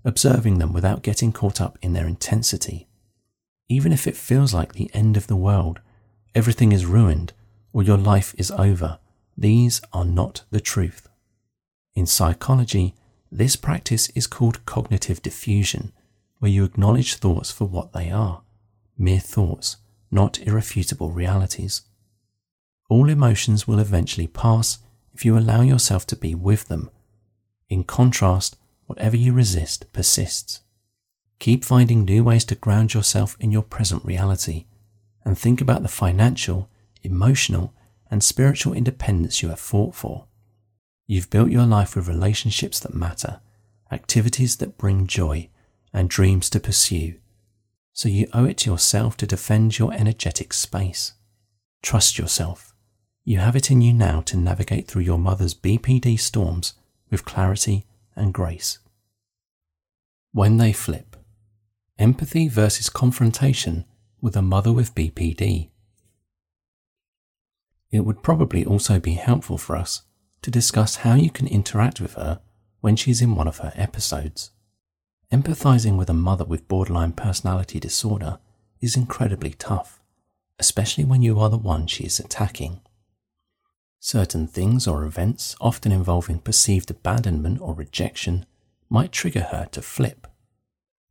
observing 0.05 0.59
them 0.59 0.71
without 0.71 1.01
getting 1.01 1.31
caught 1.31 1.59
up 1.59 1.79
in 1.81 1.93
their 1.93 2.05
intensity. 2.05 2.87
Even 3.69 3.91
if 3.91 4.05
it 4.05 4.15
feels 4.15 4.53
like 4.53 4.73
the 4.73 4.91
end 4.93 5.17
of 5.17 5.25
the 5.25 5.35
world, 5.35 5.79
everything 6.35 6.71
is 6.71 6.85
ruined, 6.85 7.33
or 7.73 7.81
your 7.81 7.97
life 7.97 8.35
is 8.37 8.51
over, 8.51 8.99
these 9.35 9.81
are 9.93 10.05
not 10.05 10.43
the 10.51 10.61
truth. 10.61 11.07
In 11.93 12.05
psychology, 12.05 12.95
this 13.31 13.55
practice 13.55 14.09
is 14.09 14.27
called 14.27 14.65
cognitive 14.65 15.21
defusion, 15.21 15.91
where 16.39 16.51
you 16.51 16.63
acknowledge 16.63 17.15
thoughts 17.15 17.51
for 17.51 17.65
what 17.65 17.93
they 17.93 18.09
are 18.09 18.43
mere 18.97 19.19
thoughts 19.19 19.77
not 20.11 20.39
irrefutable 20.45 21.11
realities. 21.11 21.83
All 22.89 23.09
emotions 23.09 23.67
will 23.67 23.79
eventually 23.79 24.27
pass 24.27 24.79
if 25.13 25.23
you 25.23 25.37
allow 25.37 25.61
yourself 25.61 26.05
to 26.07 26.15
be 26.15 26.35
with 26.35 26.67
them. 26.67 26.89
In 27.69 27.85
contrast, 27.85 28.57
whatever 28.85 29.15
you 29.15 29.31
resist 29.31 29.91
persists. 29.93 30.61
Keep 31.39 31.63
finding 31.63 32.03
new 32.03 32.25
ways 32.25 32.43
to 32.45 32.55
ground 32.55 32.93
yourself 32.93 33.37
in 33.39 33.51
your 33.51 33.63
present 33.63 34.03
reality 34.03 34.65
and 35.23 35.37
think 35.37 35.61
about 35.61 35.81
the 35.81 35.87
financial, 35.87 36.69
emotional, 37.01 37.73
and 38.11 38.21
spiritual 38.21 38.73
independence 38.73 39.41
you 39.41 39.49
have 39.49 39.59
fought 39.59 39.95
for. 39.95 40.25
You've 41.11 41.29
built 41.29 41.51
your 41.51 41.65
life 41.65 41.97
with 41.97 42.07
relationships 42.07 42.79
that 42.79 42.93
matter, 42.93 43.41
activities 43.91 44.55
that 44.55 44.77
bring 44.77 45.07
joy, 45.07 45.49
and 45.91 46.09
dreams 46.09 46.49
to 46.51 46.59
pursue 46.61 47.15
so 47.91 48.07
you 48.07 48.27
owe 48.33 48.45
it 48.45 48.59
to 48.59 48.71
yourself 48.71 49.17
to 49.17 49.27
defend 49.27 49.77
your 49.77 49.91
energetic 49.91 50.53
space. 50.53 51.11
Trust 51.83 52.17
yourself. 52.17 52.73
You 53.25 53.39
have 53.39 53.57
it 53.57 53.69
in 53.69 53.81
you 53.81 53.91
now 53.91 54.21
to 54.21 54.37
navigate 54.37 54.87
through 54.87 55.01
your 55.01 55.17
mother's 55.17 55.53
BPD 55.53 56.17
storms 56.17 56.75
with 57.09 57.25
clarity 57.25 57.85
and 58.15 58.33
grace. 58.33 58.79
When 60.31 60.59
they 60.59 60.71
flip 60.71 61.17
empathy 61.99 62.47
versus 62.47 62.89
confrontation 62.89 63.83
with 64.21 64.37
a 64.37 64.41
mother 64.41 64.71
with 64.71 64.95
BPD. 64.95 65.71
It 67.91 68.05
would 68.05 68.23
probably 68.23 68.63
also 68.63 68.97
be 68.97 69.15
helpful 69.15 69.57
for 69.57 69.75
us 69.75 70.03
to 70.41 70.51
discuss 70.51 70.97
how 70.97 71.13
you 71.13 71.29
can 71.29 71.47
interact 71.47 72.01
with 72.01 72.13
her 72.13 72.41
when 72.79 72.95
she's 72.95 73.21
in 73.21 73.35
one 73.35 73.47
of 73.47 73.59
her 73.59 73.73
episodes. 73.75 74.51
Empathizing 75.31 75.97
with 75.97 76.09
a 76.09 76.13
mother 76.13 76.43
with 76.43 76.67
borderline 76.67 77.13
personality 77.13 77.79
disorder 77.79 78.39
is 78.81 78.97
incredibly 78.97 79.51
tough, 79.51 80.01
especially 80.59 81.05
when 81.05 81.21
you 81.21 81.39
are 81.39 81.49
the 81.49 81.57
one 81.57 81.87
she 81.87 82.03
is 82.03 82.19
attacking. 82.19 82.81
Certain 83.99 84.47
things 84.47 84.87
or 84.87 85.03
events, 85.03 85.55
often 85.61 85.91
involving 85.91 86.39
perceived 86.39 86.89
abandonment 86.89 87.61
or 87.61 87.75
rejection, 87.75 88.45
might 88.89 89.11
trigger 89.11 89.43
her 89.51 89.69
to 89.71 89.81
flip. 89.81 90.27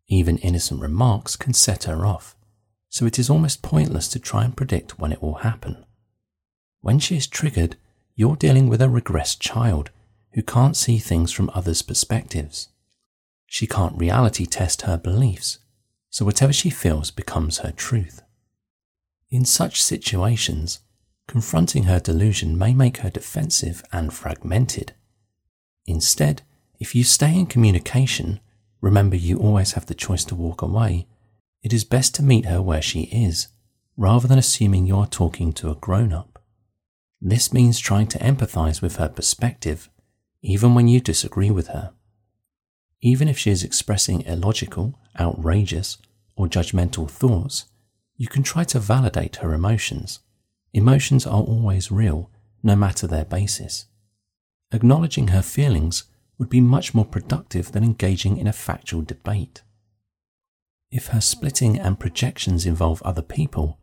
Even 0.09 0.39
innocent 0.39 0.81
remarks 0.81 1.37
can 1.37 1.55
set 1.55 1.85
her 1.85 2.05
off, 2.05 2.37
so 2.89 3.07
it 3.07 3.19
is 3.19 3.31
almost 3.31 3.63
pointless 3.63 4.09
to 4.09 4.19
try 4.19 4.45
and 4.45 4.57
predict 4.57 4.99
when 4.99 5.13
it 5.13 5.23
will 5.23 5.37
happen. 5.37 5.87
When 6.81 6.99
she 6.99 7.17
is 7.17 7.29
triggered, 7.29 7.77
you're 8.21 8.37
dealing 8.37 8.69
with 8.69 8.83
a 8.83 8.87
regressed 8.87 9.41
child 9.41 9.89
who 10.33 10.43
can't 10.43 10.77
see 10.77 10.99
things 10.99 11.33
from 11.33 11.51
others' 11.55 11.81
perspectives. 11.81 12.69
She 13.47 13.67
can't 13.67 13.97
reality 13.97 14.45
test 14.45 14.83
her 14.83 14.99
beliefs, 14.99 15.61
so 16.11 16.27
whatever 16.27 16.53
she 16.53 16.69
feels 16.69 17.11
becomes 17.11 17.61
her 17.61 17.73
truth. 17.73 18.21
In 19.31 19.47
such 19.47 19.83
situations, 19.83 20.81
confronting 21.29 21.85
her 21.85 21.99
delusion 21.99 22.59
may 22.59 22.75
make 22.75 22.99
her 22.99 23.09
defensive 23.09 23.83
and 23.91 24.13
fragmented. 24.13 24.93
Instead, 25.87 26.43
if 26.79 26.95
you 26.95 27.05
stay 27.05 27.35
in 27.35 27.47
communication, 27.47 28.39
remember 28.83 29.17
you 29.17 29.39
always 29.39 29.73
have 29.73 29.87
the 29.87 29.95
choice 29.95 30.27
to 30.27 30.35
walk 30.35 30.61
away, 30.61 31.07
it 31.63 31.73
is 31.73 31.85
best 31.85 32.15
to 32.17 32.23
meet 32.23 32.45
her 32.45 32.61
where 32.61 32.83
she 32.83 33.05
is, 33.05 33.49
rather 33.97 34.29
than 34.29 34.39
assuming 34.39 34.87
you 34.87 34.99
are 34.99 35.07
talking 35.07 35.55
to 35.55 35.71
a 35.71 35.75
grown 35.75 36.13
up. 36.13 36.30
This 37.21 37.53
means 37.53 37.79
trying 37.79 38.07
to 38.09 38.19
empathize 38.19 38.81
with 38.81 38.97
her 38.97 39.09
perspective, 39.09 39.91
even 40.43 40.75
when 40.75 40.89
you 40.89 41.01
disagree 41.01 41.51
with 41.51 41.69
her. 41.69 41.93
Even 43.03 43.29
if 43.29 43.39
she 43.39 43.51
is 43.51 43.63
expressing 43.63 44.23
illogical, 44.23 44.99
outrageous, 45.19 45.99
or 46.37 46.47
judgmental 46.47 47.11
thoughts, 47.11 47.67
you 48.17 48.27
can 48.27 48.43
try 48.43 48.65
to 48.65 48.79
validate 48.79 49.37
her 49.37 49.53
emotions. 49.53 50.21
Emotions 50.73 51.27
are 51.27 51.43
always 51.43 51.91
real, 51.91 52.31
no 52.63 52.77
matter 52.77 53.07
their 53.07 53.25
basis. 53.25 53.87
Acknowledging 54.73 55.29
her 55.29 55.43
feelings 55.43 56.05
would 56.39 56.49
be 56.49 56.61
much 56.61 56.95
more 56.95 57.05
productive 57.05 57.73
than 57.73 57.85
engaging 57.85 58.39
in 58.39 58.47
a 58.47 58.53
factual 58.53 59.03
debate. 59.03 59.63
If 60.91 61.09
her 61.09 61.21
splitting 61.21 61.79
and 61.79 62.01
projections 62.01 62.67
involve 62.67 63.03
other 63.03 63.23
people, 63.23 63.79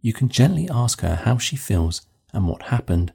you 0.00 0.12
can 0.12 0.28
gently 0.28 0.68
ask 0.70 1.00
her 1.02 1.16
how 1.16 1.38
she 1.38 1.56
feels 1.56 2.02
and 2.32 2.48
what 2.48 2.64
happened, 2.64 3.12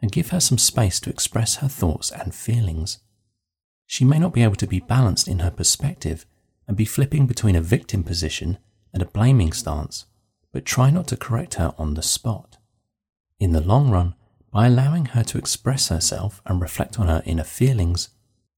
and 0.00 0.12
give 0.12 0.30
her 0.30 0.40
some 0.40 0.58
space 0.58 0.98
to 1.00 1.10
express 1.10 1.56
her 1.56 1.68
thoughts 1.68 2.10
and 2.10 2.34
feelings. 2.34 2.98
She 3.86 4.04
may 4.04 4.18
not 4.18 4.32
be 4.32 4.42
able 4.42 4.56
to 4.56 4.66
be 4.66 4.80
balanced 4.80 5.28
in 5.28 5.40
her 5.40 5.50
perspective 5.50 6.26
and 6.66 6.76
be 6.76 6.84
flipping 6.84 7.26
between 7.26 7.56
a 7.56 7.60
victim 7.60 8.02
position 8.02 8.58
and 8.92 9.02
a 9.02 9.06
blaming 9.06 9.52
stance, 9.52 10.06
but 10.52 10.64
try 10.64 10.90
not 10.90 11.06
to 11.08 11.16
correct 11.16 11.54
her 11.54 11.74
on 11.78 11.94
the 11.94 12.02
spot. 12.02 12.58
In 13.38 13.52
the 13.52 13.60
long 13.60 13.90
run, 13.90 14.14
by 14.50 14.66
allowing 14.66 15.06
her 15.06 15.24
to 15.24 15.38
express 15.38 15.88
herself 15.88 16.42
and 16.46 16.60
reflect 16.60 16.98
on 16.98 17.08
her 17.08 17.22
inner 17.24 17.44
feelings, 17.44 18.10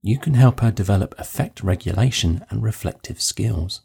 you 0.03 0.19
can 0.19 0.35
help 0.35 0.61
her 0.61 0.71
develop 0.71 1.15
affect 1.19 1.63
regulation 1.63 2.45
and 2.51 2.63
reflective 2.63 3.23
skills. 3.23 3.81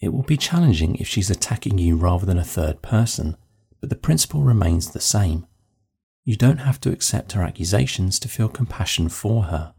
It 0.00 0.12
will 0.12 0.22
be 0.22 0.36
challenging 0.36 0.96
if 0.96 1.08
she's 1.08 1.30
attacking 1.30 1.78
you 1.78 1.96
rather 1.96 2.26
than 2.26 2.38
a 2.38 2.44
third 2.44 2.82
person, 2.82 3.36
but 3.84 3.90
the 3.90 3.96
principle 3.96 4.42
remains 4.42 4.92
the 4.92 4.98
same. 4.98 5.46
You 6.24 6.36
don't 6.36 6.56
have 6.56 6.80
to 6.80 6.90
accept 6.90 7.32
her 7.32 7.42
accusations 7.42 8.18
to 8.20 8.30
feel 8.30 8.48
compassion 8.48 9.10
for 9.10 9.42
her. 9.42 9.74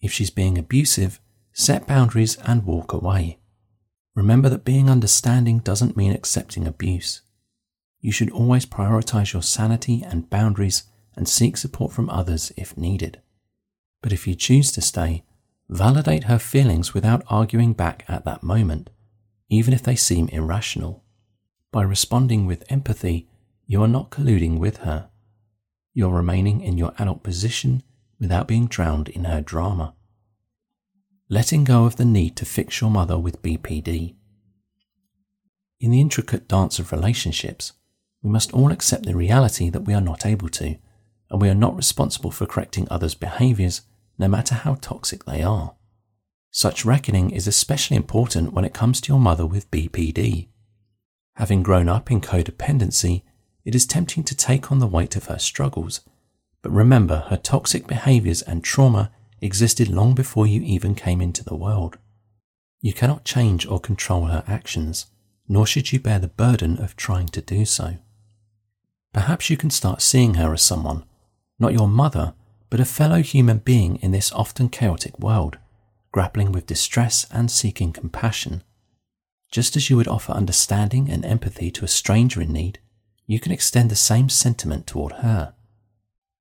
If 0.00 0.12
she's 0.12 0.30
being 0.30 0.58
abusive, 0.58 1.20
set 1.52 1.86
boundaries 1.86 2.36
and 2.38 2.66
walk 2.66 2.92
away. 2.92 3.38
Remember 4.16 4.48
that 4.48 4.64
being 4.64 4.90
understanding 4.90 5.60
doesn't 5.60 5.96
mean 5.96 6.10
accepting 6.10 6.66
abuse. 6.66 7.22
You 8.00 8.10
should 8.10 8.32
always 8.32 8.66
prioritize 8.66 9.32
your 9.32 9.42
sanity 9.42 10.02
and 10.04 10.28
boundaries 10.28 10.82
and 11.14 11.28
seek 11.28 11.56
support 11.56 11.92
from 11.92 12.10
others 12.10 12.50
if 12.56 12.76
needed. 12.76 13.20
But 14.02 14.12
if 14.12 14.26
you 14.26 14.34
choose 14.34 14.72
to 14.72 14.80
stay, 14.80 15.22
validate 15.68 16.24
her 16.24 16.40
feelings 16.40 16.92
without 16.92 17.22
arguing 17.28 17.72
back 17.72 18.04
at 18.08 18.24
that 18.24 18.42
moment, 18.42 18.90
even 19.48 19.72
if 19.72 19.84
they 19.84 19.94
seem 19.94 20.26
irrational. 20.30 21.04
By 21.70 21.82
responding 21.82 22.46
with 22.46 22.64
empathy, 22.70 23.27
you 23.68 23.82
are 23.82 23.88
not 23.88 24.10
colluding 24.10 24.58
with 24.58 24.78
her. 24.78 25.10
You're 25.92 26.10
remaining 26.10 26.62
in 26.62 26.78
your 26.78 26.94
adult 26.98 27.22
position 27.22 27.82
without 28.18 28.48
being 28.48 28.66
drowned 28.66 29.10
in 29.10 29.24
her 29.24 29.42
drama. 29.42 29.94
Letting 31.28 31.64
go 31.64 31.84
of 31.84 31.96
the 31.96 32.06
need 32.06 32.34
to 32.36 32.46
fix 32.46 32.80
your 32.80 32.90
mother 32.90 33.18
with 33.18 33.42
BPD. 33.42 34.14
In 35.80 35.90
the 35.90 36.00
intricate 36.00 36.48
dance 36.48 36.78
of 36.78 36.92
relationships, 36.92 37.74
we 38.22 38.30
must 38.30 38.54
all 38.54 38.72
accept 38.72 39.04
the 39.04 39.14
reality 39.14 39.68
that 39.68 39.82
we 39.82 39.92
are 39.92 40.00
not 40.00 40.24
able 40.24 40.48
to, 40.48 40.76
and 41.30 41.40
we 41.42 41.50
are 41.50 41.54
not 41.54 41.76
responsible 41.76 42.30
for 42.30 42.46
correcting 42.46 42.88
others' 42.90 43.14
behaviors, 43.14 43.82
no 44.16 44.28
matter 44.28 44.54
how 44.54 44.74
toxic 44.80 45.26
they 45.26 45.42
are. 45.42 45.74
Such 46.50 46.86
reckoning 46.86 47.30
is 47.30 47.46
especially 47.46 47.98
important 47.98 48.54
when 48.54 48.64
it 48.64 48.72
comes 48.72 49.02
to 49.02 49.12
your 49.12 49.20
mother 49.20 49.44
with 49.44 49.70
BPD. 49.70 50.48
Having 51.36 51.62
grown 51.62 51.88
up 51.90 52.10
in 52.10 52.22
codependency, 52.22 53.22
it 53.64 53.74
is 53.74 53.86
tempting 53.86 54.24
to 54.24 54.36
take 54.36 54.70
on 54.70 54.78
the 54.78 54.86
weight 54.86 55.16
of 55.16 55.26
her 55.26 55.38
struggles, 55.38 56.00
but 56.62 56.72
remember 56.72 57.24
her 57.28 57.36
toxic 57.36 57.86
behaviors 57.86 58.42
and 58.42 58.64
trauma 58.64 59.10
existed 59.40 59.88
long 59.88 60.14
before 60.14 60.46
you 60.46 60.60
even 60.62 60.94
came 60.94 61.20
into 61.20 61.44
the 61.44 61.56
world. 61.56 61.98
You 62.80 62.92
cannot 62.92 63.24
change 63.24 63.66
or 63.66 63.80
control 63.80 64.26
her 64.26 64.44
actions, 64.46 65.06
nor 65.48 65.66
should 65.66 65.92
you 65.92 66.00
bear 66.00 66.18
the 66.18 66.28
burden 66.28 66.78
of 66.78 66.96
trying 66.96 67.28
to 67.28 67.40
do 67.40 67.64
so. 67.64 67.96
Perhaps 69.12 69.50
you 69.50 69.56
can 69.56 69.70
start 69.70 70.02
seeing 70.02 70.34
her 70.34 70.52
as 70.52 70.62
someone, 70.62 71.04
not 71.58 71.72
your 71.72 71.88
mother, 71.88 72.34
but 72.70 72.80
a 72.80 72.84
fellow 72.84 73.22
human 73.22 73.58
being 73.58 73.96
in 73.96 74.12
this 74.12 74.30
often 74.32 74.68
chaotic 74.68 75.18
world, 75.18 75.58
grappling 76.12 76.52
with 76.52 76.66
distress 76.66 77.26
and 77.30 77.50
seeking 77.50 77.92
compassion. 77.92 78.62
Just 79.50 79.76
as 79.76 79.88
you 79.88 79.96
would 79.96 80.08
offer 80.08 80.32
understanding 80.32 81.10
and 81.10 81.24
empathy 81.24 81.70
to 81.70 81.84
a 81.84 81.88
stranger 81.88 82.42
in 82.42 82.52
need, 82.52 82.78
you 83.28 83.38
can 83.38 83.52
extend 83.52 83.90
the 83.90 83.94
same 83.94 84.30
sentiment 84.30 84.86
toward 84.86 85.12
her. 85.12 85.52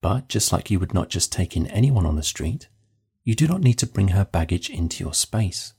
But 0.02 0.30
just 0.30 0.54
like 0.54 0.72
you 0.72 0.80
would 0.80 0.94
not 0.94 1.10
just 1.10 1.34
take 1.34 1.58
in 1.58 1.68
anyone 1.68 2.06
on 2.06 2.16
the 2.16 2.24
street, 2.24 2.70
you 3.26 3.36
do 3.36 3.46
not 3.46 3.60
need 3.60 3.78
to 3.80 3.86
bring 3.86 4.08
her 4.10 4.24
baggage 4.24 4.70
into 4.70 5.04
your 5.04 5.14
space. 5.14 5.74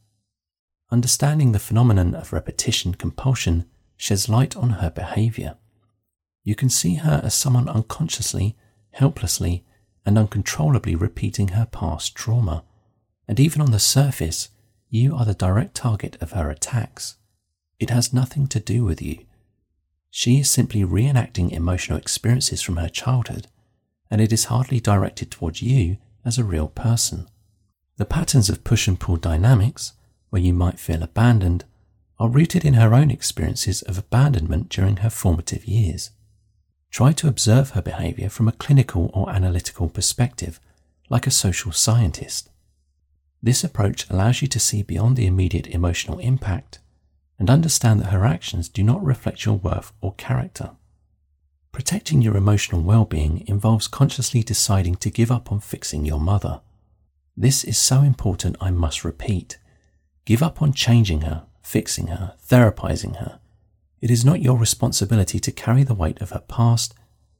Understanding 0.93 1.53
the 1.53 1.59
phenomenon 1.59 2.15
of 2.15 2.33
repetition 2.33 2.93
compulsion 2.95 3.65
sheds 3.97 4.29
light 4.29 4.55
on 4.55 4.71
her 4.71 4.91
behavior. 4.91 5.57
You 6.45 6.55
can 6.55 6.69
see 6.69 6.97
her 6.97 7.23
as 7.25 7.33
someone 7.33 7.71
unconsciously, 7.71 8.55
helplessly, 8.91 9.65
and 10.05 10.19
uncontrollably 10.19 10.95
repeating 10.95 11.49
her 11.49 11.67
past 11.67 12.15
trauma. 12.15 12.65
And 13.27 13.41
even 13.41 13.63
on 13.63 13.71
the 13.71 13.79
surface, 13.79 14.51
you 14.91 15.17
are 15.17 15.25
the 15.25 15.35
direct 15.35 15.75
target 15.75 16.19
of 16.21 16.33
her 16.33 16.51
attacks. 16.51 17.17
It 17.81 17.89
has 17.89 18.13
nothing 18.13 18.47
to 18.49 18.61
do 18.61 18.85
with 18.85 19.01
you. 19.01 19.25
She 20.11 20.41
is 20.41 20.51
simply 20.51 20.85
reenacting 20.85 21.53
emotional 21.53 21.99
experiences 21.99 22.63
from 22.63 22.77
her 22.77 22.89
childhood, 22.89 23.47
and 24.11 24.21
it 24.21 24.33
is 24.33 24.47
hardly 24.47 24.81
directed 24.81 25.31
towards 25.31 25.63
you 25.63 25.99
as 26.25 26.39
a 26.39 26.45
real 26.45 26.69
person. 26.69 27.29
The 27.97 28.05
patterns 28.05 28.49
of 28.49 28.65
push 28.65 28.89
and 28.89 28.99
pull 28.99 29.17
dynamics, 29.17 29.93
where 30.31 30.43
you 30.43 30.55
might 30.55 30.79
feel 30.79 31.03
abandoned, 31.03 31.65
are 32.19 32.29
rooted 32.29 32.65
in 32.65 32.75
her 32.75 32.95
own 32.95 33.11
experiences 33.11 33.83
of 33.83 33.99
abandonment 33.99 34.69
during 34.69 34.99
her 34.99 35.11
formative 35.11 35.67
years. 35.67 36.11
Try 36.91 37.13
to 37.13 37.29
observe 37.29 37.71
her 37.71 37.83
behavior 37.83 38.29
from 38.29 38.49
a 38.49 38.53
clinical 38.53 39.11
or 39.15 39.31
analytical 39.31 39.89
perspective, 39.89 40.59
like 41.09 41.27
a 41.27 41.31
social 41.31 41.71
scientist. 41.71 42.51
This 43.43 43.63
approach 43.63 44.09
allows 44.11 44.43
you 44.43 44.49
to 44.49 44.59
see 44.59 44.83
beyond 44.83 45.17
the 45.17 45.27
immediate 45.27 45.69
emotional 45.69 46.19
impact 46.19 46.81
and 47.39 47.49
understand 47.49 48.01
that 48.01 48.11
her 48.13 48.25
actions 48.25 48.69
do 48.69 48.83
not 48.83 49.05
reflect 49.05 49.45
your 49.45 49.57
worth 49.57 49.93
or 50.01 50.15
character. 50.15 50.71
Protecting 51.73 52.23
your 52.23 52.37
emotional 52.37 52.83
well 52.83 53.05
being 53.05 53.47
involves 53.47 53.87
consciously 53.87 54.43
deciding 54.43 54.97
to 54.97 55.11
give 55.11 55.31
up 55.31 55.53
on 55.53 55.61
fixing 55.61 56.05
your 56.05 56.19
mother. 56.19 56.61
This 57.37 57.63
is 57.63 57.79
so 57.79 58.03
important, 58.03 58.57
I 58.61 58.71
must 58.73 59.05
repeat. 59.05 59.59
Give 60.25 60.43
up 60.43 60.61
on 60.61 60.73
changing 60.73 61.21
her, 61.21 61.47
fixing 61.63 62.09
her, 62.09 62.35
therapizing 62.45 63.17
her. 63.17 63.39
It 64.01 64.11
is 64.11 64.25
not 64.25 64.43
your 64.43 64.59
responsibility 64.59 65.39
to 65.39 65.53
carry 65.53 65.85
the 65.85 65.95
weight 65.95 66.21
of 66.21 66.31
her 66.31 66.43
past 66.49 66.95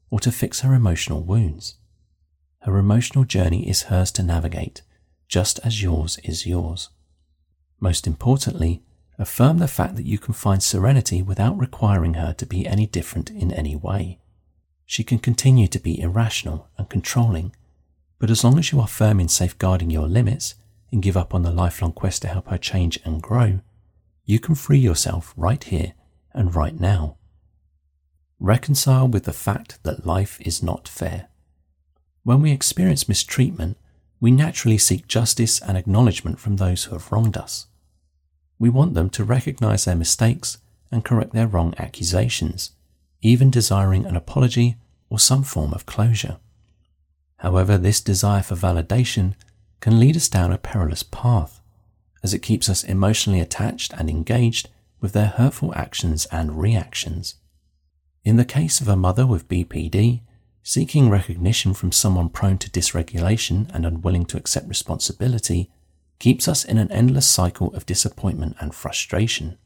or 0.09 0.19
to 0.21 0.31
fix 0.31 0.61
her 0.61 0.73
emotional 0.73 1.21
wounds. 1.21 1.75
Her 2.61 2.77
emotional 2.77 3.25
journey 3.25 3.69
is 3.69 3.83
hers 3.83 4.11
to 4.13 4.23
navigate, 4.23 4.81
just 5.27 5.59
as 5.63 5.81
yours 5.83 6.17
is 6.23 6.45
yours. 6.45 6.89
Most 7.79 8.07
importantly, 8.07 8.83
affirm 9.19 9.59
the 9.59 9.67
fact 9.67 9.95
that 9.97 10.05
you 10.05 10.17
can 10.17 10.33
find 10.33 10.63
serenity 10.63 11.21
without 11.21 11.59
requiring 11.59 12.15
her 12.15 12.33
to 12.33 12.45
be 12.45 12.65
any 12.65 12.87
different 12.87 13.29
in 13.29 13.51
any 13.51 13.75
way. 13.75 14.19
She 14.85 15.03
can 15.03 15.19
continue 15.19 15.67
to 15.67 15.79
be 15.79 15.99
irrational 15.99 16.67
and 16.77 16.89
controlling 16.89 17.51
but 18.19 18.29
as 18.29 18.43
long 18.43 18.59
as 18.59 18.71
you 18.71 18.79
are 18.81 18.87
firm 18.87 19.19
in 19.19 19.29
safeguarding 19.29 19.89
your 19.89 20.07
limits 20.07 20.55
and 20.91 21.01
give 21.01 21.15
up 21.15 21.33
on 21.33 21.43
the 21.43 21.51
lifelong 21.51 21.93
quest 21.93 22.21
to 22.21 22.27
help 22.27 22.49
her 22.49 22.57
change 22.57 22.99
and 23.05 23.21
grow, 23.21 23.61
you 24.25 24.39
can 24.39 24.55
free 24.55 24.77
yourself 24.77 25.33
right 25.37 25.63
here 25.63 25.93
and 26.33 26.53
right 26.53 26.77
now. 26.77 27.15
Reconcile 28.39 29.07
with 29.07 29.23
the 29.23 29.33
fact 29.33 29.81
that 29.83 30.05
life 30.05 30.39
is 30.41 30.61
not 30.61 30.87
fair. 30.87 31.29
When 32.23 32.41
we 32.41 32.51
experience 32.51 33.09
mistreatment, 33.09 33.77
we 34.19 34.31
naturally 34.31 34.77
seek 34.77 35.07
justice 35.07 35.61
and 35.61 35.77
acknowledgement 35.77 36.39
from 36.39 36.57
those 36.57 36.83
who 36.83 36.93
have 36.93 37.11
wronged 37.11 37.37
us. 37.37 37.67
We 38.59 38.69
want 38.69 38.93
them 38.93 39.09
to 39.11 39.23
recognize 39.23 39.85
their 39.85 39.95
mistakes 39.95 40.57
and 40.91 41.05
correct 41.05 41.33
their 41.33 41.47
wrong 41.47 41.73
accusations, 41.77 42.71
even 43.21 43.49
desiring 43.49 44.05
an 44.05 44.15
apology 44.15 44.75
or 45.09 45.17
some 45.17 45.43
form 45.43 45.73
of 45.73 45.85
closure. 45.85 46.37
However, 47.37 47.77
this 47.77 48.01
desire 48.01 48.43
for 48.43 48.55
validation 48.55 49.33
can 49.79 49.99
lead 49.99 50.17
us 50.17 50.27
down 50.27 50.51
a 50.51 50.57
perilous 50.57 51.03
path, 51.03 51.61
as 52.21 52.33
it 52.33 52.39
keeps 52.39 52.67
us 52.67 52.83
emotionally 52.83 53.39
attached 53.39 53.93
and 53.93 54.09
engaged 54.09 54.69
with 54.99 55.13
their 55.13 55.27
hurtful 55.27 55.73
actions 55.75 56.25
and 56.25 56.59
reactions. 56.59 57.35
In 58.25 58.35
the 58.35 58.43
case 58.43 58.81
of 58.81 58.89
a 58.89 58.97
mother 58.97 59.25
with 59.25 59.47
BPD, 59.47 60.21
seeking 60.61 61.09
recognition 61.09 61.73
from 61.73 61.93
someone 61.93 62.27
prone 62.27 62.57
to 62.57 62.69
dysregulation 62.69 63.73
and 63.73 63.85
unwilling 63.85 64.25
to 64.25 64.37
accept 64.37 64.67
responsibility 64.67 65.71
keeps 66.19 66.47
us 66.47 66.63
in 66.63 66.77
an 66.77 66.91
endless 66.91 67.27
cycle 67.27 67.73
of 67.73 67.85
disappointment 67.85 68.55
and 68.59 68.75
frustration. 68.75 69.57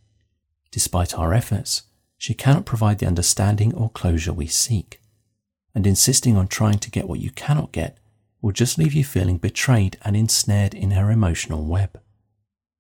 Despite 0.72 1.18
our 1.18 1.34
efforts, 1.34 1.84
she 2.18 2.34
cannot 2.34 2.66
provide 2.66 3.00
the 3.00 3.08
understanding 3.08 3.74
or 3.74 3.90
closure 3.90 4.34
we 4.34 4.48
seek 4.48 5.02
and 5.76 5.88
insisting 5.88 6.38
on 6.38 6.48
trying 6.48 6.80
to 6.80 6.92
get 6.92 7.08
what 7.08 7.20
you 7.20 7.32
cannot 7.32 7.72
get 7.72 7.98
will 8.42 8.52
just 8.52 8.78
leave 8.78 8.94
you 8.94 9.04
feeling 9.04 9.38
betrayed 9.38 9.98
and 10.04 10.16
ensnared 10.16 10.74
in 10.74 10.92
her 10.92 11.10
emotional 11.10 11.66
web. 11.66 12.00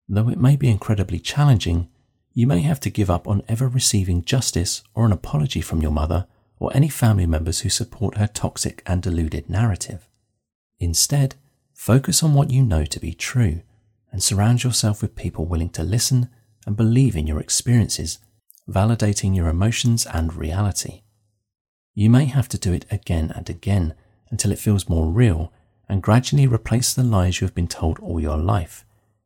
Though 0.08 0.28
it 0.28 0.40
may 0.40 0.56
be 0.56 0.68
incredibly 0.68 1.18
challenging, 1.18 1.88
you 2.32 2.46
may 2.46 2.60
have 2.60 2.80
to 2.80 2.90
give 2.90 3.08
up 3.08 3.28
on 3.28 3.42
ever 3.48 3.68
receiving 3.68 4.24
justice 4.24 4.82
or 4.94 5.06
an 5.06 5.12
apology 5.12 5.60
from 5.60 5.80
your 5.80 5.92
mother 5.92 6.26
or 6.58 6.70
any 6.74 6.88
family 6.88 7.26
members 7.26 7.60
who 7.60 7.68
support 7.68 8.16
her 8.16 8.26
toxic 8.26 8.82
and 8.86 9.02
deluded 9.02 9.48
narrative. 9.48 10.08
Instead, 10.78 11.36
focus 11.74 12.22
on 12.22 12.32
what 12.32 12.50
you 12.50 12.62
know 12.62 12.84
to 12.84 13.00
be 13.00 13.12
true 13.12 13.60
and 14.10 14.22
surround 14.22 14.62
yourself 14.62 15.02
with 15.02 15.16
people 15.16 15.44
willing 15.44 15.68
to 15.68 15.82
listen 15.82 16.30
and 16.66 16.76
believe 16.76 17.16
in 17.16 17.26
your 17.26 17.40
experiences, 17.40 18.18
validating 18.70 19.36
your 19.36 19.48
emotions 19.48 20.06
and 20.06 20.34
reality. 20.34 21.02
You 21.94 22.08
may 22.08 22.24
have 22.26 22.48
to 22.48 22.58
do 22.58 22.72
it 22.72 22.86
again 22.90 23.32
and 23.34 23.50
again 23.50 23.94
until 24.30 24.52
it 24.52 24.58
feels 24.58 24.88
more 24.88 25.10
real 25.10 25.52
and 25.88 26.02
gradually 26.02 26.46
replace 26.46 26.94
the 26.94 27.04
lies 27.04 27.40
you 27.40 27.46
have 27.46 27.54
been 27.54 27.68
told 27.68 27.98
all 27.98 28.20
your 28.20 28.38
life, 28.38 28.84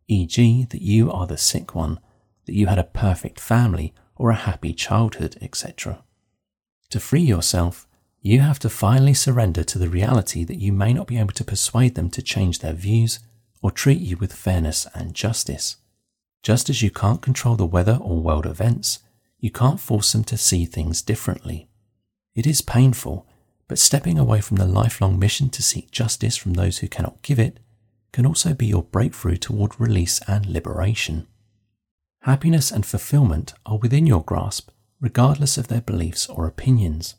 e.g., 0.08 0.64
that 0.70 0.82
you 0.82 1.10
are 1.12 1.26
the 1.26 1.38
sick 1.38 1.74
one, 1.74 2.00
that 2.46 2.54
you 2.54 2.66
had 2.66 2.78
a 2.78 2.84
perfect 2.84 3.38
family 3.38 3.94
or 4.16 4.30
a 4.30 4.34
happy 4.34 4.72
childhood, 4.72 5.36
etc. 5.40 6.02
To 6.90 7.00
free 7.00 7.22
yourself, 7.22 7.87
you 8.20 8.40
have 8.40 8.58
to 8.58 8.68
finally 8.68 9.14
surrender 9.14 9.62
to 9.64 9.78
the 9.78 9.88
reality 9.88 10.44
that 10.44 10.58
you 10.58 10.72
may 10.72 10.92
not 10.92 11.06
be 11.06 11.18
able 11.18 11.32
to 11.32 11.44
persuade 11.44 11.94
them 11.94 12.10
to 12.10 12.22
change 12.22 12.58
their 12.58 12.72
views 12.72 13.20
or 13.62 13.70
treat 13.70 14.00
you 14.00 14.16
with 14.16 14.32
fairness 14.32 14.86
and 14.94 15.14
justice. 15.14 15.76
Just 16.42 16.68
as 16.68 16.82
you 16.82 16.90
can't 16.90 17.22
control 17.22 17.56
the 17.56 17.66
weather 17.66 17.98
or 18.00 18.20
world 18.20 18.46
events, 18.46 19.00
you 19.38 19.50
can't 19.50 19.80
force 19.80 20.12
them 20.12 20.24
to 20.24 20.36
see 20.36 20.64
things 20.64 21.02
differently. 21.02 21.68
It 22.34 22.46
is 22.46 22.60
painful, 22.60 23.26
but 23.68 23.78
stepping 23.78 24.18
away 24.18 24.40
from 24.40 24.56
the 24.56 24.66
lifelong 24.66 25.18
mission 25.18 25.48
to 25.50 25.62
seek 25.62 25.90
justice 25.90 26.36
from 26.36 26.54
those 26.54 26.78
who 26.78 26.88
cannot 26.88 27.22
give 27.22 27.38
it 27.38 27.60
can 28.12 28.26
also 28.26 28.54
be 28.54 28.66
your 28.66 28.82
breakthrough 28.82 29.36
toward 29.36 29.78
release 29.78 30.20
and 30.26 30.46
liberation. 30.46 31.26
Happiness 32.22 32.70
and 32.70 32.84
fulfillment 32.84 33.54
are 33.66 33.78
within 33.78 34.06
your 34.06 34.24
grasp, 34.24 34.70
regardless 35.00 35.58
of 35.58 35.68
their 35.68 35.80
beliefs 35.80 36.26
or 36.28 36.46
opinions. 36.46 37.14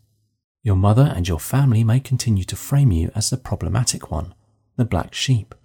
Your 0.61 0.75
mother 0.75 1.13
and 1.15 1.27
your 1.27 1.39
family 1.39 1.83
may 1.83 1.99
continue 1.99 2.43
to 2.43 2.55
frame 2.55 2.91
you 2.91 3.11
as 3.15 3.29
the 3.29 3.37
problematic 3.37 4.11
one, 4.11 4.33
the 4.75 4.85
black 4.85 5.13
sheep, 5.13 5.55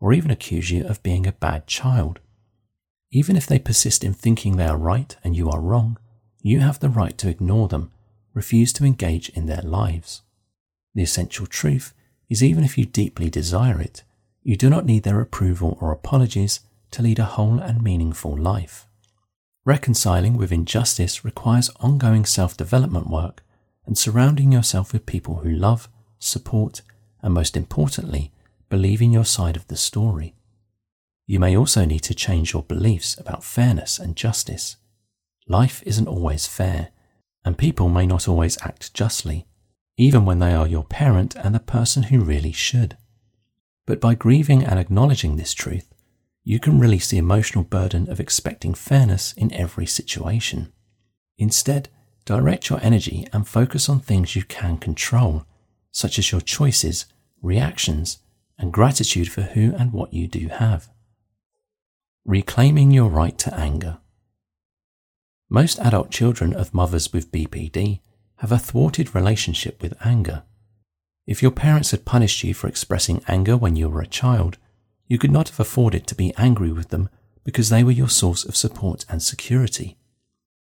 or 0.00 0.12
even 0.12 0.30
accuse 0.30 0.70
you 0.70 0.86
of 0.86 1.02
being 1.02 1.26
a 1.26 1.32
bad 1.32 1.66
child. 1.66 2.20
Even 3.10 3.36
if 3.36 3.46
they 3.46 3.58
persist 3.58 4.04
in 4.04 4.12
thinking 4.12 4.56
they 4.56 4.66
are 4.66 4.76
right 4.76 5.16
and 5.24 5.36
you 5.36 5.48
are 5.50 5.60
wrong, 5.60 5.98
you 6.42 6.60
have 6.60 6.80
the 6.80 6.88
right 6.88 7.16
to 7.18 7.28
ignore 7.28 7.68
them, 7.68 7.90
refuse 8.34 8.72
to 8.74 8.84
engage 8.84 9.28
in 9.30 9.46
their 9.46 9.62
lives. 9.62 10.22
The 10.94 11.02
essential 11.02 11.46
truth 11.46 11.94
is 12.28 12.42
even 12.42 12.64
if 12.64 12.76
you 12.76 12.84
deeply 12.84 13.30
desire 13.30 13.80
it, 13.80 14.02
you 14.42 14.56
do 14.56 14.68
not 14.68 14.84
need 14.84 15.04
their 15.04 15.20
approval 15.20 15.78
or 15.80 15.92
apologies 15.92 16.60
to 16.90 17.02
lead 17.02 17.18
a 17.18 17.24
whole 17.24 17.58
and 17.58 17.82
meaningful 17.82 18.36
life. 18.36 18.86
Reconciling 19.64 20.36
with 20.36 20.50
injustice 20.50 21.24
requires 21.24 21.70
ongoing 21.80 22.24
self 22.24 22.56
development 22.56 23.08
work 23.08 23.42
and 23.86 23.98
surrounding 23.98 24.52
yourself 24.52 24.92
with 24.92 25.06
people 25.06 25.36
who 25.36 25.50
love, 25.50 25.88
support, 26.18 26.82
and 27.20 27.34
most 27.34 27.56
importantly, 27.56 28.32
believe 28.68 29.02
in 29.02 29.12
your 29.12 29.24
side 29.24 29.56
of 29.56 29.66
the 29.68 29.76
story. 29.76 30.34
You 31.26 31.38
may 31.38 31.56
also 31.56 31.84
need 31.84 32.02
to 32.04 32.14
change 32.14 32.52
your 32.52 32.62
beliefs 32.62 33.18
about 33.18 33.44
fairness 33.44 33.98
and 33.98 34.16
justice. 34.16 34.76
Life 35.48 35.82
isn't 35.84 36.08
always 36.08 36.46
fair, 36.46 36.88
and 37.44 37.58
people 37.58 37.88
may 37.88 38.06
not 38.06 38.28
always 38.28 38.60
act 38.62 38.94
justly, 38.94 39.46
even 39.96 40.24
when 40.24 40.38
they 40.38 40.52
are 40.52 40.66
your 40.66 40.84
parent 40.84 41.34
and 41.36 41.54
the 41.54 41.60
person 41.60 42.04
who 42.04 42.20
really 42.20 42.52
should. 42.52 42.96
But 43.86 44.00
by 44.00 44.14
grieving 44.14 44.64
and 44.64 44.78
acknowledging 44.78 45.36
this 45.36 45.54
truth, 45.54 45.92
you 46.44 46.58
can 46.58 46.80
release 46.80 47.08
the 47.08 47.18
emotional 47.18 47.64
burden 47.64 48.10
of 48.10 48.20
expecting 48.20 48.74
fairness 48.74 49.32
in 49.36 49.52
every 49.52 49.86
situation. 49.86 50.72
Instead, 51.38 51.88
direct 52.24 52.70
your 52.70 52.80
energy 52.82 53.26
and 53.32 53.46
focus 53.46 53.88
on 53.88 54.00
things 54.00 54.36
you 54.36 54.44
can 54.44 54.78
control, 54.78 55.44
such 55.90 56.18
as 56.18 56.30
your 56.30 56.40
choices, 56.40 57.06
reactions, 57.40 58.18
and 58.58 58.72
gratitude 58.72 59.30
for 59.30 59.42
who 59.42 59.74
and 59.74 59.92
what 59.92 60.12
you 60.12 60.28
do 60.28 60.48
have. 60.48 60.88
Reclaiming 62.24 62.90
your 62.90 63.08
right 63.08 63.36
to 63.38 63.54
anger. 63.54 63.98
Most 65.50 65.78
adult 65.80 66.10
children 66.10 66.54
of 66.54 66.72
mothers 66.72 67.12
with 67.12 67.32
BPD 67.32 68.00
have 68.36 68.52
a 68.52 68.58
thwarted 68.58 69.14
relationship 69.14 69.82
with 69.82 69.94
anger. 70.04 70.44
If 71.26 71.42
your 71.42 71.50
parents 71.50 71.90
had 71.90 72.04
punished 72.04 72.42
you 72.42 72.54
for 72.54 72.68
expressing 72.68 73.22
anger 73.28 73.56
when 73.56 73.76
you 73.76 73.88
were 73.88 74.00
a 74.00 74.06
child, 74.06 74.58
you 75.06 75.18
could 75.18 75.30
not 75.30 75.50
have 75.50 75.60
afforded 75.60 76.06
to 76.06 76.14
be 76.14 76.34
angry 76.36 76.72
with 76.72 76.88
them 76.88 77.08
because 77.44 77.68
they 77.68 77.84
were 77.84 77.90
your 77.90 78.08
source 78.08 78.44
of 78.44 78.56
support 78.56 79.04
and 79.08 79.22
security. 79.22 79.96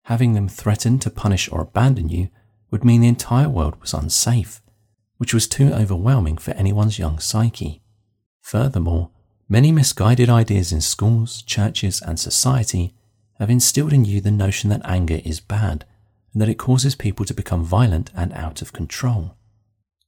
Having 0.09 0.33
them 0.33 0.49
threaten 0.49 0.99
to 1.01 1.11
punish 1.11 1.53
or 1.53 1.61
abandon 1.61 2.09
you 2.09 2.31
would 2.71 2.83
mean 2.83 3.03
the 3.03 3.09
entire 3.09 3.51
world 3.51 3.79
was 3.79 3.93
unsafe, 3.93 4.63
which 5.19 5.35
was 5.35 5.47
too 5.47 5.71
overwhelming 5.71 6.39
for 6.39 6.53
anyone's 6.53 6.99
young 6.99 7.19
psyche. 7.19 7.83
Furthermore, 8.41 9.11
many 9.51 9.71
misguided 9.71 10.31
ideas 10.31 10.73
in 10.73 10.81
schools, 10.81 11.43
churches, 11.43 12.01
and 12.01 12.19
society 12.19 12.95
have 13.39 13.51
instilled 13.51 13.93
in 13.93 14.07
you 14.07 14.23
the 14.23 14.31
notion 14.31 14.71
that 14.71 14.81
anger 14.83 15.21
is 15.27 15.41
bad 15.41 15.85
and 16.33 16.41
that 16.41 16.49
it 16.49 16.57
causes 16.57 16.95
people 16.95 17.27
to 17.27 17.35
become 17.35 17.63
violent 17.63 18.11
and 18.17 18.33
out 18.33 18.63
of 18.63 18.73
control. 18.73 19.37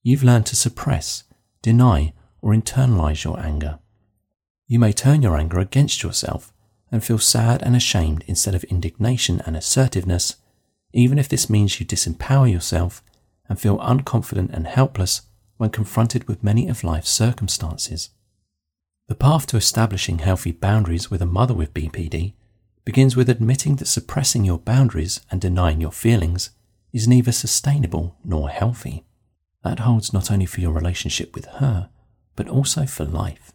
You've 0.03 0.25
learned 0.25 0.47
to 0.47 0.57
suppress, 0.57 1.25
deny, 1.61 2.15
or 2.41 2.55
internalize 2.55 3.23
your 3.23 3.39
anger. 3.39 3.81
You 4.67 4.79
may 4.79 4.95
turn 4.95 5.21
your 5.21 5.37
anger 5.37 5.59
against 5.59 6.03
yourself 6.03 6.55
and 6.91 7.05
feel 7.05 7.19
sad 7.19 7.63
and 7.63 7.77
ashamed 7.77 8.25
instead 8.27 8.55
of 8.55 8.65
indignation 8.65 9.41
and 9.47 9.57
assertiveness, 9.57 10.37
even 10.93 11.19
if 11.19 11.29
this 11.29 11.49
means 11.49 11.79
you 11.79 11.87
disempower 11.87 12.51
yourself 12.51 13.03
and 13.49 13.61
feel 13.61 13.79
unconfident 13.79 14.51
and 14.53 14.67
helpless 14.67 15.23
when 15.57 15.71
confronted 15.71 16.27
with 16.27 16.43
many 16.43 16.69
of 16.69 16.83
life's 16.83 17.11
circumstances. 17.11 18.11
The 19.09 19.15
path 19.15 19.47
to 19.49 19.57
establishing 19.57 20.21
healthy 20.21 20.53
boundaries 20.53 21.11
with 21.11 21.21
a 21.21 21.27
mother 21.27 21.55
with 21.55 21.75
BPD 21.75 22.35
begins 22.85 23.17
with 23.17 23.29
admitting 23.29 23.77
that 23.77 23.87
suppressing 23.87 24.45
your 24.45 24.59
boundaries 24.59 25.21
and 25.31 25.41
denying 25.41 25.81
your 25.81 25.93
feelings 25.93 26.51
is 26.93 27.07
neither 27.07 27.33
sustainable 27.33 28.17
nor 28.25 28.49
healthy. 28.49 29.05
That 29.63 29.81
holds 29.81 30.13
not 30.13 30.31
only 30.31 30.47
for 30.47 30.61
your 30.61 30.73
relationship 30.73 31.35
with 31.35 31.45
her, 31.47 31.91
but 32.37 32.49
also 32.49 32.87
for 32.87 33.05
life. 33.05 33.53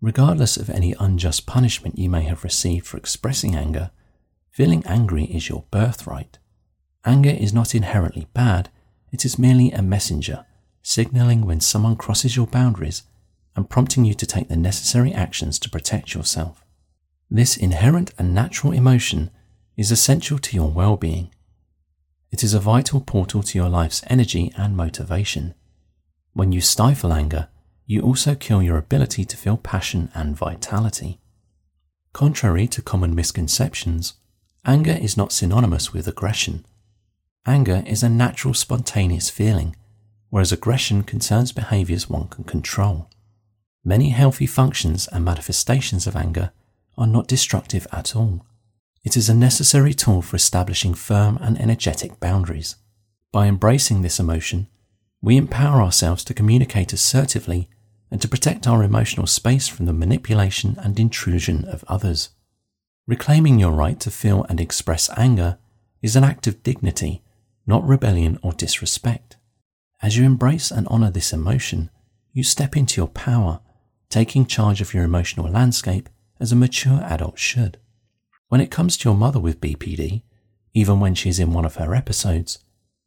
Regardless 0.00 0.56
of 0.56 0.70
any 0.70 0.94
unjust 0.98 1.46
punishment 1.46 1.98
you 1.98 2.08
may 2.08 2.22
have 2.22 2.42
received 2.42 2.86
for 2.86 2.96
expressing 2.96 3.54
anger, 3.54 3.90
feeling 4.50 4.82
angry 4.86 5.24
is 5.24 5.48
your 5.48 5.64
birthright. 5.70 6.38
Anger 7.04 7.30
is 7.30 7.52
not 7.52 7.74
inherently 7.74 8.26
bad, 8.32 8.70
it 9.12 9.24
is 9.24 9.38
merely 9.38 9.70
a 9.72 9.82
messenger, 9.82 10.46
signaling 10.82 11.46
when 11.46 11.60
someone 11.60 11.96
crosses 11.96 12.36
your 12.36 12.46
boundaries 12.46 13.02
and 13.54 13.68
prompting 13.68 14.04
you 14.04 14.14
to 14.14 14.26
take 14.26 14.48
the 14.48 14.56
necessary 14.56 15.12
actions 15.12 15.58
to 15.58 15.68
protect 15.68 16.14
yourself. 16.14 16.64
This 17.30 17.56
inherent 17.56 18.12
and 18.18 18.34
natural 18.34 18.72
emotion 18.72 19.30
is 19.76 19.90
essential 19.90 20.38
to 20.38 20.56
your 20.56 20.70
well 20.70 20.96
being. 20.96 21.30
It 22.30 22.42
is 22.42 22.54
a 22.54 22.60
vital 22.60 23.00
portal 23.00 23.42
to 23.42 23.58
your 23.58 23.68
life's 23.68 24.02
energy 24.06 24.52
and 24.56 24.76
motivation. 24.76 25.54
When 26.32 26.52
you 26.52 26.60
stifle 26.60 27.12
anger, 27.12 27.48
you 27.90 28.00
also 28.02 28.36
kill 28.36 28.62
your 28.62 28.78
ability 28.78 29.24
to 29.24 29.36
feel 29.36 29.56
passion 29.56 30.12
and 30.14 30.36
vitality. 30.36 31.18
Contrary 32.12 32.68
to 32.68 32.80
common 32.80 33.16
misconceptions, 33.16 34.14
anger 34.64 34.96
is 35.02 35.16
not 35.16 35.32
synonymous 35.32 35.92
with 35.92 36.06
aggression. 36.06 36.64
Anger 37.44 37.82
is 37.84 38.04
a 38.04 38.08
natural, 38.08 38.54
spontaneous 38.54 39.28
feeling, 39.28 39.74
whereas 40.28 40.52
aggression 40.52 41.02
concerns 41.02 41.50
behaviors 41.50 42.08
one 42.08 42.28
can 42.28 42.44
control. 42.44 43.10
Many 43.84 44.10
healthy 44.10 44.46
functions 44.46 45.08
and 45.08 45.24
manifestations 45.24 46.06
of 46.06 46.14
anger 46.14 46.52
are 46.96 47.08
not 47.08 47.26
destructive 47.26 47.88
at 47.90 48.14
all. 48.14 48.46
It 49.02 49.16
is 49.16 49.28
a 49.28 49.34
necessary 49.34 49.94
tool 49.94 50.22
for 50.22 50.36
establishing 50.36 50.94
firm 50.94 51.38
and 51.40 51.60
energetic 51.60 52.20
boundaries. 52.20 52.76
By 53.32 53.48
embracing 53.48 54.02
this 54.02 54.20
emotion, 54.20 54.68
we 55.20 55.36
empower 55.36 55.82
ourselves 55.82 56.22
to 56.22 56.34
communicate 56.34 56.92
assertively 56.92 57.68
and 58.10 58.20
to 58.20 58.28
protect 58.28 58.66
our 58.66 58.82
emotional 58.82 59.26
space 59.26 59.68
from 59.68 59.86
the 59.86 59.92
manipulation 59.92 60.76
and 60.82 60.98
intrusion 60.98 61.64
of 61.66 61.84
others. 61.86 62.30
Reclaiming 63.06 63.58
your 63.58 63.72
right 63.72 63.98
to 64.00 64.10
feel 64.10 64.44
and 64.48 64.60
express 64.60 65.10
anger 65.16 65.58
is 66.02 66.16
an 66.16 66.24
act 66.24 66.46
of 66.46 66.62
dignity, 66.62 67.22
not 67.66 67.86
rebellion 67.86 68.38
or 68.42 68.52
disrespect. 68.52 69.36
As 70.02 70.16
you 70.16 70.24
embrace 70.24 70.70
and 70.70 70.88
honor 70.88 71.10
this 71.10 71.32
emotion, 71.32 71.90
you 72.32 72.42
step 72.42 72.76
into 72.76 73.00
your 73.00 73.08
power 73.08 73.60
taking 74.10 74.44
charge 74.44 74.80
of 74.80 74.92
your 74.92 75.04
emotional 75.04 75.48
landscape 75.48 76.08
as 76.40 76.52
a 76.52 76.56
mature 76.56 77.00
adult 77.02 77.38
should. 77.38 77.78
When 78.48 78.60
it 78.60 78.70
comes 78.70 78.96
to 78.96 79.08
your 79.08 79.16
mother 79.16 79.38
with 79.38 79.60
BPD, 79.60 80.22
even 80.74 81.00
when 81.00 81.14
she 81.14 81.28
is 81.28 81.38
in 81.38 81.52
one 81.52 81.64
of 81.64 81.76
her 81.76 81.94
episodes, 81.94 82.58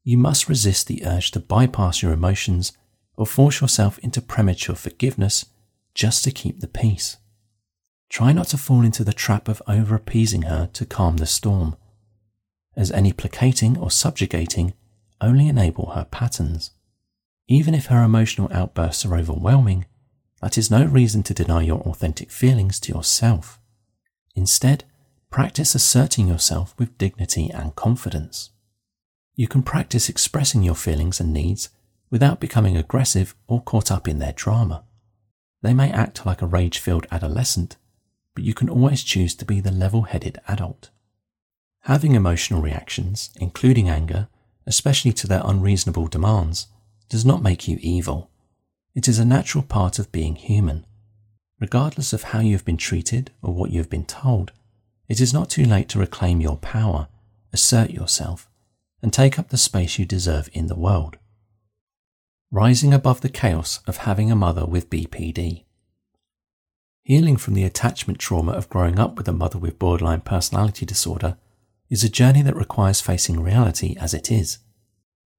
you 0.03 0.17
must 0.17 0.49
resist 0.49 0.87
the 0.87 1.05
urge 1.05 1.31
to 1.31 1.39
bypass 1.39 2.01
your 2.01 2.13
emotions 2.13 2.71
or 3.15 3.25
force 3.25 3.61
yourself 3.61 3.99
into 3.99 4.21
premature 4.21 4.75
forgiveness 4.75 5.45
just 5.93 6.23
to 6.23 6.31
keep 6.31 6.59
the 6.59 6.67
peace. 6.67 7.17
Try 8.09 8.31
not 8.31 8.47
to 8.47 8.57
fall 8.57 8.81
into 8.81 9.03
the 9.03 9.13
trap 9.13 9.47
of 9.47 9.61
over 9.67 9.95
appeasing 9.95 10.43
her 10.43 10.69
to 10.73 10.85
calm 10.85 11.17
the 11.17 11.25
storm, 11.25 11.75
as 12.75 12.91
any 12.91 13.13
placating 13.13 13.77
or 13.77 13.91
subjugating 13.91 14.73
only 15.21 15.47
enable 15.47 15.91
her 15.91 16.05
patterns. 16.05 16.71
Even 17.47 17.73
if 17.73 17.87
her 17.87 18.03
emotional 18.03 18.51
outbursts 18.51 19.05
are 19.05 19.15
overwhelming, 19.15 19.85
that 20.41 20.57
is 20.57 20.71
no 20.71 20.85
reason 20.85 21.23
to 21.23 21.33
deny 21.33 21.61
your 21.61 21.81
authentic 21.81 22.29
feelings 22.29 22.79
to 22.81 22.93
yourself. 22.93 23.59
Instead, 24.35 24.83
practice 25.29 25.73
asserting 25.73 26.27
yourself 26.27 26.75
with 26.77 26.97
dignity 26.97 27.49
and 27.49 27.75
confidence. 27.75 28.51
You 29.35 29.47
can 29.47 29.63
practice 29.63 30.09
expressing 30.09 30.63
your 30.63 30.75
feelings 30.75 31.19
and 31.19 31.33
needs 31.33 31.69
without 32.13 32.39
becoming 32.39 32.77
aggressive 32.77 33.33
or 33.47 33.59
caught 33.59 33.89
up 33.89 34.07
in 34.07 34.19
their 34.19 34.33
drama. 34.33 34.83
They 35.63 35.73
may 35.73 35.91
act 35.91 36.27
like 36.27 36.43
a 36.43 36.45
rage 36.45 36.77
filled 36.77 37.07
adolescent, 37.09 37.75
but 38.35 38.43
you 38.43 38.53
can 38.53 38.69
always 38.69 39.01
choose 39.01 39.33
to 39.33 39.45
be 39.45 39.59
the 39.59 39.71
level 39.71 40.03
headed 40.03 40.37
adult. 40.47 40.91
Having 41.85 42.13
emotional 42.13 42.61
reactions, 42.61 43.31
including 43.37 43.89
anger, 43.89 44.27
especially 44.67 45.11
to 45.13 45.25
their 45.25 45.41
unreasonable 45.43 46.05
demands, 46.05 46.67
does 47.09 47.25
not 47.25 47.41
make 47.41 47.67
you 47.67 47.79
evil. 47.81 48.29
It 48.93 49.07
is 49.07 49.17
a 49.17 49.25
natural 49.25 49.63
part 49.63 49.97
of 49.97 50.11
being 50.11 50.35
human. 50.35 50.85
Regardless 51.59 52.13
of 52.13 52.25
how 52.25 52.41
you 52.41 52.51
have 52.51 52.63
been 52.63 52.77
treated 52.77 53.31
or 53.41 53.55
what 53.55 53.71
you 53.71 53.79
have 53.79 53.89
been 53.89 54.05
told, 54.05 54.51
it 55.09 55.19
is 55.19 55.33
not 55.33 55.49
too 55.49 55.65
late 55.65 55.89
to 55.89 55.97
reclaim 55.97 56.41
your 56.41 56.57
power, 56.57 57.07
assert 57.51 57.89
yourself, 57.89 58.47
and 59.01 59.11
take 59.11 59.39
up 59.39 59.49
the 59.49 59.57
space 59.57 59.97
you 59.97 60.05
deserve 60.05 60.47
in 60.53 60.67
the 60.67 60.75
world. 60.75 61.17
Rising 62.53 62.93
above 62.93 63.21
the 63.21 63.29
chaos 63.29 63.79
of 63.87 63.97
having 63.97 64.31
a 64.31 64.35
mother 64.35 64.63
with 64.63 64.91
BPD. 64.91 65.63
Healing 67.01 67.35
from 67.35 67.55
the 67.55 67.63
attachment 67.63 68.19
trauma 68.19 68.51
of 68.51 68.69
growing 68.69 68.99
up 68.99 69.17
with 69.17 69.27
a 69.27 69.33
mother 69.33 69.57
with 69.57 69.79
borderline 69.79 70.21
personality 70.21 70.85
disorder 70.85 71.35
is 71.89 72.03
a 72.03 72.09
journey 72.09 72.43
that 72.43 72.55
requires 72.55 73.01
facing 73.01 73.41
reality 73.41 73.95
as 73.99 74.13
it 74.13 74.31
is, 74.31 74.59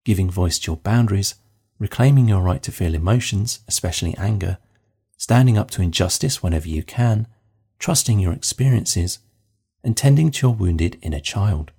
giving 0.04 0.28
voice 0.28 0.58
to 0.58 0.72
your 0.72 0.76
boundaries 0.78 1.36
reclaiming 1.78 2.26
your 2.26 2.42
right 2.42 2.64
to 2.64 2.72
feel 2.72 2.96
emotions, 2.96 3.60
especially 3.68 4.16
anger, 4.16 4.58
standing 5.16 5.56
up 5.56 5.70
to 5.70 5.82
injustice 5.82 6.42
whenever 6.42 6.68
you 6.68 6.82
can, 6.82 7.28
trusting 7.78 8.18
your 8.18 8.32
experiences, 8.32 9.20
and 9.84 9.96
tending 9.96 10.32
to 10.32 10.48
your 10.48 10.56
wounded 10.56 10.98
inner 11.00 11.20
child. 11.20 11.70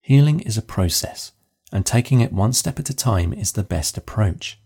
Healing 0.00 0.40
is 0.40 0.56
a 0.56 0.62
process, 0.62 1.32
and 1.72 1.86
taking 1.86 2.20
it 2.20 2.32
one 2.32 2.52
step 2.52 2.78
at 2.78 2.90
a 2.90 2.94
time 2.94 3.32
is 3.32 3.52
the 3.52 3.62
best 3.62 3.96
approach. 3.96 4.58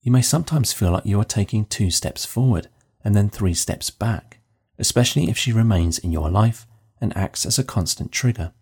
You 0.00 0.12
may 0.12 0.22
sometimes 0.22 0.72
feel 0.72 0.90
like 0.90 1.06
you 1.06 1.20
are 1.20 1.24
taking 1.24 1.64
two 1.64 1.90
steps 1.90 2.24
forward 2.24 2.68
and 3.04 3.14
then 3.14 3.28
three 3.30 3.54
steps 3.54 3.90
back, 3.90 4.40
especially 4.78 5.28
if 5.28 5.38
she 5.38 5.52
remains 5.52 5.98
in 5.98 6.12
your 6.12 6.30
life 6.30 6.66
and 7.00 7.16
acts 7.16 7.46
as 7.46 7.58
a 7.58 7.64
constant 7.64 8.12
trigger. 8.12 8.52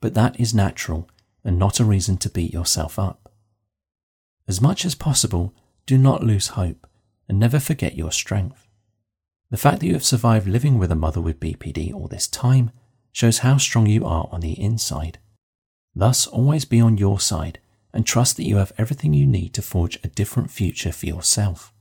But 0.00 0.14
that 0.14 0.38
is 0.38 0.54
natural 0.54 1.08
and 1.44 1.58
not 1.58 1.80
a 1.80 1.84
reason 1.84 2.16
to 2.18 2.30
beat 2.30 2.52
yourself 2.52 2.98
up. 2.98 3.32
As 4.48 4.60
much 4.60 4.84
as 4.84 4.94
possible, 4.94 5.54
do 5.86 5.96
not 5.96 6.22
lose 6.22 6.48
hope 6.48 6.86
and 7.28 7.38
never 7.38 7.60
forget 7.60 7.96
your 7.96 8.12
strength. 8.12 8.66
The 9.50 9.56
fact 9.56 9.80
that 9.80 9.86
you 9.86 9.94
have 9.94 10.04
survived 10.04 10.46
living 10.46 10.78
with 10.78 10.92
a 10.92 10.96
mother 10.96 11.20
with 11.20 11.40
BPD 11.40 11.92
all 11.92 12.08
this 12.08 12.28
time 12.28 12.70
shows 13.12 13.38
how 13.38 13.56
strong 13.56 13.86
you 13.86 14.04
are 14.06 14.28
on 14.30 14.40
the 14.40 14.60
inside. 14.60 15.18
Thus, 15.94 16.26
always 16.26 16.64
be 16.64 16.80
on 16.80 16.98
your 16.98 17.20
side 17.20 17.58
and 17.92 18.06
trust 18.06 18.36
that 18.36 18.46
you 18.46 18.56
have 18.56 18.72
everything 18.78 19.12
you 19.12 19.26
need 19.26 19.52
to 19.54 19.62
forge 19.62 19.98
a 20.04 20.08
different 20.08 20.50
future 20.50 20.92
for 20.92 21.06
yourself. 21.06 21.72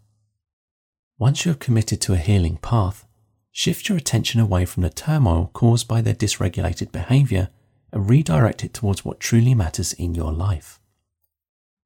Once 1.18 1.46
you 1.46 1.50
have 1.50 1.60
committed 1.60 2.02
to 2.02 2.14
a 2.14 2.18
healing 2.18 2.58
path, 2.58 3.06
shift 3.52 3.90
your 3.90 3.98
attention 3.98 4.40
away 4.40 4.66
from 4.66 4.84
the 4.84 4.90
turmoil 4.90 5.52
caused 5.54 5.88
by 5.88 6.02
their 6.02 6.14
dysregulated 6.14 6.92
behavior 6.92 7.50
and 7.92 8.10
redirect 8.10 8.64
it 8.64 8.74
towards 8.74 9.04
what 9.04 9.20
truly 9.20 9.54
matters 9.54 9.94
in 9.94 10.16
your 10.16 10.32
life. 10.32 10.80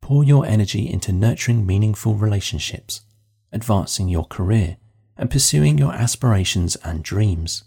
Pour 0.01 0.23
your 0.23 0.45
energy 0.45 0.89
into 0.89 1.11
nurturing 1.11 1.65
meaningful 1.65 2.15
relationships, 2.15 3.01
advancing 3.51 4.09
your 4.09 4.25
career, 4.25 4.77
and 5.17 5.31
pursuing 5.31 5.77
your 5.77 5.93
aspirations 5.93 6.75
and 6.77 7.03
dreams. 7.03 7.63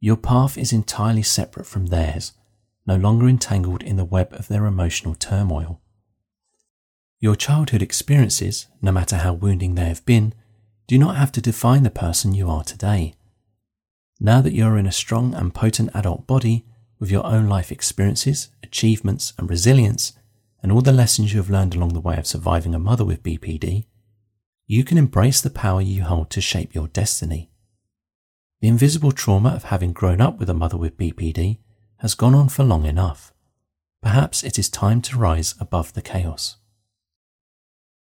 Your 0.00 0.16
path 0.16 0.56
is 0.56 0.72
entirely 0.72 1.22
separate 1.22 1.66
from 1.66 1.86
theirs, 1.86 2.32
no 2.86 2.96
longer 2.96 3.28
entangled 3.28 3.82
in 3.82 3.96
the 3.96 4.04
web 4.04 4.32
of 4.32 4.48
their 4.48 4.66
emotional 4.66 5.14
turmoil. 5.14 5.80
Your 7.18 7.34
childhood 7.34 7.82
experiences, 7.82 8.66
no 8.80 8.92
matter 8.92 9.16
how 9.16 9.32
wounding 9.32 9.74
they 9.74 9.86
have 9.86 10.04
been, 10.04 10.34
do 10.86 10.98
not 10.98 11.16
have 11.16 11.32
to 11.32 11.40
define 11.40 11.82
the 11.82 11.90
person 11.90 12.34
you 12.34 12.48
are 12.48 12.62
today. 12.62 13.14
Now 14.20 14.40
that 14.40 14.52
you 14.52 14.64
are 14.66 14.78
in 14.78 14.86
a 14.86 14.92
strong 14.92 15.34
and 15.34 15.52
potent 15.52 15.90
adult 15.94 16.26
body, 16.26 16.64
with 16.98 17.10
your 17.10 17.26
own 17.26 17.46
life 17.46 17.70
experiences, 17.70 18.48
achievements, 18.62 19.32
and 19.38 19.50
resilience, 19.50 20.12
and 20.62 20.72
all 20.72 20.80
the 20.80 20.92
lessons 20.92 21.32
you 21.32 21.38
have 21.38 21.50
learned 21.50 21.74
along 21.74 21.92
the 21.92 22.00
way 22.00 22.16
of 22.16 22.26
surviving 22.26 22.74
a 22.74 22.78
mother 22.78 23.04
with 23.04 23.22
BPD, 23.22 23.86
you 24.66 24.84
can 24.84 24.98
embrace 24.98 25.40
the 25.40 25.50
power 25.50 25.80
you 25.80 26.02
hold 26.02 26.30
to 26.30 26.40
shape 26.40 26.74
your 26.74 26.88
destiny. 26.88 27.50
The 28.60 28.68
invisible 28.68 29.12
trauma 29.12 29.50
of 29.50 29.64
having 29.64 29.92
grown 29.92 30.20
up 30.20 30.38
with 30.38 30.48
a 30.48 30.54
mother 30.54 30.76
with 30.76 30.96
BPD 30.96 31.58
has 31.98 32.14
gone 32.14 32.34
on 32.34 32.48
for 32.48 32.64
long 32.64 32.84
enough. 32.84 33.32
Perhaps 34.02 34.44
it 34.44 34.58
is 34.58 34.68
time 34.68 35.00
to 35.02 35.18
rise 35.18 35.54
above 35.58 35.92
the 35.94 36.02
chaos. 36.02 36.56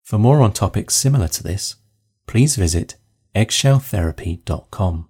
For 0.04 0.18
more 0.18 0.42
on 0.42 0.54
topics 0.54 0.96
similar 0.96 1.28
to 1.30 1.44
this, 1.44 1.76
please 2.28 2.56
visit 2.56 2.96
eggshelltherapy.com. 3.36 5.10